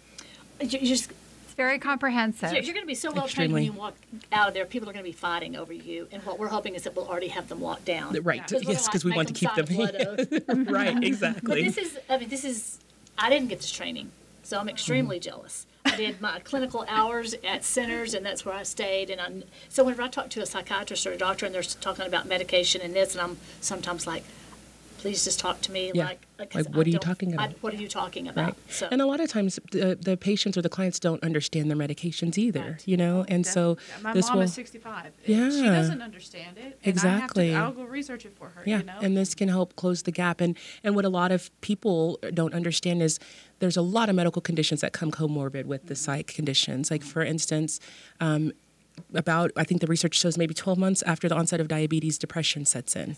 you 0.60 0.78
you 0.78 0.86
just 0.86 1.10
It's 1.44 1.52
very 1.54 1.78
comprehensive. 1.78 2.52
you're, 2.52 2.62
you're 2.62 2.72
going 2.74 2.84
to 2.84 2.88
be 2.88 2.94
so 2.94 3.12
well 3.12 3.28
trained 3.28 3.52
when 3.52 3.64
you 3.64 3.72
walk 3.72 3.94
out 4.32 4.48
of 4.48 4.54
there. 4.54 4.64
People 4.64 4.88
are 4.88 4.92
going 4.92 5.04
to 5.04 5.10
be 5.10 5.12
fighting 5.16 5.56
over 5.56 5.72
you, 5.72 6.08
and 6.12 6.22
what 6.24 6.38
we're 6.38 6.48
hoping 6.48 6.74
is 6.74 6.84
that 6.84 6.96
we'll 6.96 7.08
already 7.08 7.28
have 7.28 7.48
them 7.48 7.60
locked 7.60 7.84
down. 7.84 8.14
right 8.22 8.50
we're 8.50 8.60
yes 8.62 8.86
because 8.88 9.04
we 9.04 9.12
want 9.12 9.28
to 9.28 9.34
keep 9.34 9.54
them 9.54 9.66
sign 9.66 9.74
a 9.74 9.76
blood 9.76 9.96
oath. 10.06 10.68
right 10.70 10.94
But 10.94 11.04
exactly 11.04 11.62
this 11.64 11.76
is, 11.76 11.98
I 12.08 12.16
mean, 12.18 12.28
this 12.28 12.44
is. 12.44 12.78
I 13.18 13.30
didn't 13.30 13.48
get 13.48 13.60
this 13.60 13.70
training, 13.70 14.10
so 14.42 14.58
I'm 14.58 14.68
extremely 14.68 15.16
mm-hmm. 15.16 15.30
jealous. 15.30 15.66
I 15.84 15.96
did 15.96 16.20
my 16.20 16.40
clinical 16.40 16.84
hours 16.88 17.34
at 17.44 17.62
centers, 17.64 18.14
and 18.14 18.24
that's 18.24 18.44
where 18.44 18.54
I 18.54 18.62
stayed. 18.62 19.10
And 19.10 19.20
I'm 19.20 19.44
so 19.68 19.84
whenever 19.84 20.02
I 20.02 20.08
talk 20.08 20.30
to 20.30 20.42
a 20.42 20.46
psychiatrist 20.46 21.06
or 21.06 21.12
a 21.12 21.18
doctor, 21.18 21.46
and 21.46 21.54
they're 21.54 21.62
talking 21.62 22.06
about 22.06 22.26
medication 22.26 22.80
and 22.80 22.94
this, 22.94 23.14
and 23.14 23.22
I'm 23.22 23.36
sometimes 23.60 24.06
like, 24.06 24.24
please 25.04 25.22
just 25.22 25.38
talk 25.38 25.60
to 25.60 25.70
me 25.70 25.90
Yeah. 25.94 26.06
like, 26.06 26.20
'cause 26.38 26.64
Like, 26.64 26.74
what 26.74 26.78
I 26.78 26.80
are 26.80 26.86
you 26.88 26.92
don't- 26.94 27.00
talking 27.02 27.30
I- 27.38 27.44
about? 27.44 27.62
what 27.62 27.74
are 27.74 27.76
you 27.76 27.88
talking 27.88 28.26
about? 28.26 28.44
right 28.44 28.54
So 28.70 28.88
and 28.90 29.02
a 29.02 29.06
lot 29.06 29.20
of 29.20 29.28
times 29.28 29.60
the, 29.70 29.94
the 30.00 30.16
patients 30.16 30.56
or 30.56 30.62
the 30.62 30.70
clients 30.70 30.98
don't 30.98 31.22
understand 31.22 31.68
their 31.70 31.76
medications 31.76 32.38
either 32.38 32.60
Right. 32.72 32.88
you 32.88 32.96
know 32.96 33.26
and 33.28 33.46
so 33.46 33.76
my 34.02 34.14
this 34.14 34.28
mom 34.28 34.36
will 34.38 34.44
is 34.44 34.54
65. 34.54 35.12
Yeah. 35.26 35.50
She 35.50 35.62
doesn't 35.62 36.00
understand 36.00 36.56
it. 36.56 36.62
and 36.64 36.74
Exactly. 36.94 37.50
I 37.54 37.58
have 37.60 37.74
to, 37.74 37.80
I'll 37.80 37.84
go 37.86 37.90
research 37.90 38.24
it 38.24 38.32
for 38.38 38.48
her. 38.48 38.62
yeah 38.64 38.78
You 38.78 38.84
know? 38.84 38.98
and 39.02 39.14
this 39.14 39.34
can 39.34 39.48
help 39.50 39.76
close 39.76 40.04
the 40.04 40.10
gap 40.10 40.40
and 40.40 40.56
and 40.82 40.94
what 40.96 41.04
a 41.04 41.10
lot 41.10 41.30
of 41.30 41.50
people 41.60 42.18
don't 42.32 42.54
understand 42.54 43.02
is 43.02 43.18
there's 43.58 43.76
a 43.76 43.82
lot 43.82 44.08
of 44.08 44.14
medical 44.16 44.40
conditions 44.40 44.80
that 44.80 44.92
come 44.94 45.10
comorbid 45.10 45.66
with 45.66 45.86
the 45.86 45.94
psych 45.94 46.28
conditions 46.28 46.90
like 46.90 47.02
for 47.02 47.22
instance 47.22 47.78
um, 48.20 48.52
about 49.14 49.50
i 49.56 49.64
think 49.64 49.80
the 49.80 49.86
research 49.86 50.14
shows 50.14 50.36
maybe 50.36 50.54
12 50.54 50.78
months 50.78 51.02
after 51.02 51.28
the 51.28 51.34
onset 51.34 51.60
of 51.60 51.68
diabetes 51.68 52.18
depression 52.18 52.64
sets 52.64 52.96
in. 52.96 53.16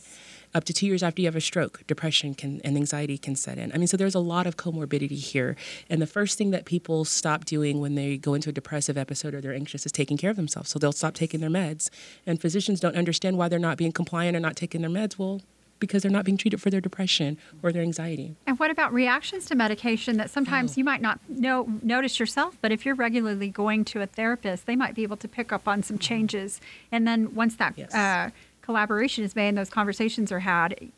Up 0.54 0.64
to 0.64 0.72
two 0.72 0.86
years 0.86 1.02
after 1.02 1.20
you 1.20 1.28
have 1.28 1.36
a 1.36 1.40
stroke 1.40 1.82
depression 1.86 2.34
can 2.34 2.60
and 2.64 2.76
anxiety 2.76 3.18
can 3.18 3.36
set 3.36 3.58
in. 3.58 3.72
I 3.72 3.78
mean 3.78 3.86
so 3.86 3.96
there's 3.96 4.14
a 4.14 4.20
lot 4.20 4.46
of 4.46 4.56
comorbidity 4.56 5.18
here. 5.18 5.56
And 5.90 6.00
the 6.00 6.06
first 6.06 6.38
thing 6.38 6.50
that 6.50 6.64
people 6.64 7.04
stop 7.04 7.44
doing 7.44 7.80
when 7.80 7.94
they 7.94 8.16
go 8.16 8.34
into 8.34 8.50
a 8.50 8.52
depressive 8.52 8.96
episode 8.96 9.34
or 9.34 9.40
they're 9.40 9.54
anxious 9.54 9.86
is 9.86 9.92
taking 9.92 10.16
care 10.16 10.30
of 10.30 10.36
themselves. 10.36 10.70
So 10.70 10.78
they'll 10.78 10.92
stop 10.92 11.14
taking 11.14 11.40
their 11.40 11.50
meds. 11.50 11.90
And 12.26 12.40
physicians 12.40 12.80
don't 12.80 12.96
understand 12.96 13.38
why 13.38 13.48
they're 13.48 13.58
not 13.58 13.76
being 13.76 13.92
compliant 13.92 14.36
or 14.36 14.40
not 14.40 14.56
taking 14.56 14.80
their 14.80 14.90
meds. 14.90 15.18
Well 15.18 15.42
because 15.78 16.02
they're 16.02 16.10
not 16.10 16.24
being 16.24 16.36
treated 16.38 16.60
for 16.60 16.70
their 16.70 16.80
depression 16.80 17.36
or 17.62 17.72
their 17.72 17.82
anxiety 17.82 18.34
And 18.46 18.58
what 18.58 18.70
about 18.70 18.92
reactions 18.92 19.44
to 19.46 19.54
medication 19.54 20.16
that 20.16 20.30
sometimes 20.30 20.72
Oh. 20.72 20.74
you 20.78 20.84
might 20.84 21.02
not 21.02 21.20
know 21.28 21.68
notice 21.82 22.18
yourself, 22.18 22.56
but 22.60 22.72
if 22.72 22.84
you're 22.86 22.94
regularly 22.94 23.48
going 23.50 23.84
to 23.86 24.00
a 24.00 24.06
therapist, 24.06 24.66
they 24.66 24.76
might 24.76 24.94
be 24.94 25.02
able 25.02 25.16
to 25.18 25.28
pick 25.28 25.52
up 25.52 25.68
on 25.68 25.82
some 25.82 25.98
changes. 25.98 26.60
And 26.90 27.06
then 27.06 27.34
once 27.34 27.56
that 27.56 27.74
Yes. 27.76 27.94
uh, 27.94 28.30
collaboration 28.62 29.22
is 29.24 29.36
made 29.36 29.48
and 29.48 29.58
those 29.58 29.70
conversations 29.70 30.32
are 30.32 30.40
had, 30.40 30.90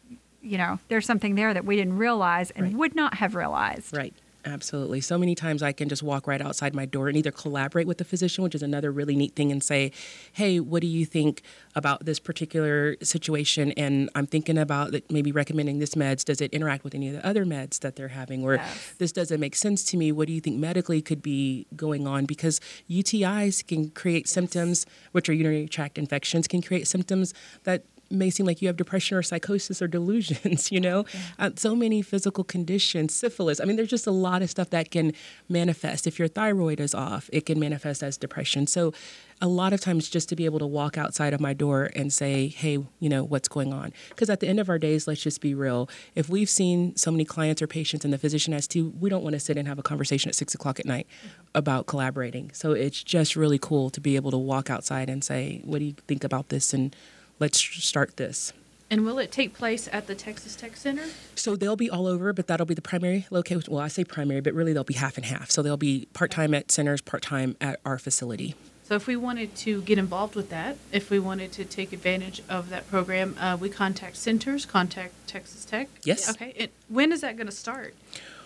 you 0.43 0.57
know, 0.59 0.79
there's 0.88 1.05
something 1.07 1.35
there 1.35 1.53
that 1.53 1.64
we 1.64 1.77
didn't 1.77 1.97
realize 1.99 2.51
and 2.53 2.67
Right. 2.67 2.75
would 2.75 2.95
not 2.95 3.14
have 3.14 3.35
realized. 3.35 3.97
Right. 3.97 4.14
Absolutely. 4.49 5.01
So 5.03 5.19
many 5.19 5.35
times 5.35 5.63
I 5.63 5.73
can 5.73 5.89
just 5.89 6.03
walk 6.03 6.27
right 6.27 6.41
outside 6.41 6.75
my 6.75 6.87
door 6.87 7.09
and 7.09 7.17
either 7.17 7.31
collaborate 7.31 7.87
with 7.87 7.99
the 7.99 8.05
physician, 8.05 8.43
which 8.43 8.55
is 8.55 8.63
another 8.63 8.91
really 8.91 9.15
neat 9.15 9.37
thing, 9.37 9.53
and 9.53 9.63
say, 9.63 9.93
hey, 10.33 10.59
what 10.59 10.81
do 10.81 10.87
you 10.87 11.05
think 11.05 11.43
about 11.75 12.07
this 12.07 12.19
particular 12.19 12.97
situation? 13.03 13.73
And 13.73 14.09
I'm 14.15 14.27
thinking 14.27 14.57
about 14.57 14.93
that 14.93 15.11
maybe 15.11 15.33
recommending 15.33 15.79
this 15.79 15.95
meds. 15.95 16.25
Does 16.25 16.41
it 16.41 16.53
interact 16.53 16.83
with 16.83 16.95
any 16.95 17.09
of 17.09 17.15
the 17.15 17.27
other 17.27 17.45
meds 17.45 17.81
that 17.81 17.97
they're 17.97 18.09
having? 18.09 18.43
Or 18.43 18.55
Yes. 18.55 18.95
this 18.99 19.13
doesn't 19.13 19.39
make 19.39 19.55
sense 19.55 19.85
to 19.85 19.97
me. 19.97 20.11
What 20.13 20.27
do 20.27 20.33
you 20.33 20.41
think 20.41 20.57
medically 20.57 21.03
could 21.03 21.23
be 21.23 21.67
going 21.77 22.07
on? 22.07 22.25
Because 22.25 22.61
UTIs 22.89 23.67
can 23.67 23.91
create 23.91 24.29
symptoms, 24.29 24.87
which 25.13 25.29
are 25.29 25.35
urinary 25.35 25.69
tract 25.69 25.99
infections, 25.99 26.49
can 26.49 26.63
create 26.63 26.89
symptoms 26.89 27.35
that 27.65 27.85
may 28.11 28.31
seem 28.31 28.47
like 28.47 28.62
you 28.62 28.68
have 28.68 28.77
depression 28.77 29.16
or 29.16 29.23
psychosis 29.23 29.83
or 29.83 29.88
delusions, 29.88 30.73
you 30.73 30.81
know? 30.81 31.05
Uh, 31.38 31.51
so 31.57 31.75
many 31.75 32.03
physical 32.03 32.44
conditions, 32.44 33.14
syphilis. 33.14 33.61
I 33.61 33.64
mean, 33.64 33.77
there's 33.77 33.90
just 33.90 34.07
a 34.07 34.12
lot 34.12 34.42
of 34.42 34.51
stuff 34.51 34.71
that 34.71 34.90
can 34.90 35.12
manifest. 35.49 36.07
If 36.07 36.18
your 36.18 36.29
thyroid 36.29 36.81
is 36.81 36.94
off, 36.94 37.29
it 37.33 37.47
can 37.47 37.59
manifest 37.59 38.03
as 38.03 38.16
depression. 38.16 38.66
So, 38.66 38.92
a 39.40 39.47
lot 39.47 39.73
of 39.73 39.81
times, 39.81 40.09
just 40.09 40.29
to 40.31 40.37
be 40.37 40.47
able 40.47 40.59
to 40.59 40.66
walk 40.66 40.99
outside 40.99 41.33
of 41.33 41.40
my 41.40 41.53
door 41.53 41.90
and 41.94 42.12
say, 42.12 42.49
hey, 42.49 42.85
you 42.99 43.09
know, 43.09 43.23
what's 43.23 43.47
going 43.47 43.73
on? 43.73 43.92
Because 44.09 44.29
at 44.29 44.40
the 44.40 44.49
end 44.49 44.59
of 44.59 44.68
our 44.68 44.79
days, 44.79 45.07
let's 45.07 45.23
just 45.23 45.40
be 45.40 45.55
real. 45.55 45.88
If 46.16 46.29
we've 46.29 46.51
seen 46.51 46.97
so 46.97 47.12
many 47.12 47.25
clients 47.25 47.62
or 47.62 47.68
patients 47.68 48.05
and 48.05 48.12
the 48.12 48.18
physician 48.18 48.53
has 48.53 48.66
too, 48.66 48.92
we 48.99 49.09
don't 49.09 49.23
want 49.23 49.35
to 49.35 49.40
sit 49.40 49.57
and 49.57 49.68
have 49.68 49.79
a 49.79 49.83
conversation 49.83 50.29
at 50.29 50.35
six 50.35 50.57
o'clock 50.57 50.81
at 50.81 50.87
night 50.87 51.07
about 51.55 51.87
collaborating. 51.87 52.51
So, 52.53 52.73
it's 52.73 53.01
just 53.05 53.37
really 53.37 53.61
cool 53.61 53.90
to 53.90 54.01
be 54.01 54.16
able 54.16 54.33
to 54.33 54.38
walk 54.38 54.71
outside 54.71 55.09
and 55.09 55.23
say, 55.23 55.62
what 55.64 55.79
do 55.79 55.85
you 55.85 55.94
think 56.09 56.25
about 56.25 56.49
this? 56.49 56.75
And 56.75 56.97
let's 57.38 57.61
start 57.61 58.16
this. 58.16 58.53
And 58.90 59.05
will 59.05 59.18
it 59.18 59.31
take 59.31 59.53
place 59.53 59.87
at 59.92 60.07
the 60.07 60.14
Texas 60.14 60.57
Tech 60.57 60.77
Center? 60.77 61.05
So 61.35 61.57
they'll 61.57 61.77
be 61.77 61.90
all 61.90 62.07
over, 62.07 62.33
but 62.33 62.46
that'll 62.46 62.64
be 62.64 62.74
the 62.74 62.81
primary 62.81 63.27
location. 63.31 63.72
Well, 63.72 63.83
I 63.83 63.88
say 63.88 64.03
primary, 64.03 64.40
but 64.40 64.55
really 64.55 64.72
they'll 64.72 64.85
be 64.85 64.94
half 64.94 65.16
and 65.18 65.27
half. 65.27 65.51
So 65.51 65.62
they'll 65.62 65.77
be 65.77 66.09
part 66.14 66.31
time 66.31 66.55
at 66.55 66.72
centers, 66.72 67.03
part 67.03 67.22
time 67.22 67.55
at 67.61 67.81
our 67.85 67.98
facility. 67.98 68.55
So 68.85 68.94
if 68.94 69.07
we 69.07 69.16
wanted 69.16 69.55
to 69.57 69.83
get 69.83 69.98
involved 69.98 70.35
with 70.35 70.48
that, 70.48 70.79
if 70.92 71.11
we 71.11 71.18
wanted 71.18 71.53
to 71.53 71.66
take 71.66 71.92
advantage 71.92 72.42
of 72.48 72.70
that 72.70 72.88
program, 72.88 73.37
uh, 73.38 73.59
we 73.61 73.68
contact 73.68 74.16
centers, 74.16 74.64
contact 74.64 75.12
Texas 75.27 75.66
Tech. 75.66 75.90
Yes. 76.05 76.31
Okay. 76.31 76.55
It, 76.57 76.72
when 76.88 77.12
is 77.12 77.20
that 77.20 77.37
going 77.37 77.48
to 77.48 77.53
start? 77.53 77.94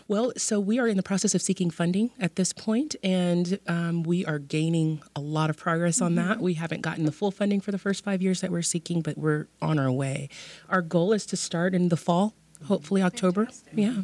Well, 0.09 0.33
so 0.37 0.59
we 0.61 0.79
are 0.79 0.89
in 0.89 0.97
the 0.97 1.03
process 1.03 1.35
of 1.35 1.43
seeking 1.43 1.71
funding 1.71 2.11
at 2.19 2.37
this 2.37 2.53
point, 2.53 2.97
and 3.03 3.59
um, 3.67 4.03
we 4.03 4.25
are 4.27 4.39
gaining 4.39 5.03
a 5.15 5.21
lot 5.21 5.51
of 5.51 5.57
progress 5.57 6.01
on 6.01 6.17
that. 6.17 6.41
We 6.41 6.55
haven't 6.55 6.83
gotten 6.83 7.05
the 7.05 7.13
full 7.13 7.31
funding 7.31 7.61
for 7.61 7.71
the 7.73 7.79
first 7.79 8.05
five 8.05 8.21
years 8.21 8.41
that 8.41 8.51
we're 8.51 8.63
seeking, 8.63 9.01
but 9.01 9.17
we're 9.17 9.47
on 9.61 9.79
our 9.79 9.91
way. 9.91 10.29
Our 10.69 10.83
goal 10.83 11.13
is 11.13 11.25
to 11.27 11.37
start 11.37 11.75
in 11.75 11.89
the 11.89 11.97
fall, 11.97 12.35
hopefully 12.67 13.03
October. 13.03 13.45
Fantastic. 13.47 13.73
Yeah. 13.77 14.03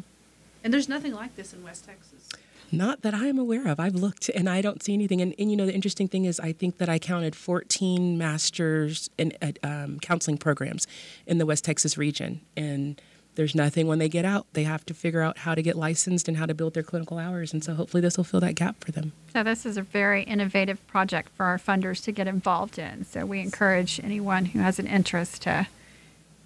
And 0.63 0.73
there's 0.73 0.89
nothing 0.89 1.13
like 1.13 1.35
this 1.35 1.53
in 1.53 1.63
West 1.63 1.85
Texas. 1.85 2.29
Not 2.71 3.01
that 3.01 3.13
I 3.13 3.27
am 3.27 3.39
aware 3.39 3.67
of. 3.67 3.79
I've 3.79 3.95
looked 3.95 4.29
and 4.29 4.47
I 4.47 4.61
don't 4.61 4.83
see 4.83 4.93
anything. 4.93 5.21
And, 5.21 5.33
and 5.39 5.49
you 5.49 5.57
know, 5.57 5.65
the 5.65 5.73
interesting 5.73 6.07
thing 6.07 6.25
is, 6.25 6.39
I 6.39 6.51
think 6.51 6.77
that 6.77 6.87
I 6.87 6.99
counted 6.99 7.35
14 7.35 8.17
masters 8.17 9.09
in 9.17 9.33
uh, 9.41 9.51
um, 9.63 9.99
counseling 9.99 10.37
programs 10.37 10.85
in 11.25 11.39
the 11.39 11.45
West 11.45 11.65
Texas 11.65 11.97
region. 11.97 12.41
And 12.55 13.01
there's 13.39 13.55
nothing 13.55 13.87
when 13.87 13.99
they 13.99 14.09
get 14.09 14.25
out. 14.25 14.47
They 14.51 14.63
have 14.63 14.85
to 14.87 14.93
figure 14.93 15.21
out 15.21 15.37
how 15.37 15.55
to 15.55 15.61
get 15.61 15.77
licensed 15.77 16.27
and 16.27 16.35
how 16.35 16.45
to 16.45 16.53
build 16.53 16.73
their 16.73 16.83
clinical 16.83 17.17
hours. 17.17 17.53
And 17.53 17.63
so 17.63 17.73
hopefully 17.73 18.01
this 18.01 18.17
will 18.17 18.25
fill 18.25 18.41
that 18.41 18.55
gap 18.55 18.83
for 18.83 18.91
them. 18.91 19.13
So 19.31 19.43
this 19.43 19.65
is 19.65 19.77
a 19.77 19.81
very 19.81 20.23
innovative 20.23 20.85
project 20.87 21.29
for 21.37 21.45
our 21.45 21.57
funders 21.57 22.03
to 22.03 22.11
get 22.11 22.27
involved 22.27 22.77
in. 22.77 23.05
So 23.05 23.25
we 23.25 23.39
encourage 23.39 23.97
anyone 24.03 24.43
who 24.43 24.59
has 24.59 24.77
an 24.77 24.87
interest 24.87 25.43
to 25.43 25.67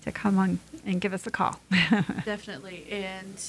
to 0.03 0.12
come 0.12 0.38
on 0.38 0.60
and 0.86 1.01
give 1.01 1.13
us 1.13 1.25
a 1.25 1.32
call. 1.32 1.62
Definitely. 2.25 2.86
And 2.91 3.41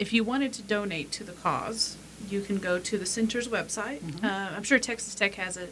if 0.00 0.12
you 0.12 0.24
wanted 0.24 0.52
to 0.54 0.62
donate 0.62 1.12
to 1.12 1.22
the 1.22 1.32
cause, 1.32 1.96
you 2.28 2.40
can 2.40 2.58
go 2.58 2.80
to 2.80 2.98
the 2.98 3.06
center's 3.06 3.46
website. 3.46 4.00
Mm-hmm. 4.00 4.26
Uh, 4.26 4.50
I'm 4.56 4.64
sure 4.64 4.80
Texas 4.80 5.14
Tech 5.14 5.34
has 5.34 5.56
a, 5.56 5.68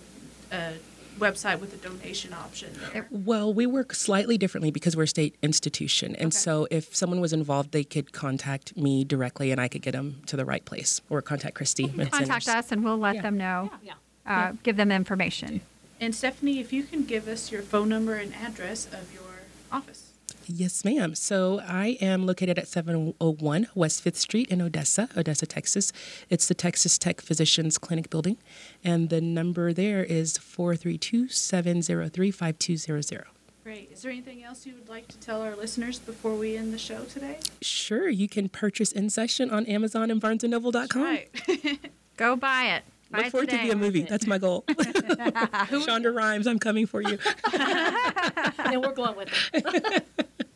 a 0.53 0.75
website 1.19 1.61
with 1.61 1.73
a 1.75 1.77
donation 1.77 2.33
option. 2.33 2.71
There. 2.93 3.07
Well, 3.11 3.53
we 3.53 3.67
work 3.67 3.95
slightly 3.95 4.37
differently 4.39 4.71
because 4.71 4.97
we're 4.97 5.03
a 5.05 5.09
state 5.09 5.37
institution. 5.43 6.15
And 6.17 6.29
Okay. 6.29 6.39
so 6.39 6.67
if 6.71 6.95
someone 6.95 7.21
was 7.21 7.33
involved, 7.33 7.73
they 7.73 7.85
could 7.85 8.13
contact 8.13 8.77
me 8.77 9.05
directly 9.05 9.51
and 9.53 9.61
I 9.61 9.69
could 9.69 9.83
get 9.83 9.93
them 9.93 10.23
to 10.27 10.37
the 10.37 10.45
right 10.45 10.65
place 10.65 11.01
or 11.11 11.23
contact 11.23 11.55
Christy. 11.55 11.85
at 11.85 12.11
Contact 12.11 12.45
Centers. 12.45 12.49
us 12.49 12.73
and 12.73 12.83
we'll 12.85 12.99
let 12.99 13.17
Yeah. 13.17 13.23
them 13.23 13.37
know. 13.37 13.71
yeah. 13.83 13.93
Uh, 14.27 14.53
Give 14.63 14.77
them 14.77 14.91
information. 14.93 15.61
And 16.01 16.15
Stephanie, 16.15 16.59
if 16.61 16.73
you 16.73 16.83
can 16.85 17.05
give 17.05 17.29
us 17.29 17.53
your 17.53 17.63
phone 17.63 17.89
number 17.89 18.15
and 18.15 18.35
address 18.35 18.87
of 18.87 19.13
your 19.13 19.23
office. 19.71 20.02
Yes, 20.47 20.85
ma'am. 20.85 21.15
So 21.15 21.61
I 21.67 21.99
am 22.01 22.27
located 22.27 22.59
at 22.59 22.69
701 22.69 23.69
West 23.75 24.05
5th 24.05 24.17
Street 24.17 24.49
in 24.49 24.61
Odessa, 24.61 25.09
Odessa, 25.17 25.47
Texas. 25.47 25.93
It's 26.31 26.49
the 26.49 26.55
Texas 26.55 26.99
Tech 26.99 27.21
Physicians 27.21 27.79
Clinic 27.79 28.11
building. 28.11 28.39
And 28.85 29.09
the 29.09 29.21
number 29.21 29.73
there 29.73 30.05
is 30.05 30.39
432 30.39 31.29
703 31.29 32.31
5200. 32.31 33.25
Great. 33.63 33.93
Is 33.93 34.03
there 34.03 34.11
anything 34.11 34.43
else 34.43 34.67
you 34.67 34.75
would 34.75 34.89
like 34.89 35.07
to 35.09 35.17
tell 35.19 35.41
our 35.41 35.55
listeners 35.55 36.01
before 36.01 36.35
we 36.35 36.57
end 36.57 36.75
the 36.75 36.79
show 36.79 37.05
today? 37.05 37.39
Sure, 37.61 38.09
you 38.09 38.29
can 38.29 38.49
purchase 38.49 38.91
In 38.91 39.09
Session 39.09 39.51
on 39.51 39.67
Amazon 39.67 40.11
and 40.11 40.21
BarnesandNoble.com. 40.21 41.03
Right. 41.03 41.29
Go 42.17 42.35
buy 42.35 42.65
it. 42.65 42.83
Buy 43.13 43.19
Look 43.19 43.27
it 43.27 43.31
forward 43.31 43.51
to 43.51 43.57
today. 43.57 43.65
be 43.67 43.71
a 43.73 43.77
movie. 43.77 44.03
That's 44.05 44.27
my 44.27 44.39
goal. 44.39 44.65
Shonda 44.69 46.15
Rhimes, 46.15 46.47
I'm 46.47 46.59
coming 46.59 46.87
for 46.87 47.03
you. 47.03 47.19
and 47.53 48.81
we're 48.81 48.93
going 48.93 49.17
with 49.17 49.29
it. 49.53 50.07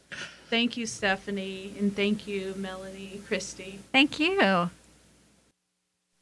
thank 0.50 0.78
you, 0.78 0.86
Stephanie, 0.86 1.74
and 1.78 1.94
thank 1.94 2.26
you, 2.26 2.54
Melanie, 2.56 3.20
Christy. 3.26 3.78
Thank 3.92 4.18
you. 4.18 4.70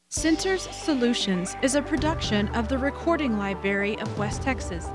Centers 0.09 0.63
Solutions 0.71 1.55
is 1.63 1.77
a 1.77 1.83
production 1.83 2.49
of 2.49 2.69
the 2.69 2.79
Recording 2.79 3.39
Library 3.39 3.97
of 4.01 4.19
West 4.19 4.43
Texas. 4.43 4.89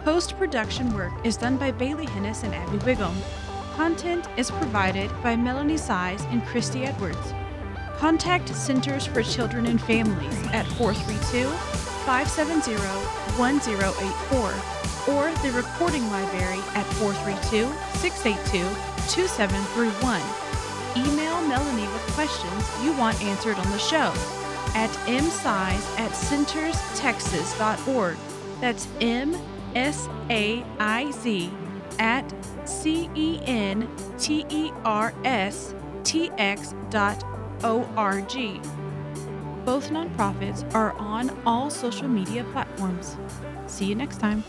Post 0.00 0.36
production 0.36 0.92
work 0.94 1.12
is 1.24 1.38
done 1.38 1.56
by 1.56 1.70
Bailey 1.70 2.06
Hennis 2.06 2.44
and 2.44 2.54
Abby 2.54 2.76
Wiggum. 2.78 3.14
Content 3.74 4.28
is 4.36 4.50
provided 4.50 5.10
by 5.22 5.34
Melanie 5.34 5.76
Saiz 5.76 6.20
and 6.30 6.44
Christy 6.44 6.84
Edwards. 6.84 7.32
Contact 7.98 8.48
Centers 8.54 9.06
for 9.06 9.22
Children 9.22 9.66
and 9.66 9.80
Families 9.80 10.46
at 10.52 10.66
432 10.66 11.48
570 12.04 12.74
1084 13.38 15.14
or 15.14 15.32
the 15.42 15.52
Recording 15.52 16.08
Library 16.10 16.60
at 16.74 16.84
432 16.94 17.72
682 17.98 18.62
2731. 19.08 20.20
Email 20.96 21.40
Melanie 21.48 21.88
with 21.92 22.02
questions 22.12 22.70
you 22.82 22.92
want 22.96 23.20
answered 23.22 23.56
on 23.56 23.70
the 23.70 23.78
show 23.78 24.12
at 24.74 24.90
msaiz 25.06 25.98
at 25.98 26.10
centerstexas.org. 26.12 28.16
That's 28.60 28.88
M 29.00 29.36
S 29.74 30.08
A 30.30 30.64
I 30.78 31.10
Z 31.10 31.50
at 31.98 32.32
C 32.64 33.10
E 33.14 33.40
N 33.44 33.88
T 34.18 34.46
E 34.48 34.72
R 34.84 35.12
S 35.24 35.74
T 36.02 36.30
X 36.38 36.74
dot 36.90 37.22
O 37.64 37.88
R 37.96 38.20
G. 38.20 38.60
Both 39.64 39.90
nonprofits 39.90 40.72
are 40.74 40.92
on 40.98 41.30
all 41.46 41.70
social 41.70 42.06
media 42.06 42.44
platforms. 42.52 43.16
See 43.66 43.86
you 43.86 43.94
next 43.94 44.20
time. 44.20 44.44